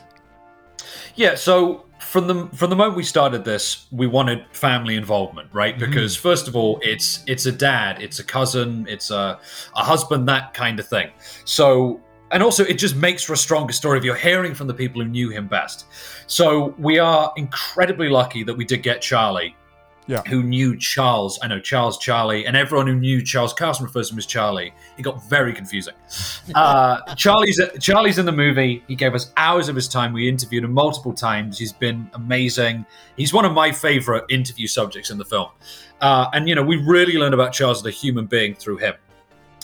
Yeah, 1.14 1.34
so 1.34 1.86
from 2.14 2.28
the 2.28 2.46
from 2.56 2.70
the 2.70 2.76
moment 2.76 2.96
we 2.96 3.02
started 3.02 3.44
this, 3.44 3.88
we 3.90 4.06
wanted 4.06 4.46
family 4.52 4.94
involvement, 4.94 5.48
right? 5.52 5.76
Mm-hmm. 5.76 5.90
Because 5.90 6.14
first 6.14 6.46
of 6.46 6.54
all, 6.54 6.78
it's 6.80 7.24
it's 7.26 7.46
a 7.46 7.50
dad, 7.50 8.00
it's 8.00 8.20
a 8.20 8.24
cousin, 8.24 8.86
it's 8.88 9.10
a 9.10 9.40
a 9.74 9.82
husband, 9.82 10.28
that 10.28 10.54
kind 10.54 10.78
of 10.78 10.86
thing. 10.86 11.10
So 11.44 12.00
and 12.30 12.40
also 12.40 12.62
it 12.66 12.74
just 12.74 12.94
makes 12.94 13.24
for 13.24 13.32
a 13.32 13.36
stronger 13.36 13.72
story 13.72 13.98
if 13.98 14.04
you're 14.04 14.14
hearing 14.14 14.54
from 14.54 14.68
the 14.68 14.74
people 14.74 15.02
who 15.02 15.08
knew 15.08 15.28
him 15.28 15.48
best. 15.48 15.86
So 16.28 16.76
we 16.78 17.00
are 17.00 17.32
incredibly 17.36 18.08
lucky 18.08 18.44
that 18.44 18.56
we 18.56 18.64
did 18.64 18.84
get 18.84 19.02
Charlie 19.02 19.56
Yeah. 20.06 20.20
who 20.26 20.42
knew 20.42 20.76
Charles. 20.76 21.38
I 21.42 21.48
know 21.48 21.58
Charles, 21.60 21.96
Charlie, 21.96 22.44
and 22.46 22.56
everyone 22.56 22.86
who 22.86 22.94
knew 22.94 23.22
Charles 23.22 23.54
Carson 23.54 23.86
refers 23.86 24.08
to 24.08 24.14
him 24.14 24.18
as 24.18 24.26
Charlie. 24.26 24.74
It 24.98 25.02
got 25.02 25.24
very 25.28 25.52
confusing. 25.52 25.94
Uh, 26.54 27.14
Charlie's 27.14 27.58
Charlie's 27.80 28.18
in 28.18 28.26
the 28.26 28.32
movie. 28.32 28.84
He 28.86 28.94
gave 28.94 29.14
us 29.14 29.32
hours 29.38 29.68
of 29.70 29.74
his 29.74 29.88
time. 29.88 30.12
We 30.12 30.28
interviewed 30.28 30.62
him 30.62 30.72
multiple 30.74 31.14
times. 31.14 31.58
He's 31.58 31.72
been 31.72 32.08
amazing. 32.12 32.84
He's 33.16 33.32
one 33.32 33.46
of 33.46 33.52
my 33.52 33.72
favorite 33.72 34.24
interview 34.28 34.66
subjects 34.66 35.10
in 35.10 35.16
the 35.16 35.24
film. 35.24 35.48
Uh, 36.02 36.28
and 36.34 36.46
you 36.48 36.54
know, 36.54 36.62
we 36.62 36.76
really 36.76 37.14
learned 37.14 37.32
about 37.32 37.52
Charles 37.54 37.80
as 37.80 37.86
a 37.86 37.90
human 37.90 38.26
being 38.26 38.54
through 38.54 38.76
him. 38.76 38.94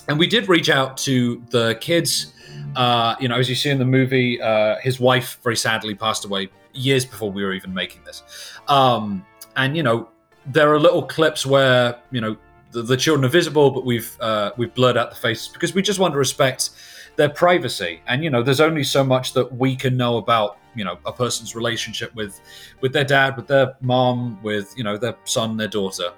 And 0.08 0.18
we 0.18 0.26
did 0.26 0.48
reach 0.48 0.70
out 0.70 0.96
to 0.98 1.42
the 1.50 1.76
kids. 1.80 2.32
Uh, 2.74 3.14
you 3.20 3.28
know, 3.28 3.36
as 3.36 3.48
you 3.48 3.54
see 3.54 3.70
in 3.70 3.78
the 3.78 3.84
movie, 3.84 4.40
uh, 4.40 4.76
his 4.80 4.98
wife 4.98 5.38
very 5.42 5.56
sadly 5.56 5.94
passed 5.94 6.24
away 6.24 6.48
years 6.72 7.04
before 7.04 7.30
we 7.30 7.44
were 7.44 7.52
even 7.52 7.74
making 7.74 8.02
this. 8.04 8.22
Um, 8.68 9.24
and 9.56 9.76
you 9.76 9.82
know, 9.82 10.08
there 10.52 10.72
are 10.72 10.78
little 10.78 11.02
clips 11.02 11.46
where 11.46 11.98
you 12.10 12.20
know 12.20 12.36
the, 12.72 12.82
the 12.82 12.96
children 12.96 13.24
are 13.24 13.32
visible, 13.32 13.70
but 13.70 13.84
we've 13.84 14.16
uh, 14.20 14.52
we've 14.56 14.74
blurred 14.74 14.96
out 14.96 15.10
the 15.10 15.16
faces 15.16 15.48
because 15.48 15.74
we 15.74 15.82
just 15.82 15.98
want 15.98 16.12
to 16.14 16.18
respect 16.18 16.70
their 17.16 17.28
privacy. 17.28 18.00
And 18.06 18.22
you 18.22 18.30
know, 18.30 18.42
there's 18.42 18.60
only 18.60 18.84
so 18.84 19.04
much 19.04 19.32
that 19.34 19.52
we 19.52 19.76
can 19.76 19.96
know 19.96 20.16
about 20.18 20.58
you 20.74 20.84
know 20.84 20.98
a 21.06 21.12
person's 21.12 21.54
relationship 21.54 22.14
with 22.14 22.40
with 22.80 22.92
their 22.92 23.04
dad, 23.04 23.36
with 23.36 23.46
their 23.46 23.74
mom, 23.80 24.40
with 24.42 24.72
you 24.76 24.84
know 24.84 24.96
their 24.96 25.16
son, 25.24 25.56
their 25.56 25.68
daughter. 25.68 26.12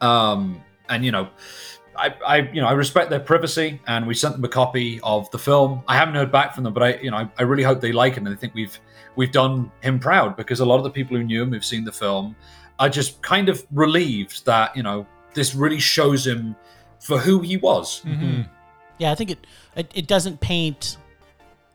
Um, 0.00 0.62
and 0.88 1.04
you 1.04 1.12
know. 1.12 1.28
I, 1.96 2.12
I, 2.26 2.36
you 2.52 2.60
know, 2.60 2.66
I 2.66 2.72
respect 2.72 3.08
their 3.08 3.20
privacy, 3.20 3.80
and 3.86 4.04
we 4.04 4.14
sent 4.14 4.34
them 4.34 4.44
a 4.44 4.48
copy 4.48 4.98
of 5.04 5.30
the 5.30 5.38
film. 5.38 5.84
I 5.86 5.94
haven't 5.94 6.16
heard 6.16 6.32
back 6.32 6.52
from 6.52 6.64
them, 6.64 6.74
but 6.74 6.82
I, 6.82 6.94
you 6.96 7.12
know, 7.12 7.18
I, 7.18 7.30
I 7.38 7.42
really 7.42 7.62
hope 7.62 7.80
they 7.80 7.92
like 7.92 8.14
it, 8.14 8.18
and 8.18 8.28
I 8.28 8.34
think 8.34 8.52
we've 8.52 8.76
we've 9.14 9.30
done 9.30 9.70
him 9.80 10.00
proud 10.00 10.36
because 10.36 10.58
a 10.58 10.64
lot 10.64 10.78
of 10.78 10.82
the 10.82 10.90
people 10.90 11.16
who 11.16 11.22
knew 11.22 11.44
him, 11.44 11.52
who've 11.52 11.64
seen 11.64 11.84
the 11.84 11.92
film, 11.92 12.34
are 12.78 12.88
just 12.88 13.22
kind 13.22 13.48
of 13.48 13.64
relieved 13.72 14.44
that 14.46 14.76
you 14.76 14.82
know 14.82 15.06
this 15.34 15.54
really 15.54 15.80
shows 15.80 16.26
him 16.26 16.56
for 17.00 17.18
who 17.18 17.40
he 17.40 17.56
was. 17.56 18.00
Mm-hmm. 18.04 18.42
yeah, 18.98 19.12
I 19.12 19.14
think 19.14 19.30
it 19.30 19.46
it, 19.76 19.90
it 19.94 20.06
doesn't 20.06 20.40
paint 20.40 20.96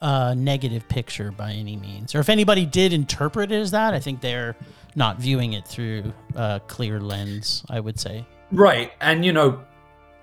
a 0.01 0.33
negative 0.35 0.87
picture 0.87 1.31
by 1.31 1.51
any 1.51 1.75
means. 1.75 2.15
Or 2.15 2.19
if 2.19 2.29
anybody 2.29 2.65
did 2.65 2.93
interpret 2.93 3.51
it 3.51 3.55
as 3.55 3.71
that, 3.71 3.93
I 3.93 3.99
think 3.99 4.21
they're 4.21 4.55
not 4.95 5.19
viewing 5.19 5.53
it 5.53 5.67
through 5.67 6.13
a 6.35 6.61
clear 6.67 6.99
lens, 6.99 7.63
I 7.69 7.79
would 7.79 7.99
say. 7.99 8.25
Right. 8.51 8.91
And, 9.01 9.25
you 9.25 9.33
know, 9.33 9.63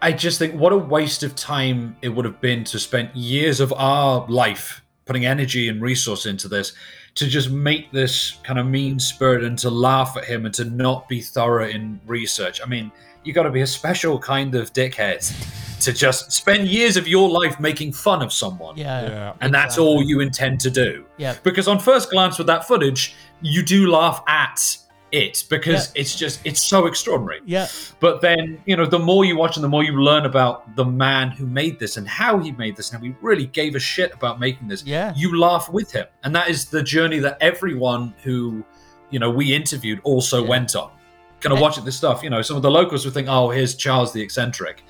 I 0.03 0.12
just 0.12 0.39
think 0.39 0.55
what 0.55 0.73
a 0.73 0.77
waste 0.77 1.23
of 1.23 1.35
time 1.35 1.97
it 2.03 2.09
would 2.11 2.25
have 2.25 2.41
been 2.41 2.65
to 2.65 2.79
spend 2.79 3.11
years 3.15 3.61
of 3.61 3.73
our 3.75 4.27
life 4.29 4.83
putting 5.05 5.25
energy 5.25 5.69
and 5.69 5.81
resource 5.81 6.27
into 6.27 6.49
this 6.49 6.73
to 7.16 7.26
just 7.26 7.50
make 7.50 7.90
this 7.90 8.38
kind 8.42 8.59
of 8.59 8.66
mean 8.66 8.98
spirit 8.98 9.42
and 9.42 9.59
to 9.59 9.70
laugh 9.70 10.16
at 10.16 10.24
him 10.24 10.44
and 10.44 10.55
to 10.55 10.64
not 10.64 11.09
be 11.09 11.20
thorough 11.20 11.66
in 11.68 11.98
research. 12.07 12.61
I 12.62 12.66
mean, 12.66 12.92
you 13.24 13.33
got 13.33 13.44
to 13.44 13.50
be 13.50 13.62
a 13.62 13.66
special 13.66 14.18
kind 14.18 14.55
of 14.55 14.72
dickhead 14.72 15.24
to 15.81 15.92
just 15.92 16.31
spend 16.31 16.68
years 16.68 16.96
of 16.96 17.09
your 17.09 17.29
life 17.29 17.59
making 17.59 17.92
fun 17.92 18.22
of 18.22 18.33
someone. 18.33 18.76
Yeah. 18.76 19.02
Yeah. 19.02 19.33
And 19.40 19.52
that's 19.52 19.79
all 19.79 20.02
you 20.02 20.20
intend 20.20 20.61
to 20.61 20.70
do. 20.70 21.05
Yeah. 21.16 21.37
Because 21.42 21.68
on 21.68 21.79
first 21.79 22.11
glance 22.11 22.38
with 22.38 22.46
that 22.46 22.66
footage, 22.66 23.14
you 23.40 23.62
do 23.62 23.90
laugh 23.90 24.22
at 24.29 24.79
it 25.16 25.44
because 25.48 25.87
Yeah. 25.94 26.00
it's 26.02 26.14
just 26.14 26.40
it's 26.44 26.62
so 26.62 26.87
extraordinary. 26.87 27.40
Yeah. 27.46 27.66
But 28.00 28.20
then, 28.20 28.61
you 28.66 28.76
know, 28.76 28.87
the 28.87 28.98
more 28.98 29.24
you 29.24 29.37
watch 29.37 29.57
and 29.57 29.64
the 29.64 29.68
more 29.68 29.83
you 29.83 30.00
learn 30.00 30.26
about 30.26 30.76
the 30.76 30.85
man 30.85 31.31
who 31.31 31.46
made 31.46 31.79
this 31.79 31.96
and 31.96 32.07
how 32.07 32.38
he 32.38 32.52
made 32.52 32.76
this 32.76 32.90
and 32.90 32.98
how 33.00 33.05
he 33.05 33.14
really 33.22 33.46
gave 33.46 33.74
a 33.74 33.79
shit 33.81 34.12
about 34.14 34.38
making 34.38 34.68
this, 34.68 34.85
Yeah. 34.85 35.12
you 35.16 35.38
laugh 35.38 35.68
with 35.70 35.90
him. 35.92 36.07
And 36.24 36.35
that 36.37 36.48
is 36.50 36.66
the 36.66 36.83
journey 36.83 37.18
that 37.20 37.38
everyone 37.40 38.14
who, 38.22 38.64
you 39.11 39.18
know, 39.18 39.31
we 39.31 39.55
interviewed 39.55 40.00
also 40.05 40.42
Yeah. 40.42 40.48
went 40.50 40.76
on. 40.76 40.90
Kind 41.40 41.52
of 41.52 41.61
watching 41.61 41.85
this 41.85 41.96
stuff, 41.96 42.22
you 42.22 42.31
know, 42.31 42.42
some 42.42 42.57
of 42.57 42.62
the 42.62 42.70
locals 42.70 43.05
would 43.05 43.14
think, 43.14 43.29
oh, 43.29 43.50
here's 43.50 43.74
Charles 43.74 44.12
the 44.12 44.20
eccentric. 44.22 44.83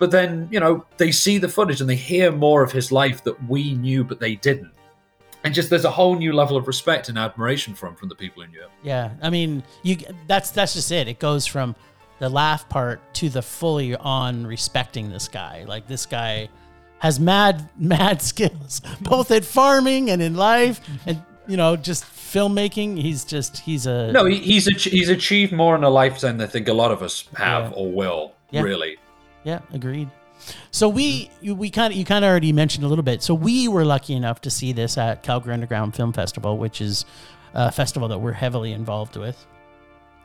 But 0.00 0.10
then, 0.10 0.48
you 0.50 0.58
know, 0.60 0.84
they 0.96 1.12
see 1.12 1.38
the 1.38 1.48
footage 1.48 1.80
and 1.80 1.88
they 1.88 1.94
hear 1.96 2.32
more 2.32 2.62
of 2.64 2.72
his 2.72 2.90
life 2.90 3.22
that 3.24 3.36
we 3.48 3.74
knew, 3.74 4.02
but 4.04 4.18
they 4.20 4.34
didn't. 4.34 4.72
And 5.44 5.54
just 5.54 5.68
there's 5.70 5.84
a 5.84 5.90
whole 5.90 6.16
new 6.16 6.32
level 6.32 6.56
of 6.56 6.66
respect 6.66 7.08
and 7.10 7.18
admiration 7.18 7.74
from 7.74 7.94
from 7.96 8.08
the 8.08 8.14
people 8.14 8.42
knew 8.46 8.60
him. 8.62 8.70
Yeah, 8.82 9.10
I 9.22 9.30
mean, 9.30 9.62
you 9.82 9.96
that's 10.26 10.50
that's 10.50 10.72
just 10.74 10.90
it. 10.90 11.06
It 11.06 11.18
goes 11.18 11.46
from 11.46 11.76
the 12.18 12.28
laugh 12.28 12.68
part 12.68 13.00
to 13.14 13.28
the 13.28 13.42
fully 13.42 13.94
on 13.96 14.46
respecting 14.46 15.10
this 15.10 15.28
guy. 15.28 15.64
Like 15.68 15.86
this 15.86 16.06
guy 16.06 16.48
has 17.00 17.20
mad 17.20 17.68
mad 17.78 18.22
skills 18.22 18.80
both 19.02 19.30
at 19.30 19.44
farming 19.44 20.10
and 20.10 20.22
in 20.22 20.34
life 20.34 20.80
and 21.06 21.22
you 21.46 21.58
know, 21.58 21.76
just 21.76 22.04
filmmaking. 22.04 22.98
He's 22.98 23.22
just 23.24 23.58
he's 23.58 23.86
a 23.86 24.10
No, 24.12 24.24
he, 24.24 24.36
he's 24.38 24.66
ach- 24.66 24.84
he's 24.84 25.10
achieved 25.10 25.52
more 25.52 25.76
in 25.76 25.84
a 25.84 25.90
lifetime 25.90 26.38
than 26.38 26.48
I 26.48 26.50
think 26.50 26.68
a 26.68 26.72
lot 26.72 26.90
of 26.90 27.02
us 27.02 27.28
have 27.36 27.64
Yeah. 27.70 27.76
or 27.76 27.92
will. 27.92 28.32
Yeah. 28.50 28.62
Really. 28.62 28.96
Yeah, 29.44 29.60
agreed. 29.74 30.08
So 30.70 30.88
we 30.88 31.30
you- 31.40 31.54
we 31.54 31.70
kind 31.70 31.92
of 31.92 31.98
you 31.98 32.04
kind 32.04 32.24
of 32.24 32.30
already 32.30 32.52
mentioned 32.52 32.84
a 32.84 32.88
little 32.88 33.04
bit. 33.04 33.22
So 33.22 33.34
we 33.34 33.68
were 33.68 33.84
lucky 33.84 34.14
enough 34.14 34.40
to 34.42 34.50
see 34.50 34.72
this 34.72 34.98
at 34.98 35.22
Calgary 35.22 35.54
Underground 35.54 35.94
Film 35.94 36.12
Festival, 36.12 36.58
which 36.58 36.80
is 36.80 37.04
a 37.54 37.70
festival 37.70 38.08
that 38.08 38.18
we're 38.18 38.32
heavily 38.32 38.72
involved 38.72 39.16
with. 39.16 39.46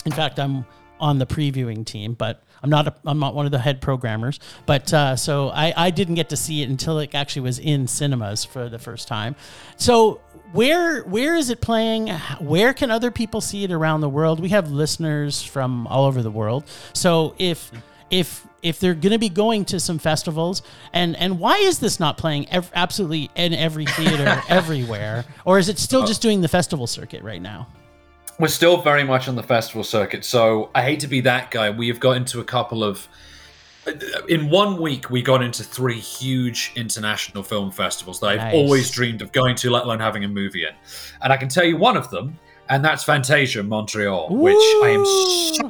In 0.05 0.11
fact, 0.11 0.39
I'm 0.39 0.65
on 0.99 1.17
the 1.19 1.25
previewing 1.25 1.85
team, 1.85 2.13
but 2.13 2.43
I'm 2.61 2.69
not 2.69 2.87
a, 2.87 2.93
I'm 3.05 3.19
not 3.19 3.33
one 3.35 3.45
of 3.45 3.51
the 3.53 3.59
head 3.59 3.79
programmers. 3.81 4.39
But 4.65 4.93
uh, 4.93 5.15
so 5.15 5.49
I 5.49 5.73
I 5.75 5.89
didn't 5.91 6.15
get 6.15 6.29
to 6.29 6.37
see 6.37 6.61
it 6.61 6.69
until 6.69 6.99
it 6.99 7.13
actually 7.15 7.43
was 7.43 7.59
in 7.59 7.87
cinemas 7.87 8.43
for 8.43 8.67
the 8.67 8.79
first 8.79 9.07
time. 9.07 9.35
So 9.77 10.19
where 10.51 11.03
where 11.03 11.35
is 11.35 11.49
it 11.49 11.61
playing? 11.61 12.07
Where 12.39 12.73
can 12.73 12.91
other 12.91 13.11
people 13.11 13.39
see 13.39 13.63
it 13.63 13.71
around 13.71 14.01
the 14.01 14.09
world? 14.09 14.39
We 14.39 14.49
have 14.49 14.71
listeners 14.71 15.41
from 15.41 15.87
all 15.87 16.05
over 16.05 16.21
the 16.21 16.31
world. 16.31 16.65
So 16.93 17.35
if 17.37 17.71
if 18.09 18.45
if 18.61 18.79
they're 18.79 18.93
going 18.93 19.11
to 19.13 19.17
be 19.19 19.29
going 19.29 19.65
to 19.65 19.79
some 19.79 19.97
festivals 19.99 20.61
and 20.93 21.15
and 21.17 21.39
why 21.39 21.57
is 21.57 21.79
this 21.79 21.99
not 21.99 22.17
playing 22.17 22.47
ev- 22.49 22.71
absolutely 22.75 23.29
in 23.35 23.53
every 23.53 23.85
theater 23.85 24.41
everywhere 24.49 25.25
or 25.45 25.57
is 25.59 25.69
it 25.69 25.77
still 25.79 26.03
uh, 26.03 26.07
just 26.07 26.21
doing 26.21 26.41
the 26.41 26.47
festival 26.47 26.85
circuit 26.87 27.21
right 27.23 27.41
now 27.41 27.67
We're 28.39 28.47
still 28.47 28.81
very 28.81 29.03
much 29.03 29.27
on 29.27 29.35
the 29.35 29.43
festival 29.43 29.83
circuit, 29.83 30.23
so 30.23 30.69
I 30.73 30.81
hate 30.81 30.99
to 31.01 31.07
be 31.07 31.19
that 31.21 31.51
guy. 31.51 31.69
We 31.71 31.87
have 31.89 31.99
got 31.99 32.15
into 32.17 32.39
a 32.39 32.43
couple 32.45 32.83
of. 32.85 33.07
In 34.27 34.49
one 34.49 34.79
week, 34.81 35.09
we 35.09 35.21
got 35.21 35.41
into 35.41 35.63
three 35.63 35.99
huge 35.99 36.71
international 36.75 37.43
film 37.43 37.71
festivals 37.71 38.19
that 38.19 38.27
I've 38.27 38.37
Nice. 38.37 38.53
always 38.53 38.91
dreamed 38.91 39.21
of 39.21 39.31
going 39.31 39.55
to, 39.55 39.69
let 39.71 39.83
alone 39.83 39.99
having 39.99 40.23
a 40.23 40.27
movie 40.27 40.63
in. 40.63 40.73
And 41.21 41.33
I 41.33 41.37
can 41.37 41.49
tell 41.49 41.63
you 41.65 41.75
one 41.75 41.97
of 41.97 42.09
them, 42.11 42.37
and 42.69 42.83
that's 42.85 43.03
Fantasia 43.03 43.59
in 43.61 43.67
Montreal, 43.69 44.27
which 44.29 44.55
I 44.55 44.89
am 44.89 45.05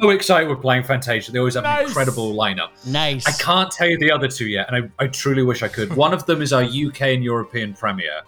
so 0.02 0.10
excited 0.10 0.50
with 0.50 0.62
playing 0.62 0.84
Fantasia. 0.84 1.32
They 1.32 1.40
always 1.40 1.56
have 1.56 1.66
an 1.66 1.86
incredible 1.88 2.34
lineup. 2.34 2.70
nice 2.86 3.26
I 3.28 3.32
can't 3.44 3.72
tell 3.72 3.88
you 3.88 3.98
the 3.98 4.12
other 4.12 4.28
two 4.28 4.48
yet, 4.48 4.72
and 4.72 4.92
I, 5.00 5.04
I 5.04 5.08
truly 5.08 5.44
wish 5.44 5.64
I 5.64 5.68
could. 5.68 5.96
One 5.96 6.14
of 6.14 6.26
them 6.26 6.42
is 6.42 6.52
our 6.54 6.64
UK 6.64 7.02
and 7.02 7.24
European 7.24 7.74
premiere. 7.74 8.22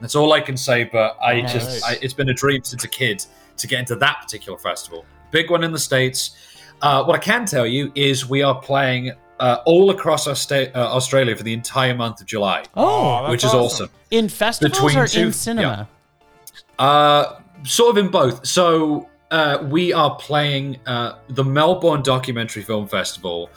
That's 0.00 0.14
all 0.14 0.32
I 0.32 0.40
can 0.40 0.56
say, 0.56 0.84
but 0.84 1.16
I 1.24 1.40
Nice. 1.40 1.52
just, 1.52 1.84
I, 1.84 1.98
it's 2.02 2.12
been 2.14 2.28
a 2.28 2.34
dream 2.34 2.62
since 2.64 2.84
a 2.84 2.88
kid 2.88 3.24
to 3.56 3.66
get 3.66 3.78
into 3.80 3.96
that 3.96 4.18
particular 4.20 4.58
festival. 4.58 5.06
Big 5.30 5.50
one 5.50 5.64
in 5.64 5.72
the 5.72 5.78
States. 5.78 6.36
Uh, 6.82 7.02
what 7.04 7.16
I 7.16 7.18
can 7.18 7.46
tell 7.46 7.66
you 7.66 7.90
is 7.94 8.28
we 8.28 8.42
are 8.42 8.60
playing 8.60 9.12
uh, 9.40 9.58
all 9.64 9.88
across 9.90 10.26
our 10.26 10.34
state, 10.34 10.70
uh, 10.74 10.80
Australia 10.94 11.34
for 11.34 11.42
the 11.44 11.52
entire 11.54 11.94
month 11.94 12.20
of 12.20 12.26
July, 12.26 12.64
oh 12.74 13.20
that's 13.22 13.30
which 13.30 13.44
is 13.44 13.54
awesome. 13.54 13.88
in 14.10 14.28
festivals 14.28 14.78
between 14.78 14.98
or 14.98 15.06
two- 15.06 15.20
in 15.26 15.32
cinema 15.32 15.88
Uh, 16.78 17.36
sort 17.64 17.96
of 17.96 18.04
in 18.04 18.10
both. 18.10 18.46
So 18.46 19.08
uh, 19.30 19.66
we 19.68 19.92
are 19.92 20.14
playing 20.16 20.78
uh, 20.86 21.18
the 21.28 21.44
Melbourne 21.44 22.02
Documentary 22.02 22.62
Film 22.62 22.86
Festival 22.86 23.50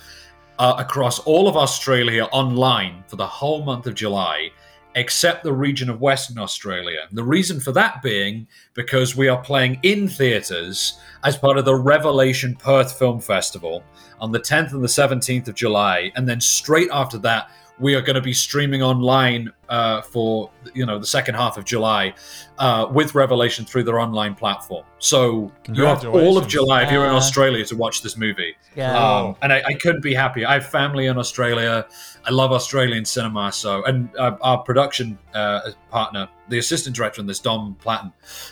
uh, 0.58 0.76
across 0.78 1.20
all 1.20 1.48
of 1.48 1.56
Australia 1.56 2.26
online 2.26 3.04
for 3.08 3.16
the 3.16 3.28
whole 3.28 3.64
month 3.64 3.88
of 3.88 3.96
July, 3.96 4.50
except 4.96 5.44
the 5.44 5.54
region 5.54 5.90
of 5.90 6.02
Western 6.02 6.38
Australia. 6.38 7.08
The 7.12 7.24
reason 7.24 7.60
for 7.60 7.72
that 7.74 8.02
being 8.02 8.48
because 8.74 9.16
we 9.16 9.28
are 9.28 9.42
playing 9.42 9.80
in 9.84 10.08
theatres 10.08 11.00
as 11.24 11.38
part 11.38 11.58
of 11.58 11.66
the 11.66 11.76
Revelation 11.76 12.56
Perth 12.56 12.98
Film 12.98 13.22
Festival 13.22 13.84
on 14.20 14.32
the 14.32 14.40
10th 14.40 14.74
and 14.74 14.84
the 14.84 14.88
17th 14.88 15.48
of 15.48 15.56
July, 15.56 16.12
and 16.16 16.28
then 16.28 16.42
straight 16.42 16.90
after 16.92 17.18
that. 17.20 17.50
We 17.80 17.96
are 17.96 18.02
going 18.02 18.16
to 18.16 18.22
be 18.22 18.34
streaming 18.34 18.82
online 18.84 19.52
uh, 19.70 20.02
for 20.02 20.50
you 20.74 20.86
know 20.86 21.00
the 21.00 21.06
second 21.06 21.36
half 21.36 21.58
of 21.58 21.64
July 21.66 22.14
uh, 22.58 22.88
with 22.92 23.16
Revelation 23.16 23.64
through 23.66 23.84
their 23.84 24.00
online 24.00 24.36
platform. 24.36 24.84
So 25.00 25.52
you 25.72 25.84
have 25.86 26.06
all 26.06 26.38
of 26.38 26.48
July 26.48 26.84
if 26.84 26.92
you're 26.92 27.06
in 27.06 27.12
Australia 27.12 27.64
to 27.66 27.76
watch 27.78 28.02
this 28.02 28.18
movie. 28.18 28.56
Yeah. 28.76 28.98
Um, 28.98 29.36
and 29.42 29.54
I, 29.54 29.62
I 29.66 29.74
couldn't 29.74 30.02
be 30.02 30.14
happier. 30.14 30.48
I 30.48 30.54
have 30.56 30.66
family 30.68 31.06
in 31.06 31.18
Australia. 31.18 31.88
I 32.26 32.32
love 32.32 32.52
Australian 32.52 33.06
cinema. 33.06 33.52
So, 33.52 33.84
and 33.86 34.10
uh, 34.18 34.36
our 34.42 34.58
production 34.64 35.18
uh, 35.34 35.72
partner, 35.90 36.28
the 36.50 36.58
assistant 36.60 36.96
director 36.96 37.22
on 37.22 37.28
this, 37.28 37.40
Dom 37.40 37.78
Platten, 37.82 38.12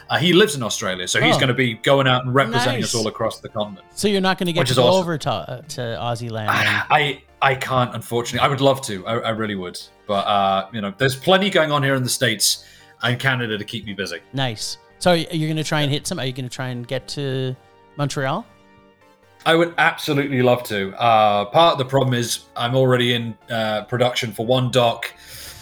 uh, 0.10 0.18
he 0.18 0.32
lives 0.34 0.56
in 0.56 0.64
Australia. 0.64 1.08
So 1.08 1.20
he's 1.22 1.36
Oh. 1.36 1.40
going 1.40 1.50
to 1.50 1.54
be 1.54 1.74
going 1.76 2.08
out 2.08 2.24
and 2.26 2.34
representing 2.34 2.82
Nice. 2.82 2.94
us 2.94 2.96
all 2.96 3.08
across 3.08 3.40
the 3.42 3.50
continent. 3.50 3.86
so 3.92 4.08
you're 4.08 4.22
not 4.22 4.38
going 4.38 4.48
to 4.48 4.54
get 4.54 4.68
to 4.68 4.76
go 4.76 4.84
awesome. 4.88 5.00
over 5.02 5.18
to, 5.18 5.32
uh, 5.32 5.62
to 5.62 5.82
Aussie 5.82 6.32
land. 6.32 6.50
then? 6.50 6.84
I 6.90 7.24
I 7.42 7.56
can't, 7.56 7.94
unfortunately. 7.94 8.46
I 8.46 8.50
would 8.50 8.62
love 8.62 8.82
to. 8.84 9.06
I, 9.06 9.14
I 9.20 9.30
really 9.30 9.56
would. 9.56 9.80
But 10.08 10.26
uh, 10.26 10.68
you 10.74 10.82
know, 10.82 10.94
there's 10.98 11.16
plenty 11.16 11.50
going 11.50 11.72
on 11.72 11.84
here 11.84 11.96
in 11.96 12.04
the 12.04 12.10
states 12.10 12.66
and 13.04 13.20
Canada 13.20 13.58
to 13.58 13.64
keep 13.64 13.86
me 13.86 13.94
busy. 13.94 14.20
nice. 14.34 14.78
So 15.00 15.12
are 15.12 15.16
you 15.18 15.46
going 15.46 15.58
to 15.58 15.64
try 15.64 15.82
and 15.82 15.92
hit 15.92 16.08
some? 16.08 16.18
Are 16.20 16.26
you 16.26 16.34
going 16.34 16.50
to 16.50 16.56
try 16.56 16.70
and 16.70 16.88
get 16.88 17.08
to 17.10 17.56
Montreal? 17.98 18.44
I 19.46 19.54
would 19.56 19.76
absolutely 19.78 20.42
love 20.42 20.64
to. 20.64 20.92
Uh, 21.00 21.46
part 21.46 21.74
of 21.74 21.78
the 21.78 21.86
problem 21.86 22.16
is 22.16 22.46
I'm 22.56 22.74
already 22.76 23.14
in 23.14 23.38
uh, 23.52 23.84
production 23.84 24.32
for 24.32 24.44
one 24.48 24.72
doc, 24.72 25.14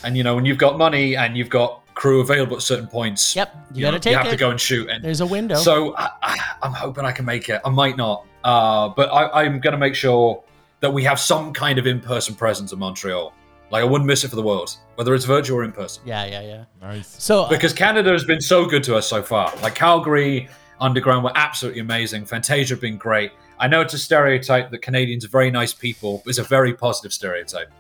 and 0.06 0.16
you 0.16 0.24
know 0.24 0.36
when 0.36 0.46
you've 0.46 0.58
got 0.58 0.78
money 0.78 1.18
and 1.18 1.36
you've 1.36 1.50
got 1.50 1.82
crew 1.96 2.22
available 2.22 2.56
at 2.56 2.62
certain 2.62 2.88
points, 2.88 3.36
Yep. 3.36 3.54
You, 3.72 3.76
you, 3.78 3.82
got 3.82 3.92
know, 3.92 3.98
to 3.98 4.00
take 4.02 4.12
you 4.12 4.18
have 4.18 4.28
it. 4.28 4.32
to 4.32 4.38
go 4.38 4.52
and 4.52 4.60
shoot. 4.60 4.90
And 4.90 5.04
There's 5.04 5.20
a 5.22 5.26
window. 5.26 5.56
so 5.56 5.96
I, 5.98 6.10
I, 6.22 6.38
I'm 6.64 6.72
hoping 6.74 7.04
I 7.06 7.12
can 7.12 7.26
make 7.26 7.50
it. 7.50 7.60
I 7.66 7.70
might 7.70 7.98
not, 7.98 8.26
uh, 8.46 8.90
but 8.90 9.10
I, 9.10 9.44
I'm 9.44 9.60
going 9.60 9.74
to 9.74 9.78
make 9.78 9.96
sure 9.96 10.44
that 10.86 10.92
we 10.92 11.04
have 11.04 11.20
some 11.20 11.52
kind 11.52 11.80
of 11.80 11.88
in-person 11.88 12.36
presence 12.36 12.72
in 12.72 12.78
Montreal. 12.78 13.34
Like 13.72 13.82
I 13.82 13.86
wouldn't 13.86 14.06
miss 14.06 14.24
it 14.24 14.28
for 14.28 14.36
the 14.36 14.44
world, 14.44 14.78
whether 14.94 15.16
it's 15.16 15.26
virtual 15.26 15.58
or 15.58 15.64
in 15.64 15.72
person. 15.72 16.04
yeah, 16.06 16.26
yeah, 16.26 16.42
yeah. 16.42 16.66
Nice. 16.80 17.16
So 17.24 17.46
uh, 17.46 17.50
Because 17.50 17.74
Canada 17.74 18.12
has 18.12 18.24
been 18.24 18.40
so 18.40 18.68
good 18.68 18.84
to 18.84 18.96
us 18.96 19.10
so 19.10 19.24
far. 19.24 19.52
Like 19.64 19.74
Calgary, 19.74 20.48
Underground 20.80 21.24
were 21.24 21.32
absolutely 21.34 21.82
amazing. 21.82 22.24
Fantasia 22.28 22.76
have 22.76 22.82
been 22.82 22.98
great. 22.98 23.32
I 23.58 23.68
know 23.68 23.82
it's 23.82 23.96
a 23.96 23.98
stereotype 23.98 24.70
that 24.70 24.84
Canadians 24.84 25.26
are 25.26 25.30
very 25.30 25.50
nice 25.50 25.74
people, 25.74 26.22
but 26.24 26.30
it's 26.30 26.38
a 26.38 26.44
very 26.44 26.76
positive 26.76 27.12
stereotype. 27.12 27.72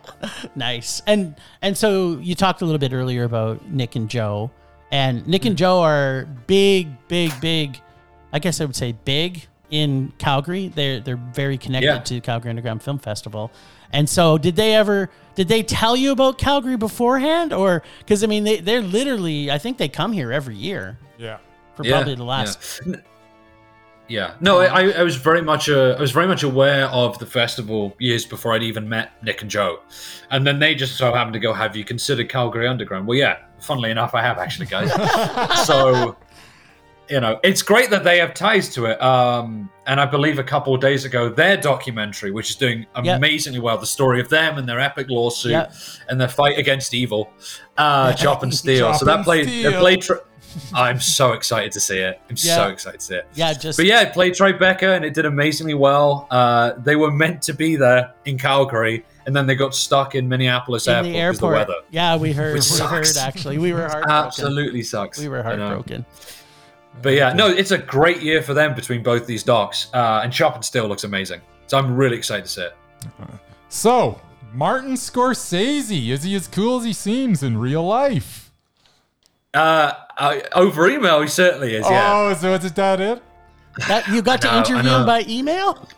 nice. 0.54 1.00
And 1.06 1.36
and 1.62 1.74
so 1.74 2.18
you 2.18 2.34
talked 2.34 2.60
a 2.60 2.66
little 2.66 2.78
bit 2.78 2.92
earlier 2.92 3.24
about 3.24 3.66
Nick 3.70 3.96
and 3.96 4.10
Joe, 4.10 4.50
and 4.92 5.26
Nick 5.26 5.46
and 5.46 5.56
Joe 5.56 5.80
are 5.80 6.26
big, 6.46 6.88
big, 7.08 7.32
big. 7.40 7.80
I 8.34 8.38
guess 8.38 8.60
I 8.60 8.66
would 8.66 8.76
say 8.76 8.92
big 8.92 9.46
in 9.70 10.12
Calgary. 10.18 10.68
They're 10.68 11.00
they're 11.00 11.16
very 11.34 11.58
connected 11.58 11.86
Yeah. 11.86 11.98
to 12.00 12.20
Calgary 12.20 12.50
Underground 12.50 12.82
Film 12.82 12.98
Festival. 12.98 13.50
And 13.92 14.08
so, 14.08 14.38
did 14.38 14.56
they 14.56 14.74
ever? 14.74 15.10
Did 15.34 15.48
they 15.48 15.62
tell 15.62 15.96
you 15.96 16.12
about 16.12 16.38
Calgary 16.38 16.76
beforehand, 16.76 17.52
or 17.52 17.82
because 18.00 18.22
I 18.22 18.26
mean, 18.26 18.44
they 18.44 18.60
they're 18.60 18.82
literally. 18.82 19.50
I 19.50 19.58
think 19.58 19.78
they 19.78 19.88
come 19.88 20.12
here 20.12 20.32
every 20.32 20.56
year 20.56 20.98
Yeah. 21.18 21.38
for 21.74 21.84
Yeah, 21.84 21.92
probably 21.96 22.14
the 22.14 22.24
last. 22.24 22.80
Yeah. 22.86 22.96
Yeah, 24.08 24.34
no, 24.40 24.58
I, 24.58 24.64
I- 24.88 24.90
I 24.98 25.02
was 25.04 25.14
very 25.14 25.40
much 25.40 25.68
uh, 25.70 25.94
I 25.96 26.00
was 26.00 26.10
very 26.10 26.26
much 26.26 26.42
aware 26.42 26.86
of 26.86 27.16
the 27.20 27.26
festival 27.26 27.94
years 28.00 28.26
before 28.26 28.52
I'd 28.54 28.64
even 28.64 28.88
met 28.88 29.12
Nick 29.22 29.40
and 29.42 29.48
Joe, 29.50 29.78
and 30.32 30.44
then 30.44 30.58
they 30.58 30.74
just 30.74 30.96
so 30.96 31.12
happened 31.14 31.34
to 31.34 31.38
go, 31.38 31.52
"Have 31.52 31.76
you 31.76 31.84
considered 31.84 32.28
Calgary 32.28 32.66
Underground?" 32.66 33.06
Well, 33.06 33.16
yeah, 33.16 33.36
funnily 33.60 33.92
enough, 33.92 34.12
I 34.16 34.22
have 34.22 34.38
actually, 34.38 34.66
guys. 34.66 34.90
so, 35.64 36.16
you 37.10 37.18
know, 37.20 37.40
it's 37.42 37.60
great 37.62 37.90
that 37.90 38.04
they 38.04 38.18
have 38.18 38.34
ties 38.34 38.68
to 38.74 38.86
it. 38.86 39.02
Um, 39.02 39.68
and 39.86 40.00
I 40.00 40.06
believe 40.06 40.38
a 40.38 40.44
couple 40.44 40.74
of 40.74 40.80
days 40.80 41.04
ago, 41.04 41.28
their 41.28 41.56
documentary, 41.56 42.30
which 42.30 42.50
is 42.50 42.56
doing 42.56 42.86
Yep. 43.02 43.16
amazingly 43.16 43.58
well, 43.60 43.76
the 43.78 43.86
story 43.86 44.20
of 44.20 44.28
them 44.28 44.58
and 44.58 44.68
their 44.68 44.78
epic 44.78 45.08
lawsuit 45.10 45.52
Yep. 45.52 45.72
and 46.08 46.20
their 46.20 46.28
fight 46.28 46.56
against 46.58 46.94
evil, 46.94 47.30
uh, 47.76 48.12
Chop 48.22 48.42
and 48.44 48.54
Steele. 48.54 48.90
Chop 48.90 48.96
so 49.00 49.04
that 49.06 49.24
played, 49.24 49.46
Steele. 49.48 49.80
played. 49.80 50.02
Tri- 50.02 50.18
I'm 50.74 50.98
so 51.00 51.32
excited 51.32 51.70
to 51.72 51.80
see 51.80 51.98
it. 51.98 52.20
I'm 52.28 52.36
so 52.36 52.68
excited 52.68 52.98
to 53.00 53.06
see 53.06 53.14
it. 53.14 53.26
Yeah, 53.34 53.52
just 53.52 53.76
But 53.78 53.86
yeah, 53.86 54.02
it 54.02 54.12
played 54.12 54.32
Tribeca 54.34 54.96
and 54.96 55.04
it 55.04 55.14
did 55.14 55.24
amazingly 55.24 55.74
well. 55.74 56.26
Uh, 56.30 56.72
they 56.78 56.96
were 56.96 57.10
meant 57.12 57.40
to 57.42 57.52
be 57.54 57.76
there 57.76 58.14
in 58.24 58.36
Calgary, 58.36 59.04
and 59.26 59.34
then 59.36 59.46
they 59.46 59.54
got 59.54 59.74
stuck 59.76 60.14
in 60.16 60.28
Minneapolis 60.28 60.88
in 60.88 60.94
airport 60.94 61.04
the 61.04 61.12
because 61.12 61.36
of 61.36 61.40
the 61.40 61.46
weather. 61.46 61.74
yeah, 61.90 62.16
we 62.16 62.32
heard. 62.32 62.54
Which 62.54 62.68
we 62.70 62.78
heard 62.80 63.06
sucks. 63.06 63.16
actually. 63.18 63.58
We 63.58 63.72
were 63.72 63.80
heartbroken. 63.88 64.10
Absolutely 64.10 64.82
sucks. 64.82 65.18
We 65.20 65.28
were 65.28 65.44
I 65.46 65.54
know. 65.54 65.66
heartbroken. 65.68 66.04
But 67.02 67.14
yeah, 67.14 67.32
no, 67.32 67.48
it's 67.48 67.70
a 67.70 67.78
great 67.78 68.20
year 68.22 68.42
for 68.42 68.52
them 68.54 68.74
between 68.74 69.02
both 69.02 69.26
these 69.26 69.42
docs, 69.42 69.88
uh, 69.94 70.20
and 70.22 70.32
Chop 70.32 70.54
and 70.54 70.64
Steele 70.64 70.86
looks 70.86 71.04
amazing. 71.04 71.40
So 71.66 71.78
I'm 71.78 71.96
really 71.96 72.16
excited 72.16 72.44
to 72.44 72.50
see 72.50 72.62
it. 72.62 72.74
So, 73.68 74.20
Martin 74.52 74.94
Scorsese, 74.94 76.08
is 76.10 76.24
he 76.24 76.34
as 76.34 76.46
cool 76.48 76.78
as 76.80 76.84
he 76.84 76.92
seems 76.92 77.42
in 77.42 77.56
real 77.56 77.84
life? 77.86 78.52
Uh, 79.54 79.92
I, 80.18 80.42
over 80.52 80.88
email, 80.90 81.20
he 81.22 81.28
certainly 81.28 81.74
is. 81.74 81.86
Yeah, 81.88 82.12
Oh, 82.14 82.34
so 82.34 82.52
is 82.54 82.72
that 82.72 83.00
it? 83.00 83.22
That 83.88 84.06
you 84.08 84.20
got 84.22 84.44
I 84.44 84.50
to 84.50 84.58
interview 84.58 84.90
him 84.90 85.06
by 85.06 85.24
email. 85.28 85.88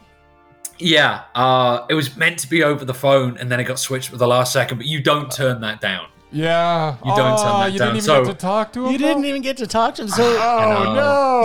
yeah. 0.79 1.23
Uh, 1.35 1.87
it 1.89 1.95
was 1.95 2.17
meant 2.17 2.39
to 2.41 2.49
be 2.51 2.63
over 2.63 2.85
the 2.85 2.95
phone, 2.95 3.37
and 3.39 3.51
then 3.51 3.59
it 3.61 3.65
got 3.65 3.79
switched 3.79 4.13
at 4.13 4.19
the 4.19 4.27
last 4.27 4.53
second. 4.53 4.77
But 4.79 4.87
you 4.87 5.03
don't 5.03 5.31
turn 5.33 5.61
that 5.63 5.81
down. 5.81 6.07
Yeah. 6.33 6.97
You 7.05 7.15
don't 7.15 7.17
turn 7.17 7.49
oh, 7.49 7.61
that 7.61 7.73
you 7.73 7.79
down, 7.79 7.89
didn't 7.89 7.97
even 7.99 8.01
so- 8.03 8.25
get 8.25 8.31
to 8.33 8.39
talk 8.39 8.73
to 8.73 8.87
him. 8.87 8.93
You 8.93 8.99
didn't 8.99 9.25
even 9.27 9.43
get 9.43 9.57
to 9.59 9.67
talk 9.67 9.95
to 9.97 10.03
him. 10.03 10.09
So 10.09 10.23
Oh 10.25 10.93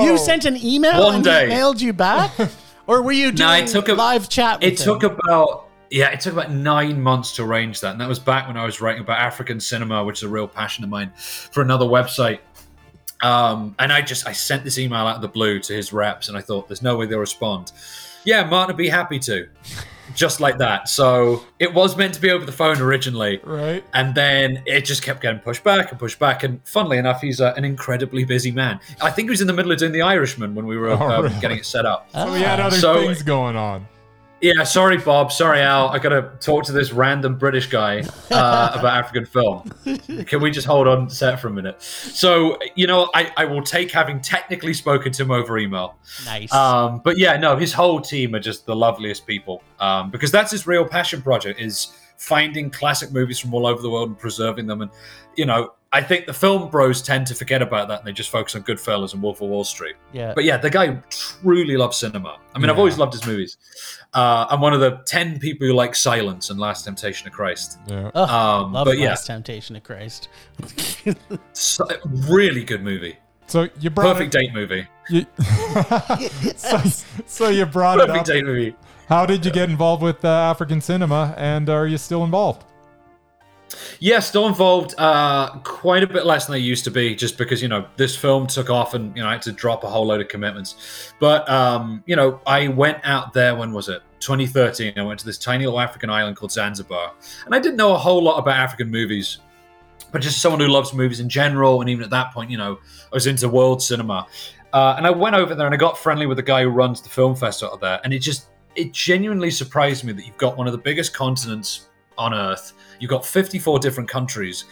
no! 0.01 0.05
you 0.09 0.17
sent 0.17 0.45
an 0.45 0.57
email 0.63 1.03
One 1.05 1.15
and 1.15 1.23
day. 1.23 1.43
he 1.43 1.49
mailed 1.49 1.81
you 1.81 1.93
back, 1.93 2.31
or 2.87 3.01
were 3.01 3.11
you 3.11 3.31
doing 3.31 3.49
No, 3.49 3.53
it 3.55 3.67
took 3.67 3.89
a- 3.89 3.93
live 3.93 4.29
chat? 4.29 4.61
With 4.61 4.73
It 4.73 4.79
him? 4.79 4.85
took 4.85 5.03
about 5.03 5.65
yeah, 5.89 6.09
it 6.09 6.19
took 6.19 6.33
about 6.33 6.51
nine 6.51 7.01
months 7.01 7.33
to 7.37 7.43
arrange 7.43 7.79
that, 7.81 7.91
and 7.91 8.01
that 8.01 8.09
was 8.09 8.19
back 8.19 8.47
when 8.47 8.57
I 8.57 8.65
was 8.65 8.81
writing 8.81 9.01
about 9.01 9.19
African 9.19 9.59
cinema, 9.59 10.03
which 10.03 10.19
is 10.19 10.23
a 10.23 10.27
real 10.29 10.47
passion 10.47 10.83
of 10.83 10.89
mine, 10.89 11.11
for 11.15 11.61
another 11.61 11.85
website. 11.85 12.39
Um, 13.21 13.73
and 13.79 13.91
I 13.91 14.01
just 14.01 14.27
I 14.27 14.31
sent 14.33 14.63
this 14.63 14.77
email 14.77 14.99
out 15.07 15.15
of 15.15 15.21
the 15.21 15.27
blue 15.27 15.59
to 15.61 15.73
his 15.73 15.91
reps, 15.93 16.27
and 16.27 16.37
I 16.37 16.41
thought, 16.41 16.67
"There's 16.67 16.81
no 16.81 16.97
way 16.97 17.05
they'll 17.07 17.19
respond." 17.19 17.71
Yeah, 18.25 18.43
Martin 18.43 18.75
would 18.75 18.77
be 18.77 18.89
happy 18.89 19.17
to, 19.19 19.47
just 20.15 20.39
like 20.39 20.57
that. 20.59 20.89
So 20.89 21.43
it 21.59 21.73
was 21.73 21.95
meant 21.97 22.13
to 22.15 22.21
be 22.21 22.31
over 22.31 22.45
the 22.45 22.51
phone 22.51 22.79
originally, 22.81 23.39
right. 23.43 23.83
and 23.93 24.13
then 24.15 24.63
it 24.65 24.81
just 24.85 25.03
kept 25.03 25.21
getting 25.21 25.39
pushed 25.39 25.63
back 25.63 25.91
and 25.91 25.99
pushed 25.99 26.19
back. 26.19 26.43
And 26.43 26.61
funnily 26.65 26.97
enough, 26.97 27.21
he's 27.21 27.39
uh, 27.41 27.53
an 27.57 27.65
incredibly 27.65 28.23
busy 28.23 28.51
man. 28.51 28.79
I 29.01 29.11
think 29.11 29.27
he 29.27 29.31
was 29.31 29.41
in 29.41 29.47
the 29.47 29.53
middle 29.53 29.71
of 29.71 29.79
doing 29.79 29.91
The 29.91 30.01
Irishman 30.01 30.55
when 30.55 30.65
we 30.65 30.77
were 30.77 30.89
Oh, 30.91 30.95
um, 30.99 31.23
really? 31.25 31.39
getting 31.39 31.57
it 31.59 31.65
set 31.65 31.85
up. 31.85 32.09
So 32.11 32.31
we 32.33 32.39
had 32.39 32.59
other 32.59 32.75
So- 32.77 33.01
things 33.01 33.21
going 33.23 33.55
on. 33.55 33.87
Yeah, 34.39 34.63
sorry, 34.63 34.97
Bob. 34.97 35.31
Sorry, 35.31 35.61
Al. 35.61 35.89
I 35.89 35.97
got 35.97 36.09
to 36.09 36.31
talk 36.39 36.63
to 36.65 36.71
this 36.71 36.91
random 36.91 37.37
British 37.37 37.67
guy 37.67 38.01
uh, 38.29 38.71
about 38.75 38.85
African 38.85 39.25
film. 39.25 39.71
Can 40.25 40.41
we 40.41 40.51
just 40.51 40.67
hold 40.67 40.87
on 40.87 41.09
set 41.09 41.39
for 41.39 41.47
a 41.47 41.51
minute? 41.51 41.81
So, 41.81 42.59
you 42.75 42.85
know, 42.85 43.09
I, 43.15 43.31
I 43.35 43.45
will 43.45 43.63
take 43.63 43.91
having 43.91 44.21
technically 44.21 44.73
spoken 44.73 45.11
to 45.13 45.23
him 45.23 45.31
over 45.31 45.57
email. 45.57 45.97
nice. 46.25 46.53
Um, 46.53 47.01
but 47.03 47.17
yeah, 47.17 47.37
no, 47.37 47.57
his 47.57 47.73
whole 47.73 47.99
team 47.99 48.35
are 48.35 48.39
just 48.39 48.67
the 48.67 48.75
loveliest 48.75 49.25
people 49.25 49.63
um, 49.79 50.11
because 50.11 50.31
that's 50.31 50.51
his 50.51 50.67
real 50.67 50.85
passion 50.85 51.21
project 51.21 51.59
is 51.59 51.97
finding 52.17 52.69
classic 52.69 53.11
movies 53.11 53.39
from 53.39 53.53
all 53.53 53.65
over 53.65 53.81
the 53.81 53.89
world 53.89 54.09
and 54.09 54.19
preserving 54.19 54.67
them. 54.67 54.83
And, 54.83 54.91
you 55.35 55.45
know, 55.45 55.73
I 55.93 56.01
think 56.01 56.25
the 56.25 56.33
film 56.33 56.69
bros 56.69 57.01
tend 57.01 57.27
to 57.27 57.35
forget 57.35 57.61
about 57.61 57.87
that 57.87 57.99
and 57.99 58.07
they 58.07 58.11
just 58.11 58.29
focus 58.29 58.55
on 58.55 58.63
Goodfellas 58.63 59.13
and 59.13 59.23
Wolf 59.23 59.41
of 59.41 59.47
Wall 59.49 59.63
Street. 59.63 59.95
yeah. 60.11 60.33
But 60.35 60.43
yeah, 60.43 60.57
the 60.57 60.69
guy 60.69 61.01
truly 61.09 61.77
loves 61.77 61.95
cinema. 61.97 62.37
I 62.53 62.59
mean, 62.59 62.69
I've 62.69 62.77
always 62.77 62.97
loved 62.97 63.13
his 63.13 63.25
movies. 63.25 63.57
Uh, 64.13 64.47
I'm 64.49 64.59
one 64.59 64.73
of 64.73 64.79
the 64.81 65.01
10 65.05 65.39
people 65.39 65.65
who 65.65 65.73
like 65.73 65.95
Silence 65.95 66.49
and 66.49 66.59
Last 66.59 66.83
Temptation 66.83 67.27
of 67.27 67.33
Christ. 67.33 67.79
Yeah. 67.87 68.11
Ugh, 68.13 68.29
Um, 68.29 68.73
love 68.73 68.85
but 68.85 68.97
yeah, 68.97 69.09
Last 69.09 69.27
Temptation 69.27 69.75
of 69.77 69.83
Christ. 69.83 70.27
so, 71.53 71.85
really 72.27 72.63
good 72.63 72.83
movie. 72.83 73.17
So 73.47 73.69
you 73.79 73.89
brought 73.89 74.13
Perfect 74.17 74.35
it, 74.35 74.39
date 74.39 74.53
movie. 74.53 74.85
you, 75.09 75.25
so, 76.57 76.81
so 77.25 77.47
you 77.49 77.65
brought 77.65 77.99
it 77.99 78.07
Perfect 78.07 78.25
date 78.25 78.45
movie. 78.45 78.75
How 79.07 79.25
did 79.25 79.45
you 79.45 79.51
get 79.51 79.69
involved 79.69 80.03
with 80.03 80.25
uh, 80.25 80.27
African 80.27 80.81
cinema, 80.81 81.33
and 81.37 81.69
are 81.69 81.87
you 81.87 81.97
still 81.97 82.25
involved? 82.25 82.65
Yeah, 83.99 84.19
still 84.19 84.47
involved. 84.47 84.95
Uh, 84.97 85.59
quite 85.59 86.03
a 86.03 86.07
bit 86.07 86.25
less 86.25 86.45
than 86.45 86.53
they 86.53 86.59
used 86.59 86.83
to 86.85 86.91
be, 86.91 87.15
just 87.15 87.37
because 87.37 87.61
you 87.61 87.67
know 87.67 87.87
this 87.95 88.15
film 88.15 88.47
took 88.47 88.69
off, 88.69 88.93
and 88.93 89.15
you 89.15 89.23
know 89.23 89.29
I 89.29 89.33
had 89.33 89.41
to 89.43 89.51
drop 89.51 89.83
a 89.83 89.89
whole 89.89 90.05
load 90.05 90.21
of 90.21 90.27
commitments. 90.27 91.13
But 91.19 91.47
um, 91.49 92.03
you 92.05 92.15
know, 92.15 92.39
I 92.45 92.67
went 92.69 92.99
out 93.03 93.33
there. 93.33 93.55
When 93.55 93.73
was 93.73 93.89
it? 93.89 94.01
2013. 94.19 94.93
I 94.97 95.01
went 95.03 95.19
to 95.19 95.25
this 95.25 95.37
tiny 95.37 95.65
little 95.65 95.79
African 95.79 96.09
island 96.09 96.37
called 96.37 96.51
Zanzibar, 96.51 97.13
and 97.45 97.53
I 97.53 97.59
didn't 97.59 97.77
know 97.77 97.93
a 97.93 97.97
whole 97.97 98.21
lot 98.21 98.37
about 98.37 98.57
African 98.57 98.89
movies, 98.89 99.39
but 100.11 100.21
just 100.21 100.41
someone 100.41 100.61
who 100.61 100.67
loves 100.67 100.93
movies 100.93 101.19
in 101.19 101.29
general. 101.29 101.81
And 101.81 101.89
even 101.89 102.03
at 102.03 102.09
that 102.11 102.33
point, 102.33 102.49
you 102.49 102.57
know, 102.57 102.79
I 103.11 103.15
was 103.15 103.27
into 103.27 103.49
world 103.49 103.81
cinema. 103.81 104.27
Uh, 104.73 104.95
and 104.97 105.07
I 105.07 105.09
went 105.09 105.35
over 105.35 105.55
there 105.55 105.65
and 105.65 105.73
I 105.73 105.77
got 105.77 105.97
friendly 105.97 106.25
with 106.25 106.37
the 106.37 106.43
guy 106.43 106.63
who 106.63 106.69
runs 106.69 107.01
the 107.01 107.09
film 107.09 107.35
festival 107.35 107.73
out 107.73 107.81
there, 107.81 107.99
and 108.03 108.13
it 108.13 108.19
just 108.19 108.49
it 108.75 108.93
genuinely 108.93 109.49
surprised 109.49 110.03
me 110.03 110.13
that 110.13 110.25
you've 110.25 110.37
got 110.37 110.55
one 110.55 110.67
of 110.67 110.71
the 110.71 110.79
biggest 110.79 111.13
continents 111.13 111.87
on 112.17 112.33
Earth. 112.33 112.73
You've 112.99 113.09
got 113.09 113.25
54 113.25 113.79
different 113.79 114.09
countries. 114.09 114.65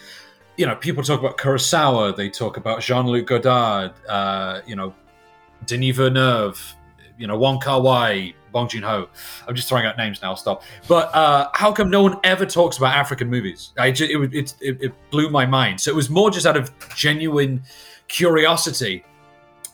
You 0.57 0.65
know, 0.65 0.75
people 0.75 1.03
talk 1.03 1.19
about 1.19 1.37
Kurosawa, 1.37 2.15
they 2.15 2.29
talk 2.29 2.57
about 2.57 2.81
Jean-Luc 2.81 3.27
Godard, 3.27 3.91
uh, 4.07 4.61
you 4.65 4.75
know, 4.75 4.93
Denis 5.65 5.95
Villeneuve, 5.97 6.75
you 7.17 7.27
know, 7.27 7.37
Wong 7.37 7.59
Kar 7.59 7.81
Wai, 7.81 8.33
Bong 8.51 8.69
Joon 8.69 8.83
Ho. 8.83 9.09
I'm 9.47 9.55
just 9.55 9.67
throwing 9.67 9.85
out 9.85 9.97
names 9.97 10.21
now. 10.21 10.29
I'll 10.29 10.37
stop. 10.37 10.63
But 10.87 11.13
uh, 11.13 11.49
how 11.53 11.73
come 11.73 11.89
no 11.89 12.01
one 12.01 12.17
ever 12.23 12.45
talks 12.45 12.77
about 12.77 12.95
African 12.95 13.29
movies? 13.29 13.71
I 13.77 13.91
just, 13.91 14.11
it, 14.11 14.55
it, 14.61 14.81
it 14.81 15.11
blew 15.11 15.29
my 15.29 15.45
mind. 15.45 15.81
So 15.81 15.91
it 15.91 15.95
was 15.95 16.09
more 16.09 16.31
just 16.31 16.45
out 16.45 16.55
of 16.55 16.71
genuine 16.95 17.63
curiosity. 18.07 19.03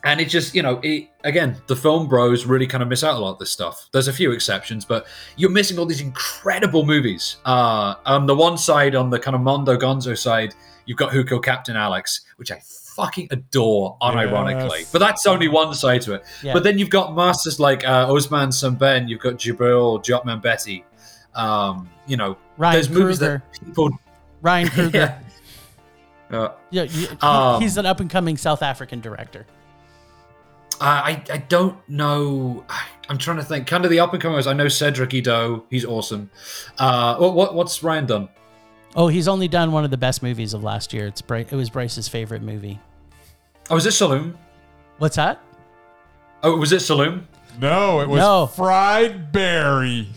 And 0.03 0.19
it 0.19 0.29
just, 0.29 0.55
you 0.55 0.63
know, 0.63 0.79
it, 0.81 1.09
again, 1.23 1.57
the 1.67 1.75
film 1.75 2.07
bros 2.07 2.45
really 2.45 2.65
kind 2.65 2.81
of 2.81 2.89
miss 2.89 3.03
out 3.03 3.15
a 3.15 3.19
lot 3.19 3.33
of 3.33 3.39
this 3.39 3.51
stuff. 3.51 3.87
There's 3.91 4.07
a 4.07 4.13
few 4.13 4.31
exceptions, 4.31 4.83
but 4.83 5.05
you're 5.37 5.51
missing 5.51 5.77
all 5.77 5.85
these 5.85 6.01
incredible 6.01 6.85
movies. 6.85 7.35
Uh, 7.45 7.93
on 8.05 8.25
the 8.25 8.35
one 8.35 8.57
side, 8.57 8.95
on 8.95 9.11
the 9.11 9.19
kind 9.19 9.35
of 9.35 9.41
Mondo 9.41 9.77
Gonzo 9.77 10.17
side, 10.17 10.55
you've 10.87 10.97
got 10.97 11.11
Who 11.11 11.23
Killed 11.23 11.45
Captain 11.45 11.75
Alex, 11.75 12.21
which 12.37 12.51
I 12.51 12.59
fucking 12.95 13.27
adore, 13.29 13.95
unironically. 14.01 14.79
Yes. 14.79 14.91
But 14.91 14.99
that's 14.99 15.27
only 15.27 15.47
one 15.47 15.71
side 15.75 16.01
to 16.01 16.13
it. 16.15 16.23
Yeah. 16.41 16.53
But 16.53 16.63
then 16.63 16.79
you've 16.79 16.89
got 16.89 17.15
masters 17.15 17.59
like 17.59 17.85
uh, 17.87 18.07
Ousmane 18.07 18.47
Sembène, 18.49 19.07
you've 19.07 19.19
got 19.21 19.35
Djibril 19.35 20.03
Diop 20.03 20.23
Mambéty. 20.25 20.83
Um, 21.35 21.87
you 22.07 22.17
know, 22.17 22.37
Ryan 22.57 22.73
there's 22.73 22.89
movies 22.89 23.19
that 23.19 23.41
people. 23.63 23.91
Ryan 24.41 24.67
Kruger. 24.69 24.97
yeah. 24.97 26.35
Uh, 26.37 26.53
yeah, 26.71 26.83
you- 26.83 27.07
he- 27.07 27.17
Um, 27.21 27.61
he's 27.61 27.77
an 27.77 27.85
up 27.85 27.99
and 27.99 28.09
coming 28.09 28.35
South 28.35 28.63
African 28.63 28.99
director. 28.99 29.45
I 30.81 31.23
I 31.31 31.37
don't 31.37 31.77
know. 31.89 32.65
I'm 33.09 33.17
trying 33.17 33.37
to 33.37 33.43
think. 33.43 33.67
Kind 33.67 33.85
of 33.85 33.91
the 33.91 33.99
up 33.99 34.13
and 34.13 34.21
comers. 34.21 34.47
I 34.47 34.53
know 34.53 34.67
Cedric 34.67 35.13
Ido. 35.13 35.65
He's 35.69 35.85
awesome. 35.85 36.29
Uh, 36.77 37.15
what, 37.17 37.33
what 37.33 37.55
what's 37.55 37.83
Ryan 37.83 38.05
done? 38.05 38.29
Oh, 38.95 39.07
he's 39.07 39.27
only 39.27 39.47
done 39.47 39.71
one 39.71 39.85
of 39.85 39.91
the 39.91 39.97
best 39.97 40.21
movies 40.21 40.53
of 40.53 40.63
last 40.63 40.91
year. 40.93 41.07
It's 41.07 41.21
Bry- 41.21 41.45
it 41.49 41.51
was 41.53 41.69
Bryce's 41.69 42.07
favorite 42.07 42.41
movie. 42.41 42.79
Oh, 43.69 43.77
is 43.77 43.85
it 43.85 43.91
Saloum? 43.93 44.35
What's 44.97 45.15
that? 45.15 45.39
Oh, 46.43 46.57
was 46.57 46.71
it 46.71 46.81
Saloum? 46.81 47.23
No, 47.59 48.01
it 48.01 48.09
was 48.09 48.19
No. 48.19 48.47
Fried 48.47 49.31
Barry. 49.31 50.07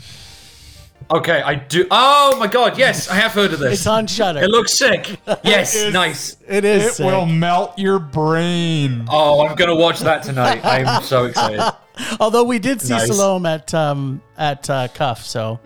Okay, 1.11 1.43
I 1.43 1.55
do. 1.55 1.87
Oh 1.91 2.37
my 2.39 2.47
god, 2.47 2.79
yes, 2.79 3.09
I 3.09 3.15
have 3.15 3.33
heard 3.33 3.53
of 3.53 3.59
this. 3.59 3.75
It's 3.75 3.87
on 3.87 4.07
Shudder. 4.07 4.43
It 4.43 4.51
looks 4.51 4.73
sick. 4.77 5.19
Yes, 5.45 5.75
It's- 5.75 5.93
nice. 5.93 6.37
It 6.49 6.65
is. 6.65 6.85
It 6.85 6.93
sick. 6.95 7.07
will 7.07 7.27
melt 7.27 7.79
your 7.79 7.99
brain. 7.99 9.07
Oh, 9.11 9.47
I'm 9.47 9.55
gonna 9.57 9.75
watch 9.77 10.01
that 10.01 10.23
tonight. 10.23 10.65
I'm 10.65 11.03
so 11.03 11.27
excited. 11.27 11.61
Although 12.21 12.45
we 12.45 12.59
did 12.59 12.81
see 12.81 12.95
Nice. 12.95 13.09
Saloum 13.11 13.47
at 13.49 13.73
um 13.75 14.21
at 14.37 14.69
uh, 14.71 14.89
Cuff, 14.89 15.25
so 15.25 15.57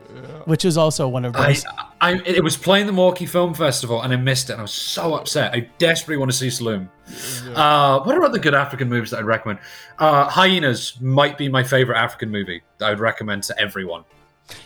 which 0.45 0.65
is 0.65 0.77
also 0.77 1.07
one 1.09 1.25
of 1.25 1.35
I, 1.37 1.39
Bryce. 1.39 1.65
I, 2.01 2.15
it 2.25 2.43
was 2.43 2.57
playing 2.57 2.87
the 2.87 2.93
Milwaukee 2.93 3.27
Film 3.27 3.55
Festival 3.55 4.01
and 4.03 4.13
I 4.13 4.17
missed 4.17 4.49
it. 4.51 4.55
And 4.55 4.61
I 4.61 4.63
was 4.63 4.73
so 4.73 5.15
upset. 5.15 5.53
I 5.55 5.69
desperately 5.79 6.17
want 6.17 6.31
to 6.31 6.37
see 6.37 6.49
Saloum. 6.49 6.89
Uh, 7.55 8.01
what 8.03 8.15
are 8.17 8.25
other 8.25 8.39
good 8.39 8.55
African 8.55 8.89
movies 8.89 9.11
that 9.11 9.19
I'd 9.19 9.25
recommend? 9.25 9.59
Uh, 9.99 10.25
Hyenas 10.29 11.01
might 11.01 11.37
be 11.39 11.49
my 11.49 11.63
favorite 11.63 11.99
African 11.99 12.31
movie 12.31 12.63
that 12.79 12.87
I 12.87 12.91
would 12.91 13.01
recommend 13.01 13.43
to 13.45 13.61
everyone. 13.61 14.05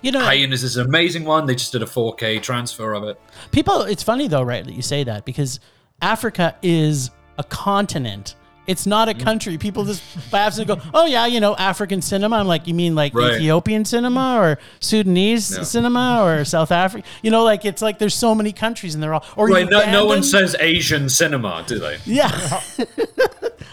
You 0.03 0.13
know, 0.13 0.21
Hyenas 0.21 0.63
is 0.63 0.77
an 0.77 0.87
amazing 0.87 1.25
one. 1.25 1.47
They 1.47 1.55
just 1.55 1.73
did 1.73 1.83
a 1.83 1.87
4K 1.87 2.43
transfer 2.43 2.93
of 2.95 3.05
it. 3.05 3.21
people. 3.51 3.83
It's 3.83 4.03
funny 4.03 4.29
though, 4.29 4.43
right, 4.43 4.65
that 4.65 4.75
you 4.75 4.83
say 4.83 5.05
that 5.05 5.25
because 5.25 5.61
Africa 6.01 6.57
is 6.63 7.11
a 7.39 7.45
continent. 7.45 8.37
It's 8.67 8.87
not 8.87 9.09
a 9.09 9.15
country. 9.15 9.59
People 9.59 9.85
just 9.85 10.03
by 10.31 10.39
accident 10.41 10.69
go, 10.81 10.91
"Oh 10.95 11.05
yeah, 11.05 11.27
you 11.27 11.41
know, 11.41 11.57
African 11.57 12.01
cinema." 12.01 12.37
I'm 12.37 12.47
like, 12.47 12.69
you 12.69 12.75
mean 12.75 12.95
like 12.95 13.13
Right. 13.13 13.35
Ethiopian 13.35 13.85
cinema 13.85 14.37
or 14.39 14.59
Sudanese 14.79 15.57
Yeah. 15.57 15.65
cinema 15.65 16.23
or 16.23 16.45
South 16.45 16.71
Africa? 16.71 17.07
You 17.23 17.33
know, 17.33 17.43
like 17.43 17.65
it's 17.65 17.83
like 17.83 17.99
there's 17.99 18.15
so 18.15 18.35
many 18.37 18.53
countries 18.53 18.95
and 18.95 19.03
they're 19.03 19.15
all 19.15 19.25
or 19.37 19.49
Right, 19.49 19.69
no, 19.69 19.85
no 19.91 20.07
one 20.07 20.23
says 20.23 20.55
Asian 20.61 21.09
cinema, 21.09 21.65
do 21.67 21.81
they? 21.81 21.99
Yeah, 22.05 22.31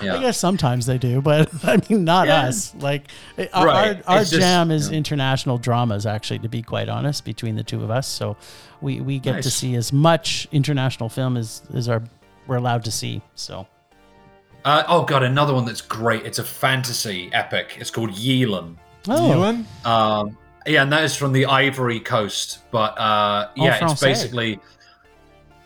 Yeah. 0.02 0.16
I 0.16 0.22
guess 0.22 0.38
sometimes 0.38 0.86
they 0.86 0.98
do, 0.98 1.22
but 1.22 1.50
I 1.66 1.78
mean, 1.90 2.04
not 2.06 2.28
Yeah. 2.28 2.44
us. 2.48 2.74
Like 2.80 3.10
eh, 3.38 3.48
our 3.54 3.66
Right. 3.68 4.02
our, 4.08 4.16
our 4.16 4.22
It's 4.22 4.30
just- 4.32 4.42
jam 4.42 4.72
is 4.72 4.90
yeah. 4.90 4.98
international 4.98 5.58
dramas, 5.58 6.06
actually, 6.06 6.40
to 6.40 6.50
be 6.50 6.62
quite 6.62 6.90
honest, 6.90 7.26
between 7.26 7.56
the 7.56 7.64
two 7.64 7.84
of 7.84 7.92
us. 7.92 8.08
So 8.08 8.38
we 8.82 9.02
we 9.02 9.20
get 9.20 9.44
to 9.44 9.52
see 9.52 9.76
as 9.76 9.92
much 9.94 10.48
international 10.52 11.10
film 11.10 11.38
as 11.38 11.62
as 11.76 11.88
our 11.90 12.02
we're 12.48 12.56
allowed 12.56 12.86
to 12.86 12.92
see. 12.92 13.22
So 13.36 13.68
Uh, 14.66 14.84
oh 14.88 15.04
god, 15.04 15.24
another 15.24 15.54
one 15.54 15.66
that's 15.66 15.82
great. 15.82 16.26
It's 16.26 16.40
a 16.40 16.44
fantasy 16.44 17.30
epic. 17.34 17.78
It's 17.80 17.92
called 17.92 18.12
Yeelen. 18.12 18.76
oh, 19.08 19.34
Ewan? 19.34 19.66
Um, 19.86 20.38
yeah, 20.68 20.84
and 20.84 20.92
that 20.92 21.04
is 21.04 21.16
from 21.16 21.32
the 21.32 21.46
Ivory 21.46 22.00
Coast. 22.00 22.60
But 22.72 22.98
uh, 22.98 23.50
yeah, 23.56 23.90
it's 23.90 24.02
basically. 24.02 24.60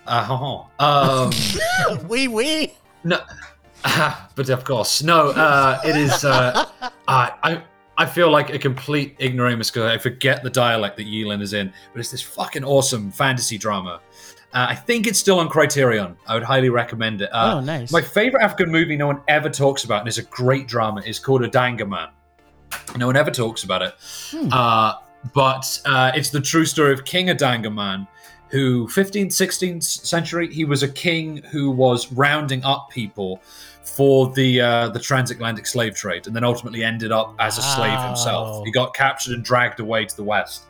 Uh, 0.06 0.66
um, 0.80 1.32
we 2.08 2.28
we 2.28 2.74
no, 3.04 3.20
but 4.36 4.50
of 4.50 4.64
course, 4.64 5.02
no. 5.04 5.30
Uh, 5.30 5.80
it 5.86 5.96
is. 5.96 6.24
Uh, 6.24 6.66
I 7.08 7.32
I 7.44 7.64
I 7.98 8.06
feel 8.06 8.30
like 8.30 8.50
a 8.50 8.60
complete 8.60 9.16
ignoramus 9.20 9.72
because 9.72 9.90
I 9.90 9.98
forget 9.98 10.44
the 10.44 10.50
dialect 10.50 10.98
that 10.98 11.08
Yeelen 11.08 11.42
is 11.42 11.54
in. 11.54 11.72
But 11.94 12.00
it's 12.00 12.12
this 12.12 12.22
fucking 12.22 12.64
awesome 12.64 13.12
fantasy 13.12 13.58
drama. 13.58 14.02
Uh, 14.54 14.68
I 14.70 14.76
think 14.76 15.08
it's 15.08 15.18
still 15.20 15.40
on 15.40 15.50
Criterion. 15.50 16.16
I 16.28 16.36
would 16.36 16.44
highly 16.44 16.70
recommend 16.70 17.22
it. 17.22 17.30
Uh, 17.34 17.56
Oh, 17.56 17.60
nice. 17.60 17.92
My 17.92 18.02
favorite 18.02 18.44
African 18.44 18.72
movie 18.72 18.96
no 18.96 19.08
one 19.08 19.22
ever 19.28 19.50
talks 19.50 19.84
about, 19.84 20.00
and 20.00 20.08
it's 20.08 20.20
a 20.20 20.24
great 20.24 20.68
drama, 20.68 21.02
is 21.06 21.18
called 21.20 21.42
Adanggaman. 21.42 22.10
No 22.98 23.08
one 23.08 23.16
ever 23.16 23.32
talks 23.32 23.64
about 23.64 23.82
it. 23.82 23.94
Uh, 24.52 24.94
but 25.34 25.82
uh, 25.86 26.12
it's 26.16 26.30
the 26.30 26.42
true 26.42 26.66
story 26.66 26.94
of 26.94 27.04
King 27.06 27.28
Adanggaman, 27.28 28.08
who 28.50 28.88
15th, 28.90 29.28
16th 29.28 29.84
century, 29.84 30.54
he 30.54 30.66
was 30.66 30.84
a 30.84 30.88
king 30.88 31.38
who 31.52 31.72
was 31.72 32.12
rounding 32.12 32.64
up 32.64 32.90
people 32.92 33.42
for 33.84 34.32
the 34.34 34.62
uh, 34.62 34.90
the 34.90 35.00
transatlantic 35.00 35.66
slave 35.68 35.96
trade, 35.96 36.26
and 36.28 36.36
then 36.36 36.44
ultimately 36.44 36.84
ended 36.84 37.12
up 37.12 37.36
as 37.40 37.58
a 37.58 37.62
slave 37.62 37.94
Wow. 37.94 38.08
himself. 38.08 38.66
He 38.66 38.72
got 38.72 38.94
captured 38.96 39.34
and 39.34 39.44
dragged 39.44 39.80
away 39.80 40.06
to 40.06 40.16
the 40.16 40.24
west. 40.24 40.64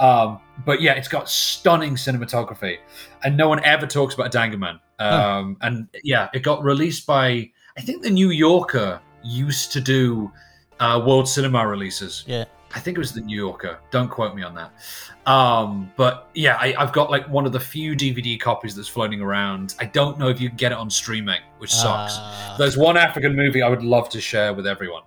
Um, 0.00 0.40
but 0.64 0.80
yeah, 0.82 0.92
it's 0.94 1.08
got 1.08 1.28
stunning 1.28 1.94
cinematography, 1.94 2.78
and 3.22 3.36
no 3.36 3.48
one 3.48 3.64
ever 3.64 3.86
talks 3.86 4.14
about 4.14 4.32
Adanggaman. 4.32 4.80
Um, 4.98 5.56
And 5.60 5.88
yeah, 6.02 6.28
it 6.34 6.42
got 6.42 6.62
released 6.62 7.06
by 7.06 7.50
I 7.76 7.80
think 7.80 8.02
the 8.02 8.10
New 8.10 8.30
Yorker 8.30 9.00
used 9.24 9.72
to 9.72 9.80
do 9.80 10.30
uh, 10.80 11.02
world 11.04 11.28
cinema 11.28 11.66
releases. 11.66 12.24
yeah. 12.26 12.44
I 12.76 12.80
think 12.80 12.96
it 12.96 13.00
was 13.00 13.12
the 13.12 13.20
New 13.20 13.36
Yorker. 13.36 13.78
Don't 13.92 14.08
quote 14.08 14.34
me 14.34 14.42
on 14.42 14.52
that. 14.56 14.72
Um, 15.30 15.92
but 15.96 16.28
yeah, 16.34 16.56
I, 16.60 16.74
I've 16.76 16.92
got 16.92 17.08
like 17.08 17.28
one 17.28 17.46
of 17.46 17.52
the 17.52 17.60
few 17.60 17.94
DVD 17.94 18.38
copies 18.38 18.74
that's 18.74 18.88
floating 18.88 19.20
around. 19.20 19.76
I 19.78 19.84
don't 19.84 20.18
know 20.18 20.26
if 20.28 20.40
you 20.40 20.48
can 20.48 20.56
get 20.56 20.72
it 20.72 20.78
on 20.78 20.90
streaming, 20.90 21.40
which 21.58 21.72
sucks. 21.72 22.14
Ah. 22.16 22.56
There's 22.58 22.76
one 22.76 22.96
African 22.96 23.36
movie 23.36 23.62
I 23.62 23.68
would 23.68 23.84
love 23.84 24.08
to 24.10 24.20
share 24.20 24.52
with 24.52 24.66
everyone. 24.66 25.02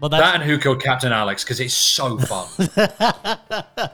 Well, 0.00 0.08
That 0.10 0.36
and 0.36 0.44
Who 0.44 0.58
Killed 0.58 0.80
Captain 0.82 1.10
Alex 1.12 1.42
because 1.42 1.58
it's 1.58 1.74
so 1.74 2.18
fun. 2.18 2.46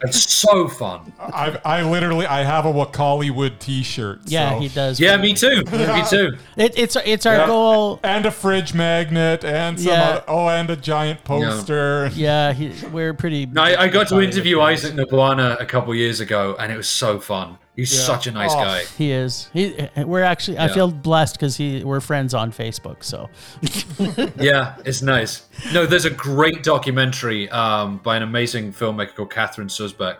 it's 0.02 0.30
so 0.32 0.68
fun. 0.68 1.12
I, 1.18 1.59
I 1.64 1.82
literally 1.82 2.26
I 2.26 2.42
have 2.42 2.66
a 2.66 2.72
Wakaliwood 2.72 3.59
T-shirt. 3.59 4.20
yeah, 4.26 4.50
so- 4.52 4.59
he 4.61 4.68
does. 4.68 5.00
Yeah, 5.00 5.16
me 5.16 5.34
too. 5.34 5.62
Me 5.72 6.02
too. 6.09 6.36
It, 6.57 6.78
it's 6.78 6.96
it's 7.05 7.26
our 7.26 7.36
Yeah. 7.36 7.46
goal. 7.46 8.00
and 8.02 8.26
a 8.26 8.30
fridge 8.30 8.74
magnet 8.74 9.44
and 9.44 9.78
some 9.80 9.92
Yeah. 9.92 10.02
other, 10.11 10.24
oh 10.28 10.48
and 10.48 10.70
a 10.70 10.76
giant 10.76 11.24
poster. 11.24 12.11
Yeah, 12.14 12.52
he, 12.52 12.72
we're 12.88 13.14
pretty. 13.14 13.46
No, 13.46 13.62
I, 13.62 13.82
I 13.84 13.88
got 13.88 14.09
to 14.09 14.20
interview 14.20 14.61
Isaac 14.61 14.94
Nabwana 14.94 15.61
a 15.61 15.66
couple 15.66 15.94
years 15.94 16.20
ago, 16.20 16.57
and 16.59 16.70
it 16.72 16.76
was 16.76 16.88
so 16.88 17.18
fun. 17.18 17.59
He's 17.77 17.93
Yeah. 17.93 18.03
such 18.03 18.27
a 18.29 18.31
nice 18.31 18.53
Oh. 18.53 18.62
guy. 18.62 18.85
He 18.97 19.11
is. 19.11 19.49
He. 19.53 19.89
We're 19.97 20.22
actually. 20.22 20.59
I 20.59 20.68
feel 20.68 20.91
blessed 20.91 21.35
because 21.35 21.57
he. 21.57 21.83
We're 21.83 22.01
friends 22.01 22.33
on 22.33 22.53
Facebook. 22.53 23.03
So. 23.03 23.29
Yeah, 24.41 24.75
it's 24.85 25.03
nice. 25.03 25.43
No, 25.72 25.85
there's 25.87 26.05
a 26.05 26.11
great 26.11 26.62
documentary 26.62 27.49
um, 27.51 27.99
by 27.99 28.16
an 28.16 28.22
amazing 28.22 28.72
filmmaker 28.72 29.14
called 29.14 29.31
Cathryne 29.31 29.68
Czubek 29.68 30.18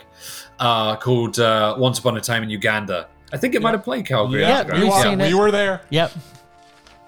uh, 0.59 0.97
called 0.97 1.39
uh, 1.39 1.77
Once 1.79 1.99
Upon 1.99 2.17
a 2.17 2.21
Time 2.21 2.43
in 2.43 2.51
Uganda. 2.51 3.09
I 3.33 3.37
think 3.37 3.55
it 3.55 3.63
might 3.63 3.73
have 3.73 3.85
played 3.85 4.07
Calgary. 4.07 4.41
Yeah, 4.43 4.61
Underground. 4.61 4.83
we've 4.85 4.93
we, 4.95 5.03
seen 5.03 5.19
we 5.19 5.25
it. 5.27 5.35
were 5.35 5.51
there. 5.51 5.83
Yep. 5.91 6.13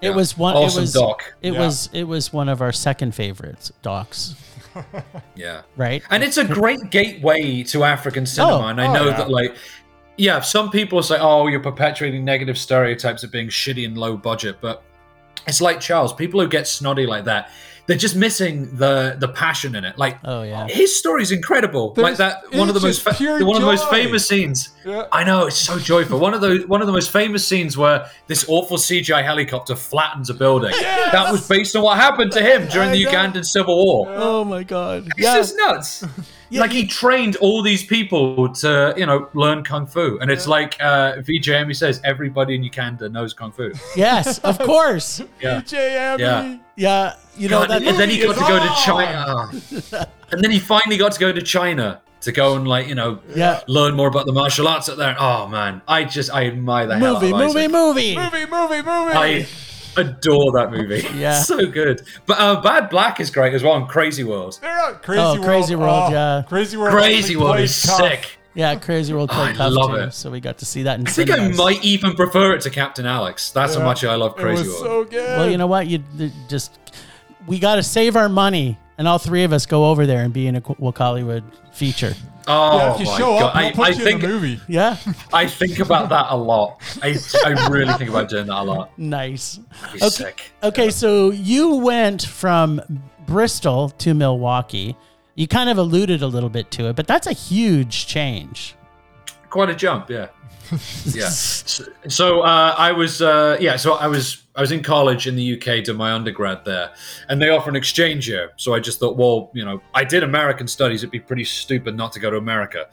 It 0.01 0.09
Yeah. 0.09 0.15
was 0.15 0.37
one. 0.37 0.55
Awesome 0.55 0.79
it 0.79 0.81
was. 0.83 0.93
doc. 0.93 1.33
It 1.41 1.53
Yeah. 1.53 1.59
was. 1.59 1.89
It 1.93 2.03
was 2.03 2.31
one 2.31 2.49
of 2.49 2.61
our 2.61 2.71
second 2.71 3.15
favorites 3.15 3.71
docs. 3.81 4.35
Yeah. 5.35 5.61
Right. 5.75 6.03
And 6.11 6.23
it's 6.23 6.37
a 6.37 6.45
great 6.45 6.91
gateway 6.91 7.63
to 7.63 7.83
African 7.83 8.25
cinema. 8.27 8.65
Oh, 8.65 8.67
and 8.67 8.79
I 8.81 8.87
oh, 8.87 8.93
know 8.93 9.05
yeah. 9.07 9.17
that, 9.17 9.29
like, 9.29 9.55
yeah, 10.17 10.41
some 10.41 10.69
people 10.71 11.01
say, 11.03 11.17
oh, 11.19 11.47
you're 11.47 11.59
perpetuating 11.59 12.25
negative 12.25 12.57
stereotypes 12.57 13.23
of 13.23 13.31
being 13.31 13.47
shitty 13.49 13.85
and 13.85 13.97
low 13.97 14.17
budget. 14.17 14.57
But 14.61 14.83
it's 15.47 15.61
like 15.61 15.79
Charles, 15.79 16.13
people 16.13 16.41
who 16.41 16.47
get 16.47 16.67
snotty 16.67 17.05
like 17.05 17.25
that, 17.25 17.51
they're 17.85 17.95
just 17.95 18.17
missing 18.17 18.75
the 18.75 19.15
the 19.17 19.29
passion 19.29 19.73
in 19.73 19.85
it. 19.85 19.97
Like, 19.97 20.17
Oh 20.25 20.41
yeah. 20.43 20.67
his 20.67 20.99
story's 20.99 21.31
incredible. 21.31 21.93
like 21.95 22.17
that, 22.17 22.43
one 22.53 22.67
of 22.67 22.73
the 22.73 22.81
most 22.81 23.01
fa- 23.01 23.15
one 23.45 23.55
of 23.55 23.61
the 23.61 23.65
most 23.67 23.87
famous 23.89 24.27
scenes. 24.27 24.71
Yeah. 24.83 25.07
I 25.13 25.23
know 25.23 25.45
it's 25.47 25.55
so 25.55 25.79
joyful. 25.79 26.19
One 26.19 26.33
of 26.33 26.41
those, 26.41 26.67
one 26.67 26.81
of 26.81 26.87
the 26.87 26.91
most 26.91 27.11
famous 27.11 27.47
scenes 27.47 27.77
where 27.77 28.09
this 28.27 28.43
awful 28.49 28.75
CGI 28.75 29.23
helicopter 29.23 29.73
flattens 29.73 30.29
a 30.29 30.33
building. 30.33 30.71
That 30.81 31.31
was 31.31 31.47
based 31.47 31.77
on 31.77 31.83
what 31.83 31.97
happened 31.97 32.33
to 32.33 32.41
him 32.41 32.67
during 32.67 32.89
I 32.89 32.91
the 32.91 33.05
know. 33.05 33.11
Ugandan 33.11 33.45
Civil 33.45 33.77
War. 33.85 34.07
Oh 34.09 34.43
my 34.43 34.63
god. 34.63 35.07
It's 35.15 35.25
just 35.33 35.55
nuts. 35.55 36.03
Yeah, 36.49 36.61
like 36.61 36.71
he 36.71 36.81
you- 36.81 36.87
trained 36.87 37.35
all 37.37 37.61
these 37.61 37.83
people 37.85 38.47
to, 38.53 38.93
you 38.97 39.05
know, 39.05 39.27
learn 39.33 39.63
kung 39.63 39.85
fu, 39.85 40.17
and 40.21 40.31
it's 40.31 40.47
like 40.47 40.75
uh, 40.81 41.21
VJ 41.21 41.49
Emmie 41.49 41.67
He 41.69 41.73
says, 41.73 41.99
everybody 42.03 42.55
in 42.55 42.63
Uganda 42.63 43.09
knows 43.09 43.33
kung 43.33 43.51
fu. 43.51 43.71
Yes, 43.95 44.39
of 44.39 44.57
course. 44.71 45.21
Yeah. 45.41 45.61
JM. 45.61 46.19
Yeah. 46.19 46.57
Yeah, 46.75 47.15
you 47.35 47.49
know 47.49 47.61
God, 47.61 47.69
that. 47.71 47.83
and 47.83 47.97
then 47.97 48.09
he 48.09 48.17
got 48.21 48.35
to 48.35 48.41
is 48.41 48.47
go 48.47 48.59
to! 48.59 48.69
China, 48.85 50.07
and 50.31 50.43
then 50.43 50.51
he 50.51 50.59
finally 50.59 50.95
got 50.97 51.11
to 51.13 51.19
go 51.19 51.31
to 51.33 51.41
China 51.41 52.01
to 52.21 52.31
go 52.31 52.55
and 52.55 52.67
like 52.67 52.87
you 52.87 52.93
know 52.95 53.19
Yeah. 53.35 53.61
learn 53.67 53.95
more 53.95 54.07
about 54.07 54.25
the 54.27 54.31
martial 54.31 54.67
arts 54.67 54.87
out 54.87 54.97
there. 54.97 55.15
Oh 55.19 55.47
man, 55.47 55.81
I 55.87 56.03
just 56.03 56.31
I 56.31 56.45
admire 56.45 56.85
the 56.85 56.97
hell 56.99 57.15
movie, 57.15 57.33
out 57.33 57.41
of 57.41 57.47
movie, 57.47 57.59
Isaac. 57.61 57.71
movie. 57.71 58.15
Movie, 58.15 58.45
movie, 58.45 58.81
movie. 58.83 59.13
I 59.17 59.47
adore 59.97 60.51
that 60.53 60.71
movie. 60.71 61.05
Yeah. 61.17 61.39
so 61.41 61.65
good. 61.65 62.01
But 62.25 62.39
uh, 62.39 62.61
Bad 62.61 62.89
Black 62.89 63.19
is 63.19 63.29
great 63.31 63.53
as 63.53 63.63
well. 63.63 63.75
And 63.75 63.87
Crazy 63.87 64.23
World. 64.23 64.59
They're 64.61 64.71
out. 64.71 65.01
Crazy 65.03 65.21
Oh, 65.21 65.33
World. 65.33 65.45
Crazy 65.45 65.75
World, 65.75 66.11
yeah. 66.11 66.43
Crazy 66.47 66.77
World. 66.77 66.91
Crazy 66.93 67.35
World 67.35 67.59
is 67.59 67.81
tough. 67.81 67.97
sick. 67.97 68.37
Yeah, 68.53 68.75
Crazy 68.75 69.13
World 69.13 69.29
played 69.29 69.49
I 69.49 69.53
tough 69.53 69.73
love 69.73 69.89
too, 69.91 69.95
it. 69.97 70.13
so 70.13 70.31
we 70.31 70.39
got 70.39 70.57
to 70.59 70.65
see 70.65 70.83
that 70.83 70.99
in 70.99 71.07
I 71.07 71.11
think 71.11 71.29
I 71.31 71.47
might 71.49 71.83
even 71.83 72.13
prefer 72.15 72.53
it 72.55 72.61
to 72.61 72.69
Captain 72.71 73.05
Alex. 73.05 73.51
That's 73.51 73.75
how 73.75 73.83
much 73.83 74.03
I 74.03 74.15
love 74.15 74.35
Crazy 74.35 74.67
World. 74.67 74.67
It 74.67 74.71
was 74.71 74.81
World. 74.81 75.07
so 75.07 75.11
good. 75.11 75.37
Well, 75.37 75.51
you 75.51 75.57
know 75.59 75.67
what? 75.67 75.85
You 75.87 76.03
just 76.49 76.77
we 77.45 77.59
got 77.59 77.75
to 77.75 77.83
save 77.83 78.15
our 78.15 78.29
money, 78.29 78.77
and 78.97 79.07
all 79.07 79.19
three 79.19 79.43
of 79.43 79.53
us 79.53 79.65
go 79.67 79.85
over 79.91 80.05
there 80.07 80.21
and 80.23 80.33
be 80.33 80.47
in 80.47 80.55
a 80.55 80.61
Hollywood 80.95 81.43
feature. 81.71 82.13
Oh 82.47 82.77
yeah, 82.77 82.93
if 82.93 82.99
you 82.99 83.05
my 83.05 83.17
show 83.17 83.39
god! 83.39 83.43
up, 83.43 83.55
I, 83.55 83.71
put 83.71 83.85
I 83.87 83.89
you 83.89 83.95
think 83.95 84.23
in 84.23 84.29
the 84.29 84.35
movie. 84.35 84.61
Yeah, 84.67 84.97
I 85.33 85.47
think 85.47 85.79
about 85.79 86.09
that 86.09 86.27
a 86.29 86.35
lot. 86.37 86.81
I, 87.01 87.17
I 87.45 87.67
really 87.69 87.93
think 87.93 88.09
about 88.09 88.29
doing 88.29 88.47
that 88.47 88.61
a 88.61 88.63
lot. 88.63 88.91
nice. 88.97 89.59
Okay. 89.95 90.09
sick. 90.09 90.51
Okay, 90.63 90.89
so 90.89 91.31
you 91.31 91.75
went 91.75 92.23
from 92.23 92.81
Bristol 93.25 93.89
to 93.89 94.13
Milwaukee. 94.13 94.95
You 95.35 95.47
kind 95.47 95.69
of 95.69 95.77
alluded 95.77 96.21
a 96.21 96.27
little 96.27 96.49
bit 96.49 96.71
to 96.71 96.87
it, 96.87 96.95
but 96.95 97.05
that's 97.05 97.27
a 97.27 97.33
huge 97.33 98.07
change. 98.07 98.76
Quite 99.49 99.69
a 99.69 99.75
jump 99.75 100.09
yeah. 100.09 100.27
Yeah. 101.13 101.29
So, 101.29 101.85
so 102.09 102.41
uh, 102.41 102.75
i 102.77 102.91
was 102.91 103.21
uh, 103.21 103.57
yeah 103.59 103.77
so 103.77 103.93
i 103.93 104.07
was 104.07 104.43
i 104.55 104.61
was 104.61 104.71
in 104.71 104.83
college 104.83 105.25
in 105.27 105.35
the 105.35 105.53
uk 105.55 105.63
did 105.63 105.93
my 105.95 106.11
undergrad 106.11 106.65
there 106.65 106.91
and 107.29 107.41
they 107.41 107.49
offer 107.49 107.69
an 107.69 107.75
exchange 107.75 108.27
year 108.27 108.51
so 108.57 108.73
i 108.73 108.79
just 108.79 108.99
thought 108.99 109.15
well 109.15 109.49
you 109.53 109.63
know 109.63 109.81
i 109.93 110.03
did 110.03 110.23
american 110.23 110.67
studies 110.67 111.03
it'd 111.03 111.11
be 111.11 111.19
pretty 111.19 111.45
stupid 111.45 111.95
not 111.95 112.11
to 112.11 112.19
go 112.19 112.29
to 112.29 112.37
america. 112.37 112.87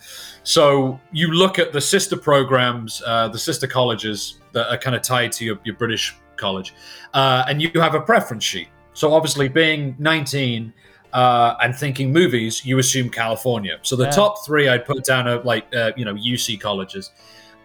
So 0.44 1.00
you 1.10 1.32
look 1.32 1.58
at 1.58 1.72
the 1.72 1.80
sister 1.80 2.16
programs 2.16 3.02
uh, 3.06 3.28
the 3.28 3.38
sister 3.38 3.66
colleges 3.66 4.38
that 4.52 4.70
are 4.70 4.78
kind 4.78 4.94
of 4.94 5.02
tied 5.02 5.32
to 5.32 5.44
your, 5.44 5.58
your 5.64 5.74
british 5.74 6.14
college 6.36 6.74
uh, 7.14 7.44
and 7.48 7.60
you 7.62 7.70
have 7.80 7.94
a 7.94 8.00
preference 8.00 8.44
sheet. 8.44 8.68
So 8.92 9.12
obviously 9.12 9.48
being 9.48 9.96
19 9.98 10.72
uh, 11.14 11.54
and 11.62 11.74
thinking 11.74 12.12
movies, 12.12 12.66
you 12.66 12.78
assume 12.78 13.08
California. 13.08 13.78
So 13.82 13.96
the 13.96 14.04
Yeah. 14.04 14.10
top 14.10 14.44
three 14.44 14.68
I'd 14.68 14.84
put 14.84 15.04
down 15.04 15.26
are 15.28 15.40
like 15.42 15.64
uh, 15.74 15.92
you 15.96 16.04
know 16.04 16.14
UC 16.14 16.60
colleges. 16.60 17.10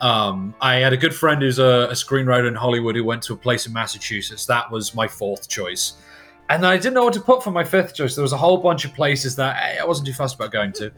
Um, 0.02 0.56
I 0.62 0.76
had 0.76 0.94
a 0.94 0.98
good 0.98 1.14
friend 1.14 1.42
who's 1.42 1.60
a, 1.60 1.88
a 1.90 1.94
screenwriter 1.94 2.48
in 2.48 2.56
Hollywood 2.56 2.96
who 2.96 3.04
went 3.04 3.22
to 3.24 3.34
a 3.34 3.36
place 3.36 3.66
in 3.68 3.74
Massachusetts. 3.74 4.46
That 4.46 4.72
was 4.72 4.96
my 4.96 5.08
fourth 5.10 5.50
choice. 5.50 5.94
And 6.52 6.66
I 6.66 6.78
didn't 6.78 6.94
know 6.96 7.04
what 7.04 7.14
to 7.14 7.20
put 7.22 7.44
for 7.44 7.52
my 7.52 7.64
fifth 7.64 7.94
choice. 7.94 8.16
There 8.16 8.24
was 8.24 8.32
a 8.34 8.38
whole 8.38 8.58
bunch 8.58 8.84
of 8.86 8.94
places 8.96 9.36
that 9.36 9.80
I 9.82 9.86
wasn't 9.86 10.08
too 10.08 10.14
fussed 10.14 10.36
about 10.36 10.52
going 10.52 10.72
to. 10.74 10.92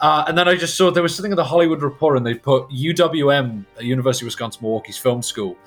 Uh, 0.00 0.24
and 0.28 0.38
then 0.38 0.48
I 0.48 0.54
just 0.54 0.76
saw 0.78 0.90
there 0.90 1.02
was 1.02 1.14
something 1.14 1.32
in 1.32 1.36
the 1.36 1.44
Hollywood 1.44 1.82
Report, 1.82 2.16
and 2.16 2.24
they 2.24 2.32
put 2.34 2.70
UWM, 2.70 3.64
University 3.80 4.24
of 4.24 4.28
Wisconsin 4.28 4.60
Milwaukee's 4.62 4.96
film 4.96 5.20
school, 5.20 5.58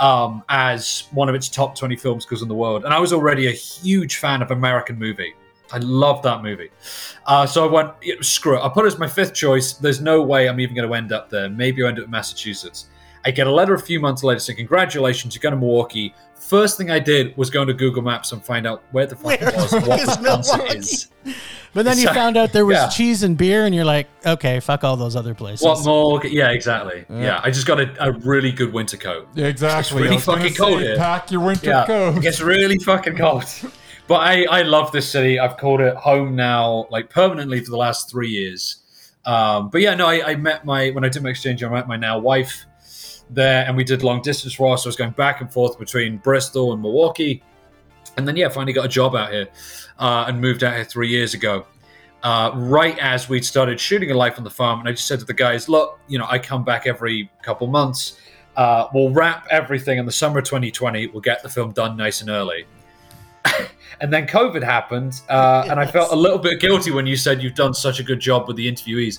um, 0.00 0.42
as 0.48 1.08
one 1.12 1.28
of 1.28 1.34
its 1.34 1.48
top 1.50 1.74
20 1.76 1.94
film 1.96 2.20
schools 2.22 2.40
in 2.40 2.48
the 2.48 2.54
world. 2.54 2.84
And 2.86 2.94
I 2.94 2.98
was 2.98 3.12
already 3.12 3.48
a 3.48 3.52
huge 3.52 4.16
fan 4.16 4.40
of 4.40 4.50
American 4.50 4.98
movie. 4.98 5.34
I 5.72 5.78
love 5.78 6.22
that 6.22 6.42
movie. 6.42 6.70
Uh, 7.26 7.46
so 7.46 7.68
I 7.68 7.72
went, 7.72 7.90
yeah, 8.02 8.14
screw 8.20 8.56
it. 8.56 8.62
I 8.62 8.68
put 8.68 8.84
it 8.84 8.88
as 8.88 8.98
my 8.98 9.08
fifth 9.08 9.34
choice. 9.34 9.72
There's 9.74 10.00
no 10.00 10.22
way 10.22 10.48
I'm 10.48 10.60
even 10.60 10.76
going 10.76 10.88
to 10.88 10.94
end 10.94 11.12
up 11.12 11.28
there. 11.28 11.48
Maybe 11.48 11.82
I 11.84 11.88
end 11.88 11.98
up 11.98 12.04
in 12.04 12.10
Massachusetts. 12.10 12.86
I 13.24 13.32
get 13.32 13.48
a 13.48 13.50
letter 13.52 13.74
a 13.74 13.78
few 13.80 13.98
months 13.98 14.22
later 14.22 14.38
saying, 14.38 14.56
Congratulations, 14.58 15.34
you're 15.34 15.40
going 15.40 15.54
to 15.54 15.58
Milwaukee. 15.58 16.14
First 16.36 16.78
thing 16.78 16.90
I 16.92 17.00
did 17.00 17.36
was 17.36 17.50
go 17.50 17.62
into 17.62 17.74
Google 17.74 18.02
Maps 18.02 18.30
and 18.30 18.44
find 18.44 18.66
out 18.68 18.84
where 18.92 19.06
the 19.06 19.16
fuck 19.16 19.24
Where 19.24 19.48
it 19.48 19.56
was, 19.56 19.72
and 19.72 19.84
what 19.86 19.98
fuck 20.00 20.08
is 20.08 20.18
Wisconsin 20.18 20.58
Milwaukee? 20.58 20.78
is. 20.78 21.08
But 21.74 21.84
then 21.84 21.98
you 21.98 22.04
So- 22.06 22.14
found 22.14 22.36
out 22.36 22.52
there 22.52 22.64
was 22.64 22.76
yeah. 22.76 22.88
cheese 22.88 23.24
and 23.24 23.36
beer, 23.36 23.64
and 23.66 23.74
you're 23.74 23.84
like, 23.84 24.06
okay, 24.24 24.60
fuck 24.60 24.84
all 24.84 24.96
those 24.96 25.16
other 25.16 25.34
places. 25.34 25.64
What 25.66 25.84
more? 25.84 26.24
Yeah, 26.24 26.50
exactly. 26.50 27.04
Yeah, 27.10 27.40
I 27.42 27.50
just 27.50 27.66
got 27.66 27.80
a, 27.80 27.92
a 28.02 28.12
really 28.12 28.52
good 28.52 28.72
winter 28.72 28.96
coat. 28.96 29.26
Yeah, 29.34 29.46
exactly. 29.46 29.96
really 30.02 30.12
I 30.12 30.14
was 30.14 30.24
gonna 30.24 30.38
fucking 30.42 30.54
cold 30.54 30.78
say, 30.78 30.86
here. 30.86 30.96
Pack 30.96 31.30
your 31.32 31.40
winter 31.40 31.66
Yeah, 31.70 31.86
coat. 31.86 32.16
it 32.18 32.22
gets 32.22 32.40
really 32.40 32.78
fucking 32.78 33.16
cold. 33.16 33.44
But 34.08 34.20
I, 34.20 34.44
I 34.44 34.62
love 34.62 34.92
this 34.92 35.10
city. 35.10 35.38
I've 35.38 35.56
called 35.56 35.80
it 35.80 35.96
home 35.96 36.36
now, 36.36 36.86
like 36.90 37.10
permanently 37.10 37.60
for 37.60 37.70
the 37.70 37.76
last 37.76 38.08
three 38.10 38.28
years. 38.28 38.76
Um, 39.24 39.68
but 39.70 39.80
yeah, 39.80 39.94
no, 39.94 40.06
I, 40.06 40.30
I 40.30 40.36
met 40.36 40.64
my 40.64 40.90
when 40.90 41.04
I 41.04 41.08
did 41.08 41.22
my 41.22 41.30
exchange, 41.30 41.64
I 41.64 41.68
met 41.68 41.88
my 41.88 41.96
now 41.96 42.18
wife 42.18 42.64
there, 43.28 43.64
and 43.66 43.76
we 43.76 43.82
did 43.82 44.04
long 44.04 44.22
distance 44.22 44.54
for 44.54 44.72
us. 44.72 44.84
So 44.84 44.88
I 44.88 44.90
was 44.90 44.96
going 44.96 45.10
back 45.10 45.40
and 45.40 45.52
forth 45.52 45.78
between 45.78 46.18
Bristol 46.18 46.72
and 46.72 46.80
Milwaukee, 46.80 47.42
and 48.16 48.28
then 48.28 48.36
yeah, 48.36 48.48
finally 48.48 48.72
got 48.72 48.84
a 48.84 48.88
job 48.88 49.16
out 49.16 49.32
here 49.32 49.48
uh, 49.98 50.26
and 50.28 50.40
moved 50.40 50.62
out 50.62 50.74
here 50.74 50.84
three 50.84 51.08
years 51.08 51.34
ago. 51.34 51.66
Uh, 52.22 52.52
right 52.54 52.98
as 52.98 53.28
we'd 53.28 53.44
started 53.44 53.78
shooting 53.78 54.12
a 54.12 54.14
life 54.14 54.38
on 54.38 54.44
the 54.44 54.50
farm, 54.50 54.78
and 54.78 54.88
I 54.88 54.92
just 54.92 55.08
said 55.08 55.18
to 55.18 55.24
the 55.24 55.34
guys, 55.34 55.68
"Look, 55.68 55.98
you 56.06 56.18
know, 56.18 56.26
I 56.28 56.38
come 56.38 56.62
back 56.62 56.86
every 56.86 57.28
couple 57.42 57.66
months. 57.66 58.20
Uh, 58.56 58.86
we'll 58.94 59.10
wrap 59.10 59.48
everything 59.50 59.98
in 59.98 60.06
the 60.06 60.12
summer 60.12 60.38
of 60.38 60.44
2020. 60.44 61.08
We'll 61.08 61.20
get 61.20 61.42
the 61.42 61.48
film 61.48 61.72
done 61.72 61.96
nice 61.96 62.20
and 62.20 62.30
early." 62.30 62.66
and 64.00 64.12
then 64.12 64.26
COVID 64.26 64.62
happened, 64.62 65.20
uh, 65.28 65.66
and 65.70 65.80
I 65.80 65.86
felt 65.86 66.12
a 66.12 66.16
little 66.16 66.38
bit 66.38 66.60
guilty 66.60 66.90
when 66.90 67.06
you 67.06 67.16
said 67.16 67.42
you've 67.42 67.54
done 67.54 67.74
such 67.74 68.00
a 68.00 68.02
good 68.02 68.20
job 68.20 68.48
with 68.48 68.56
the 68.56 68.70
interviewees. 68.70 69.18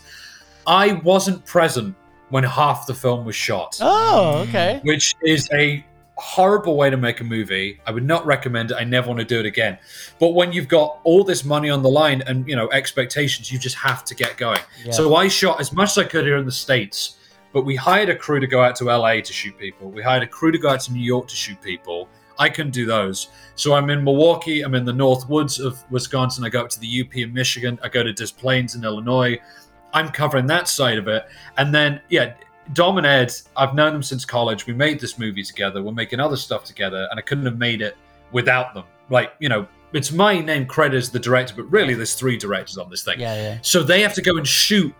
I 0.65 0.93
wasn't 0.93 1.45
present 1.45 1.95
when 2.29 2.43
half 2.43 2.87
the 2.87 2.93
film 2.93 3.25
was 3.25 3.35
shot, 3.35 3.77
oh, 3.81 4.45
okay. 4.47 4.81
which 4.83 5.15
is 5.23 5.49
a 5.53 5.85
horrible 6.17 6.75
way 6.75 6.89
to 6.89 6.97
make 6.97 7.21
a 7.21 7.23
movie. 7.23 7.79
I 7.85 7.91
would 7.91 8.03
not 8.03 8.25
recommend 8.25 8.71
it. 8.71 8.77
I 8.77 8.83
never 8.83 9.07
want 9.07 9.19
to 9.19 9.25
do 9.25 9.39
it 9.39 9.45
again. 9.45 9.77
But 10.19 10.29
when 10.29 10.51
you've 10.51 10.67
got 10.67 10.99
all 11.03 11.23
this 11.23 11.45
money 11.45 11.69
on 11.69 11.81
the 11.81 11.89
line 11.89 12.21
and 12.23 12.47
you 12.47 12.55
know 12.55 12.69
expectations, 12.71 13.51
you 13.51 13.59
just 13.59 13.75
have 13.75 14.03
to 14.05 14.15
get 14.15 14.37
going. 14.37 14.59
Yeah. 14.83 14.91
So 14.91 15.15
I 15.15 15.27
shot 15.27 15.61
as 15.61 15.71
much 15.71 15.91
as 15.91 15.97
I 15.99 16.03
could 16.03 16.25
here 16.25 16.37
in 16.37 16.45
the 16.45 16.51
states, 16.51 17.17
but 17.53 17.63
we 17.63 17.75
hired 17.75 18.09
a 18.09 18.15
crew 18.15 18.39
to 18.39 18.47
go 18.47 18.61
out 18.61 18.75
to 18.77 18.85
LA 18.85 19.21
to 19.21 19.33
shoot 19.33 19.57
people. 19.57 19.89
We 19.89 20.01
hired 20.01 20.23
a 20.23 20.27
crew 20.27 20.51
to 20.51 20.57
go 20.57 20.69
out 20.69 20.81
to 20.81 20.93
New 20.93 21.03
York 21.03 21.27
to 21.27 21.35
shoot 21.35 21.61
people. 21.61 22.09
I 22.39 22.49
couldn't 22.49 22.71
do 22.71 22.85
those. 22.85 23.29
So 23.55 23.73
I'm 23.73 23.89
in 23.89 24.03
Milwaukee. 24.03 24.61
I'm 24.61 24.75
in 24.75 24.85
the 24.85 24.93
North 24.93 25.27
Woods 25.29 25.59
of 25.59 25.83
Wisconsin. 25.91 26.43
I 26.43 26.49
go 26.49 26.61
up 26.61 26.69
to 26.69 26.79
the 26.79 27.01
UP 27.01 27.15
in 27.15 27.33
Michigan. 27.33 27.79
I 27.83 27.89
go 27.89 28.03
to 28.03 28.13
Des 28.13 28.27
Plaines 28.37 28.75
in 28.75 28.83
Illinois. 28.83 29.39
I'm 29.93 30.09
covering 30.09 30.45
that 30.47 30.67
side 30.67 30.97
of 30.97 31.07
it. 31.07 31.25
And 31.57 31.73
then, 31.73 32.01
yeah, 32.09 32.33
Dom 32.73 32.97
and 32.97 33.07
Ed, 33.07 33.33
I've 33.55 33.73
known 33.73 33.93
them 33.93 34.03
since 34.03 34.25
college. 34.25 34.67
We 34.67 34.73
made 34.73 34.99
this 34.99 35.17
movie 35.17 35.43
together. 35.43 35.81
We're 35.81 35.91
making 35.93 36.19
other 36.19 36.37
stuff 36.37 36.63
together. 36.63 37.07
And 37.09 37.19
I 37.19 37.21
couldn't 37.21 37.45
have 37.45 37.57
made 37.57 37.81
it 37.81 37.97
without 38.31 38.73
them. 38.73 38.83
Like, 39.09 39.33
you 39.39 39.49
know, 39.49 39.67
it's 39.93 40.11
my 40.11 40.39
name 40.39 40.65
credit 40.65 40.97
as 40.97 41.09
the 41.09 41.19
director, 41.19 41.53
but 41.55 41.63
really 41.71 41.93
there's 41.93 42.13
three 42.13 42.37
directors 42.37 42.77
on 42.77 42.89
this 42.89 43.03
thing. 43.03 43.19
Yeah, 43.19 43.35
yeah. 43.35 43.57
So 43.61 43.83
they 43.83 44.01
have 44.01 44.13
to 44.15 44.21
go 44.21 44.37
and 44.37 44.47
shoot 44.47 44.93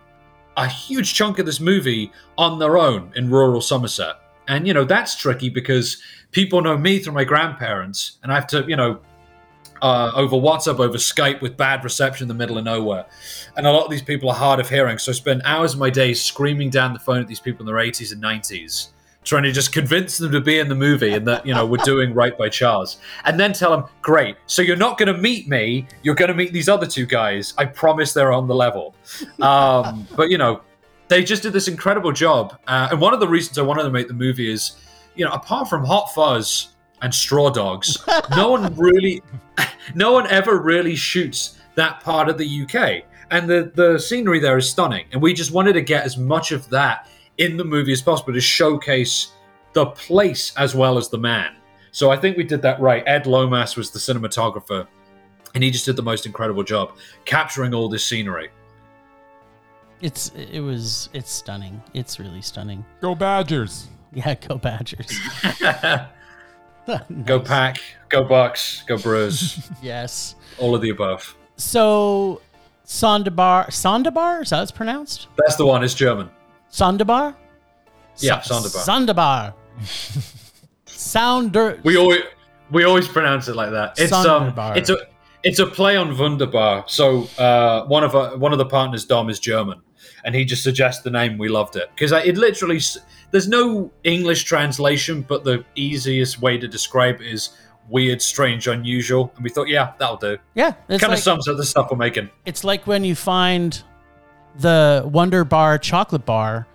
a 0.56 0.66
huge 0.66 1.14
chunk 1.14 1.38
of 1.38 1.46
this 1.46 1.60
movie 1.60 2.10
on 2.36 2.58
their 2.58 2.78
own 2.78 3.12
in 3.14 3.30
rural 3.30 3.60
Somerset. 3.60 4.16
And, 4.48 4.66
you 4.66 4.74
know, 4.74 4.84
that's 4.84 5.14
tricky 5.14 5.50
because 5.50 6.02
people 6.32 6.60
know 6.62 6.76
me 6.76 6.98
through 6.98 7.12
my 7.12 7.24
grandparents, 7.24 8.18
and 8.22 8.32
I 8.32 8.34
have 8.34 8.46
to, 8.48 8.64
you 8.66 8.76
know, 8.76 9.00
uh, 9.82 10.10
over 10.14 10.36
WhatsApp, 10.36 10.80
over 10.80 10.98
Skype 10.98 11.40
with 11.40 11.56
bad 11.56 11.84
reception 11.84 12.24
in 12.24 12.28
the 12.28 12.34
middle 12.34 12.58
of 12.58 12.64
nowhere. 12.64 13.06
And 13.56 13.66
a 13.66 13.70
lot 13.70 13.84
of 13.84 13.90
these 13.90 14.02
people 14.02 14.28
are 14.28 14.34
hard 14.34 14.60
of 14.60 14.68
hearing. 14.68 14.98
So 14.98 15.12
I 15.12 15.14
spend 15.14 15.42
hours 15.44 15.74
of 15.74 15.78
my 15.78 15.90
day 15.90 16.14
screaming 16.14 16.70
down 16.70 16.92
the 16.92 16.98
phone 16.98 17.20
at 17.20 17.28
these 17.28 17.40
people 17.40 17.60
in 17.60 17.66
their 17.66 17.84
80s 17.84 18.12
and 18.12 18.22
90s, 18.22 18.88
trying 19.24 19.44
to 19.44 19.52
just 19.52 19.72
convince 19.72 20.18
them 20.18 20.32
to 20.32 20.40
be 20.40 20.58
in 20.58 20.68
the 20.68 20.74
movie 20.74 21.12
and 21.12 21.26
that, 21.28 21.46
you 21.46 21.54
know, 21.54 21.64
we're 21.64 21.76
doing 21.84 22.12
right 22.14 22.36
by 22.36 22.48
Charles. 22.48 22.98
And 23.24 23.38
then 23.38 23.52
tell 23.52 23.70
them, 23.70 23.84
great, 24.02 24.36
so 24.46 24.62
you're 24.62 24.76
not 24.76 24.98
going 24.98 25.14
to 25.14 25.20
meet 25.20 25.48
me, 25.48 25.86
you're 26.02 26.14
going 26.14 26.30
to 26.30 26.34
meet 26.34 26.52
these 26.52 26.68
other 26.68 26.86
two 26.86 27.06
guys. 27.06 27.54
I 27.56 27.66
promise 27.66 28.12
they're 28.12 28.32
on 28.32 28.48
the 28.48 28.54
level. 28.54 28.94
Um, 29.40 30.08
but, 30.16 30.30
you 30.30 30.38
know, 30.38 30.62
they 31.08 31.24
just 31.24 31.42
did 31.42 31.52
this 31.52 31.68
incredible 31.68 32.12
job. 32.12 32.58
Uh, 32.66 32.88
and 32.90 33.00
one 33.00 33.14
of 33.14 33.20
the 33.20 33.28
reasons 33.28 33.58
I 33.58 33.62
wanted 33.62 33.84
to 33.84 33.90
make 33.90 34.08
the 34.08 34.14
movie 34.14 34.50
is, 34.50 34.76
you 35.14 35.24
know, 35.24 35.32
apart 35.32 35.68
from 35.68 35.84
Hot 35.84 36.12
Fuzz 36.14 36.74
and 37.02 37.14
Straw 37.14 37.50
Dogs, 37.50 37.98
no 38.36 38.50
one 38.50 38.74
really, 38.74 39.22
no 39.94 40.12
one 40.12 40.26
ever 40.28 40.58
really 40.60 40.94
shoots 40.94 41.58
that 41.74 42.00
part 42.00 42.28
of 42.28 42.38
the 42.38 42.62
UK. 42.62 43.04
And 43.30 43.48
the, 43.48 43.72
the 43.74 43.98
scenery 43.98 44.38
there 44.38 44.56
is 44.56 44.68
stunning. 44.68 45.06
And 45.12 45.20
we 45.20 45.34
just 45.34 45.50
wanted 45.50 45.74
to 45.74 45.82
get 45.82 46.04
as 46.04 46.16
much 46.16 46.52
of 46.52 46.68
that 46.70 47.08
in 47.38 47.56
the 47.56 47.64
movie 47.64 47.92
as 47.92 48.02
possible 48.02 48.32
to 48.32 48.40
showcase 48.40 49.32
the 49.72 49.86
place 49.86 50.52
as 50.56 50.74
well 50.74 50.98
as 50.98 51.08
the 51.08 51.18
man. 51.18 51.56
So 51.92 52.10
I 52.10 52.16
think 52.16 52.36
we 52.36 52.44
did 52.44 52.62
that 52.62 52.80
right. 52.80 53.02
Ed 53.06 53.26
Lomas 53.26 53.76
was 53.76 53.90
the 53.90 53.98
cinematographer, 53.98 54.86
and 55.54 55.64
he 55.64 55.70
just 55.70 55.84
did 55.84 55.96
the 55.96 56.02
most 56.02 56.26
incredible 56.26 56.62
job 56.62 56.96
capturing 57.24 57.74
all 57.74 57.88
this 57.88 58.04
scenery. 58.04 58.50
It's 60.00 60.30
it 60.30 60.60
was 60.60 61.08
it's 61.12 61.30
stunning. 61.30 61.82
It's 61.94 62.18
really 62.18 62.42
stunning. 62.42 62.84
Go 63.00 63.14
Badgers. 63.14 63.88
Yeah, 64.12 64.34
go 64.34 64.56
Badgers. 64.56 65.18
Go 67.26 67.38
Pack, 67.38 67.80
go 68.08 68.24
Bucks, 68.24 68.82
go 68.86 68.96
Brewers, 68.96 69.70
yes. 69.82 70.36
all 70.58 70.74
of 70.74 70.80
the 70.80 70.88
above. 70.88 71.36
So 71.56 72.40
Sonderbar. 72.86 73.66
Sonderbar? 73.66 74.42
Is 74.42 74.50
that 74.50 74.56
how 74.56 74.62
it's 74.62 74.70
pronounced? 74.70 75.26
That's 75.36 75.56
the 75.56 75.66
one. 75.66 75.84
It's 75.84 75.92
German. 75.92 76.30
Sonderbar? 76.70 77.34
Yeah, 78.18 78.40
Son- 78.40 78.62
Sonderbar. 78.62 79.52
Sonderbar. 79.82 80.24
Sounder. 80.86 81.78
We 81.84 81.96
always 81.98 82.22
we 82.70 82.84
always 82.84 83.06
pronounce 83.06 83.48
it 83.48 83.56
like 83.56 83.70
that. 83.70 83.98
It's 83.98 84.12
um, 84.12 84.54
it's 84.74 84.88
a 84.88 84.96
it's 85.42 85.58
a 85.58 85.66
play 85.66 85.96
on 85.96 86.16
Wunderbar. 86.16 86.84
So 86.88 87.28
uh, 87.38 87.84
one 87.84 88.02
of 88.02 88.14
our, 88.14 88.36
one 88.36 88.52
of 88.52 88.58
the 88.58 88.66
partners, 88.66 89.04
Dom, 89.04 89.28
is 89.28 89.38
German, 89.38 89.82
and 90.24 90.34
he 90.34 90.44
just 90.44 90.62
suggests 90.62 91.02
the 91.02 91.10
name. 91.10 91.38
We 91.38 91.48
loved 91.48 91.76
it 91.76 91.90
because 91.94 92.12
uh, 92.12 92.22
it 92.24 92.36
literally 92.36 92.80
there's 93.30 93.48
no 93.48 93.90
English 94.04 94.44
translation, 94.44 95.22
but 95.22 95.44
the 95.44 95.64
easiest 95.74 96.40
way 96.40 96.58
to 96.58 96.68
describe 96.68 97.20
it 97.20 97.26
is 97.26 97.50
weird, 97.88 98.20
strange, 98.20 98.66
unusual. 98.66 99.32
And 99.36 99.44
we 99.44 99.50
thought, 99.50 99.68
yeah, 99.68 99.92
that'll 99.98 100.16
do. 100.16 100.38
Yeah, 100.54 100.72
Kind 100.88 101.02
like, 101.02 101.12
of 101.12 101.18
sums 101.18 101.48
up 101.48 101.56
the 101.56 101.64
stuff 101.64 101.88
we're 101.90 101.96
making. 101.96 102.30
it's 102.44 102.64
like 102.64 102.86
when 102.86 103.04
you 103.04 103.14
find 103.14 103.82
the 104.58 105.02
Wonder 105.06 105.44
Bar 105.44 105.78
chocolate 105.78 106.26
bar 106.26 106.66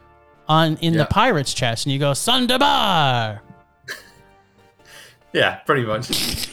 on 0.48 0.78
in 0.78 0.94
the 0.98 1.06
pirate's 1.06 1.54
chest, 1.54 1.86
and 1.86 1.94
you 1.94 2.00
go 2.00 2.12
Sonderbar. 2.12 3.40
Yeah, 5.34 5.56
pretty 5.66 5.84
much. 5.84 6.50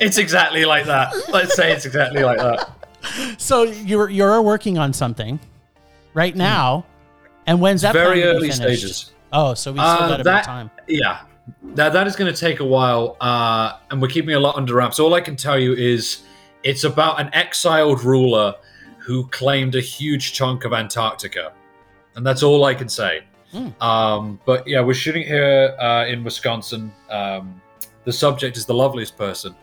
it's 0.00 0.18
exactly 0.18 0.64
like 0.64 0.86
that. 0.86 1.14
Let's 1.30 1.54
say 1.54 1.72
it's 1.72 1.86
exactly 1.86 2.22
like 2.22 2.38
that. 2.38 2.70
So 3.36 3.64
you're 3.64 4.08
you're 4.08 4.40
working 4.40 4.78
on 4.78 4.92
something 4.92 5.40
right 6.14 6.34
now, 6.36 6.84
and 7.46 7.60
when's 7.60 7.82
that? 7.82 7.92
Hmm. 7.92 7.98
Very 7.98 8.20
plan 8.22 8.26
to 8.26 8.32
be 8.32 8.36
early 8.36 8.50
stages. 8.52 9.12
Oh, 9.32 9.54
so 9.54 9.72
we 9.72 9.78
still 9.78 9.88
Uh, 9.88 10.08
got 10.08 10.20
a 10.20 10.22
that- 10.24 10.44
time. 10.44 10.70
Yeah, 10.86 11.20
that 11.74 11.92
that 11.94 12.06
is 12.06 12.16
going 12.16 12.32
to 12.32 12.38
take 12.38 12.60
a 12.60 12.64
while, 12.64 13.16
uh, 13.20 13.74
and 13.90 14.00
we're 14.02 14.08
keeping 14.08 14.34
a 14.34 14.40
lot 14.40 14.56
under 14.56 14.74
wraps. 14.74 14.98
All 15.00 15.14
I 15.14 15.20
can 15.20 15.36
tell 15.36 15.58
you 15.58 15.72
is 15.74 16.22
it's 16.62 16.84
about 16.84 17.20
an 17.20 17.30
exiled 17.32 18.04
ruler 18.04 18.54
who 18.98 19.26
claimed 19.28 19.74
a 19.74 19.80
huge 19.80 20.32
chunk 20.32 20.64
of 20.64 20.72
Antarctica, 20.72 21.52
and 22.14 22.24
that's 22.26 22.42
all 22.42 22.64
I 22.64 22.74
can 22.74 22.88
say. 22.88 23.22
Um, 23.82 24.40
but 24.46 24.66
yeah, 24.66 24.80
we're 24.80 24.94
shooting 24.94 25.24
here 25.24 25.76
uh, 25.78 26.06
in 26.08 26.24
Wisconsin. 26.24 26.90
Um, 27.10 27.60
the 28.04 28.12
subject 28.12 28.56
is 28.56 28.64
the 28.64 28.72
loveliest 28.74 29.18
person, 29.18 29.54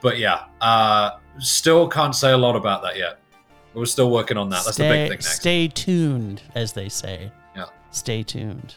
but 0.00 0.18
yeah, 0.18 0.44
uh, 0.60 1.10
still 1.38 1.86
can't 1.88 2.14
say 2.14 2.32
a 2.32 2.36
lot 2.36 2.56
about 2.56 2.82
that 2.82 2.96
yet. 2.96 3.18
We're 3.74 3.86
still 3.86 4.10
working 4.10 4.36
on 4.36 4.48
that. 4.50 4.64
That's 4.64 4.76
stay, 4.76 4.88
the 4.88 4.94
big 4.94 5.02
thing 5.02 5.10
next. 5.10 5.36
Stay 5.36 5.68
tuned, 5.68 6.42
as 6.54 6.72
they 6.72 6.88
say. 6.88 7.30
Yeah. 7.54 7.66
Stay 7.90 8.22
tuned. 8.22 8.74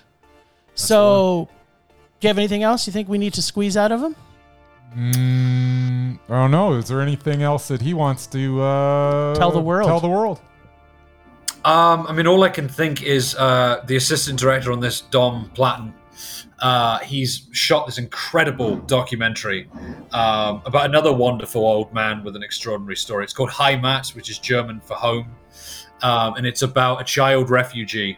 so, 0.76 1.50
do 2.20 2.26
you 2.26 2.30
have 2.30 2.38
anything 2.38 2.64
else 2.64 2.86
you 2.88 2.94
think 2.94 3.10
we 3.10 3.18
need 3.18 3.34
to 3.34 3.42
squeeze 3.42 3.76
out 3.76 3.92
of 3.92 4.02
him? 4.02 4.16
Mm, 4.96 6.20
I 6.30 6.34
don't 6.34 6.52
know. 6.52 6.74
Is 6.74 6.88
there 6.88 7.02
anything 7.02 7.42
else 7.42 7.68
that 7.70 7.82
he 7.82 7.94
wants 7.94 8.28
to 8.28 8.62
uh, 8.62 9.36
Tell 9.36 9.52
the 9.52 9.60
world. 9.60 9.88
Tell 9.88 10.00
the 10.00 10.08
world. 10.08 10.40
Um, 11.66 12.06
I 12.08 12.14
mean, 12.14 12.28
all 12.28 12.44
I 12.44 12.50
can 12.50 12.68
think 12.68 13.04
is 13.04 13.36
uh, 13.36 13.84
the 13.88 13.96
assistant 13.96 14.38
director 14.38 14.72
on 14.72 14.80
this, 14.80 15.02
Dom 15.02 15.50
Platten. 15.56 15.94
Uh, 16.60 17.00
he's 17.00 17.48
shot 17.52 17.86
this 17.86 17.98
incredible 17.98 18.78
documentary 18.78 19.70
um, 20.12 20.62
about 20.66 20.86
another 20.86 21.12
wonderful 21.12 21.66
old 21.66 21.94
man 21.94 22.24
with 22.24 22.36
an 22.36 22.44
extraordinary 22.44 22.96
story. 22.96 23.24
It's 23.24 23.34
called 23.34 23.50
Heimat, 23.50 24.16
which 24.16 24.30
is 24.30 24.40
German 24.40 24.80
for 24.82 24.96
home, 24.96 25.36
um, 26.02 26.36
and 26.36 26.46
it's 26.46 26.62
about 26.62 27.02
a 27.02 27.04
child 27.04 27.50
refugee 27.50 28.18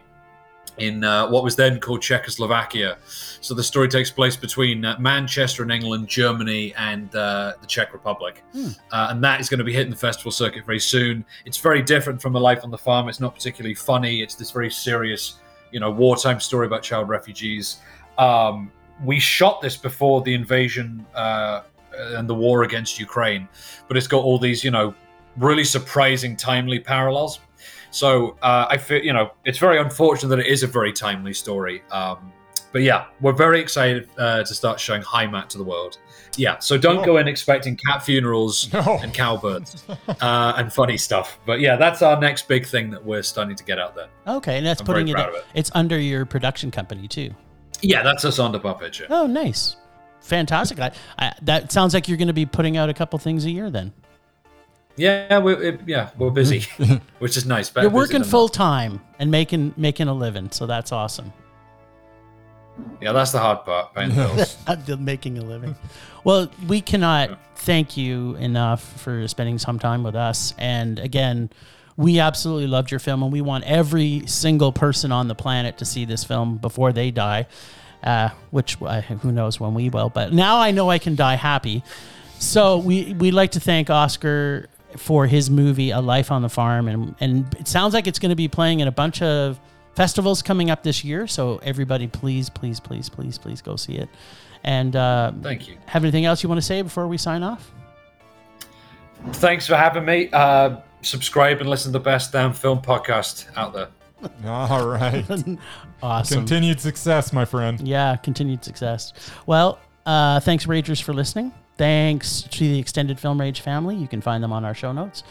in 0.78 1.04
uh, 1.04 1.30
what 1.30 1.44
was 1.44 1.56
then 1.56 1.80
called 1.80 2.02
Czechoslovakia. 2.02 2.98
So 3.42 3.54
the 3.54 3.64
story 3.64 3.88
takes 3.88 4.12
place 4.12 4.36
between 4.36 4.84
uh, 4.84 4.98
Manchester 5.00 5.64
in 5.64 5.72
England, 5.72 6.08
Germany, 6.08 6.74
and 6.78 7.16
uh, 7.16 7.54
the 7.62 7.68
Czech 7.68 7.94
Republic. 7.94 8.44
Uh, 8.92 9.08
and 9.10 9.24
that 9.24 9.40
is 9.40 9.50
going 9.50 9.60
to 9.60 9.64
be 9.64 9.74
hitting 9.74 9.90
the 9.90 9.96
festival 9.98 10.32
circuit 10.32 10.66
very 10.66 10.80
soon. 10.80 11.24
It's 11.46 11.58
very 11.58 11.82
different 11.82 12.22
from 12.22 12.36
A 12.36 12.40
Life 12.40 12.64
on 12.64 12.72
the 12.72 12.78
Farm. 12.78 13.08
It's 13.08 13.20
not 13.20 13.34
particularly 13.34 13.76
funny. 13.76 14.22
It's 14.22 14.36
this 14.36 14.52
very 14.52 14.70
serious, 14.70 15.36
you 15.72 15.80
know, 15.80 15.92
wartime 15.92 16.40
story 16.40 16.68
about 16.68 16.84
child 16.84 17.10
refugees. 17.10 17.78
Um, 18.18 18.72
we 19.04 19.20
shot 19.20 19.62
this 19.62 19.76
before 19.76 20.22
the 20.22 20.34
invasion 20.34 21.06
uh, 21.16 21.64
and 22.18 22.30
the 22.30 22.36
war 22.36 22.64
against 22.64 23.00
Ukraine, 23.00 23.48
but 23.88 23.98
it's 23.98 24.08
got 24.08 24.24
all 24.24 24.40
these, 24.40 24.64
you 24.64 24.72
know, 24.72 24.94
really 25.38 25.64
surprising, 25.64 26.36
timely 26.36 26.80
parallels. 26.80 27.40
So 27.92 28.38
uh, 28.42 28.68
I 28.70 28.78
feel, 28.78 29.02
you 29.04 29.14
know, 29.14 29.32
it's 29.46 29.58
very 29.58 29.80
unfortunate 29.80 30.30
that 30.30 30.40
it 30.40 30.48
is 30.48 30.64
a 30.64 30.68
very 30.68 30.92
timely 30.92 31.34
story. 31.34 31.82
Um, 31.92 32.32
but 32.72 32.82
yeah, 32.82 33.06
we're 33.22 33.32
very 33.32 33.62
excited 33.62 34.10
uh, 34.18 34.44
to 34.44 34.54
start 34.54 34.80
showing 34.80 35.02
Heimat 35.02 35.48
to 35.50 35.58
the 35.58 35.64
world. 35.64 35.98
Yeah, 36.38 36.60
so 36.60 36.78
don't 36.78 36.98
Cool. 36.98 37.06
go 37.06 37.18
in 37.18 37.28
expecting 37.28 37.76
cat 37.78 38.04
funerals 38.04 38.72
No. 38.74 39.00
and 39.02 39.14
cowbirds 39.14 39.84
uh, 40.22 40.54
and 40.58 40.72
funny 40.72 40.98
stuff. 40.98 41.40
But 41.46 41.60
yeah, 41.60 41.76
that's 41.76 42.02
our 42.02 42.20
next 42.20 42.48
big 42.48 42.66
thing 42.66 42.90
that 42.92 43.04
we're 43.04 43.22
starting 43.24 43.56
to 43.56 43.64
get 43.64 43.80
out 43.80 43.96
there. 43.96 44.08
Okay, 44.28 44.58
and 44.58 44.66
that's 44.66 44.82
I'm 44.82 44.86
putting 44.88 45.08
it, 45.08 45.18
it, 45.18 45.46
It's 45.54 45.72
under 45.74 46.00
your 46.00 46.26
production 46.26 46.72
company 46.72 47.08
too. 47.08 47.32
Yeah, 47.82 48.04
that's 48.04 48.26
us 48.26 48.40
on 48.40 48.52
the 48.52 48.60
puppet 48.60 48.96
show. 48.96 49.06
Oh, 49.10 49.28
nice, 49.28 49.76
fantastic. 50.22 50.80
I, 50.80 50.92
I, 51.20 51.34
that 51.44 51.72
sounds 51.72 51.94
like 51.94 52.08
you're 52.08 52.18
going 52.18 52.28
to 52.28 52.34
be 52.34 52.46
putting 52.46 52.78
out 52.78 52.90
a 52.90 52.94
couple 52.94 53.20
things 53.20 53.46
a 53.46 53.52
year 53.52 53.70
then. 53.70 53.94
Yeah, 54.98 55.40
we're 55.40 55.62
it, 55.62 55.82
yeah 55.86 56.12
we're 56.18 56.30
busy, 56.32 56.62
which 57.20 57.36
is 57.36 57.46
nice. 57.46 57.70
Better 57.70 57.88
You're 57.88 57.94
working 57.94 58.24
full 58.24 58.48
time 58.48 59.02
and 59.20 59.30
making 59.30 59.74
making 59.76 60.08
a 60.08 60.14
living, 60.14 60.52
so 60.52 60.66
that's 60.66 60.92
awesome. 60.94 61.34
Yeah, 63.02 63.12
that's 63.12 63.32
the 63.32 63.40
hard 63.40 63.64
part. 63.66 63.96
Making 65.00 65.38
a 65.38 65.42
living. 65.42 65.76
Well, 66.24 66.50
we 66.68 66.82
cannot 66.82 67.38
thank 67.58 67.98
you 67.98 68.36
enough 68.36 68.82
for 69.02 69.28
spending 69.28 69.58
some 69.58 69.80
time 69.80 70.04
with 70.04 70.16
us. 70.16 70.54
And 70.58 71.00
again, 71.00 71.50
we 71.98 72.20
absolutely 72.20 72.68
loved 72.68 72.92
your 72.92 73.00
film, 73.00 73.24
and 73.24 73.32
we 73.32 73.42
want 73.42 73.64
every 73.64 74.24
single 74.28 74.72
person 74.72 75.12
on 75.12 75.28
the 75.28 75.36
planet 75.36 75.78
to 75.78 75.86
see 75.86 76.06
this 76.06 76.24
film 76.24 76.58
before 76.58 76.92
they 76.92 77.12
die. 77.12 77.48
Uh, 78.04 78.30
which 78.52 78.80
uh, 78.84 79.02
who 79.02 79.32
knows 79.32 79.60
when 79.60 79.74
we 79.74 79.90
will. 79.90 80.10
But 80.10 80.32
now 80.32 80.60
I 80.60 80.70
know 80.70 80.92
I 80.92 81.00
can 81.00 81.16
die 81.16 81.36
happy. 81.36 81.82
So 82.38 82.78
we 82.78 83.14
we'd 83.14 83.34
like 83.34 83.52
to 83.52 83.60
thank 83.60 83.90
Oscar 83.90 84.68
for 84.96 85.26
his 85.26 85.50
movie 85.50 85.90
A 85.90 86.02
Life 86.02 86.32
on 86.32 86.44
the 86.44 86.50
Farm, 86.50 86.88
and 86.88 87.16
and 87.20 87.52
it 87.56 87.68
sounds 87.68 87.96
like 87.96 88.06
it's 88.06 88.20
going 88.20 88.30
to 88.30 88.36
be 88.36 88.48
playing 88.48 88.82
in 88.82 88.88
a 88.88 88.92
bunch 88.92 89.24
of 89.24 89.60
festivals 89.96 90.42
coming 90.42 90.70
up 90.70 90.84
this 90.84 91.04
year. 91.04 91.28
So 91.28 91.60
everybody, 91.64 92.08
please, 92.08 92.50
please, 92.50 92.80
please, 92.80 93.10
please, 93.10 93.38
please 93.38 93.62
go 93.62 93.76
see 93.76 93.96
it. 93.96 94.10
And 94.64 94.96
uh, 94.96 95.32
Thank 95.42 95.68
you. 95.68 95.78
have 95.86 96.04
anything 96.04 96.26
else 96.26 96.44
you 96.44 96.50
want 96.50 96.60
to 96.60 96.66
say 96.66 96.82
before 96.82 97.08
we 97.08 97.18
sign 97.18 97.44
off? 97.44 97.72
Thanks 99.34 99.66
for 99.68 99.76
having 99.76 100.06
me. 100.06 100.30
Uh, 100.32 100.78
subscribe 101.02 101.60
and 101.62 101.70
listen 101.70 101.92
to 101.92 101.98
the 102.00 102.04
best 102.04 102.32
damn 102.32 102.54
film 102.54 102.82
podcast 102.82 103.46
out 103.56 103.74
there. 103.74 103.90
All 104.46 104.88
right. 104.88 105.26
Awesome. 106.04 106.40
Continued 106.40 106.80
success, 106.80 107.34
my 107.34 107.46
friend. 107.46 107.80
Yeah, 107.88 108.16
continued 108.18 108.64
success. 108.64 109.12
Well, 109.48 109.80
uh, 110.06 110.40
thanks, 110.40 110.68
Ragers, 110.68 111.02
for 111.02 111.14
listening. 111.14 111.52
Thanks 111.78 112.44
to 112.44 112.60
the 112.60 112.78
extended 112.78 113.20
Film 113.20 113.42
Rage 113.42 113.62
family. 113.62 113.96
You 113.96 114.08
can 114.08 114.22
find 114.22 114.44
them 114.44 114.54
on 114.54 114.64
our 114.66 114.76
show 114.76 114.92
notes. 114.92 115.24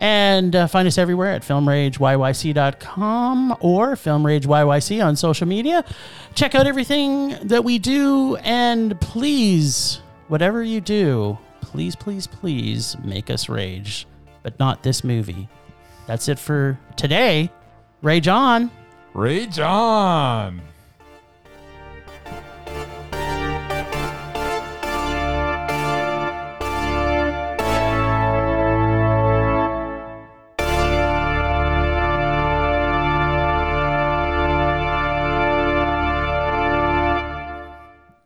And 0.00 0.56
uh, 0.56 0.66
find 0.66 0.88
us 0.88 0.96
everywhere 0.96 1.32
at 1.32 1.42
filmrageyyc.com 1.42 3.56
or 3.60 3.96
filmrageyyc 3.96 5.04
on 5.04 5.16
social 5.16 5.46
media. 5.46 5.84
Check 6.34 6.54
out 6.54 6.66
everything 6.66 7.36
that 7.42 7.64
we 7.64 7.78
do. 7.78 8.36
And 8.36 8.98
please, 9.00 10.00
whatever 10.28 10.62
you 10.62 10.80
do, 10.80 11.36
please, 11.60 11.94
please, 11.94 12.26
please 12.26 12.96
make 13.04 13.28
us 13.28 13.50
rage, 13.50 14.06
but 14.42 14.58
not 14.58 14.82
this 14.82 15.04
movie. 15.04 15.46
That's 16.06 16.28
it 16.28 16.38
for 16.38 16.78
today. 16.96 17.50
Rage 18.02 18.28
on. 18.28 18.70
Rage 19.12 19.58
on. 19.58 20.62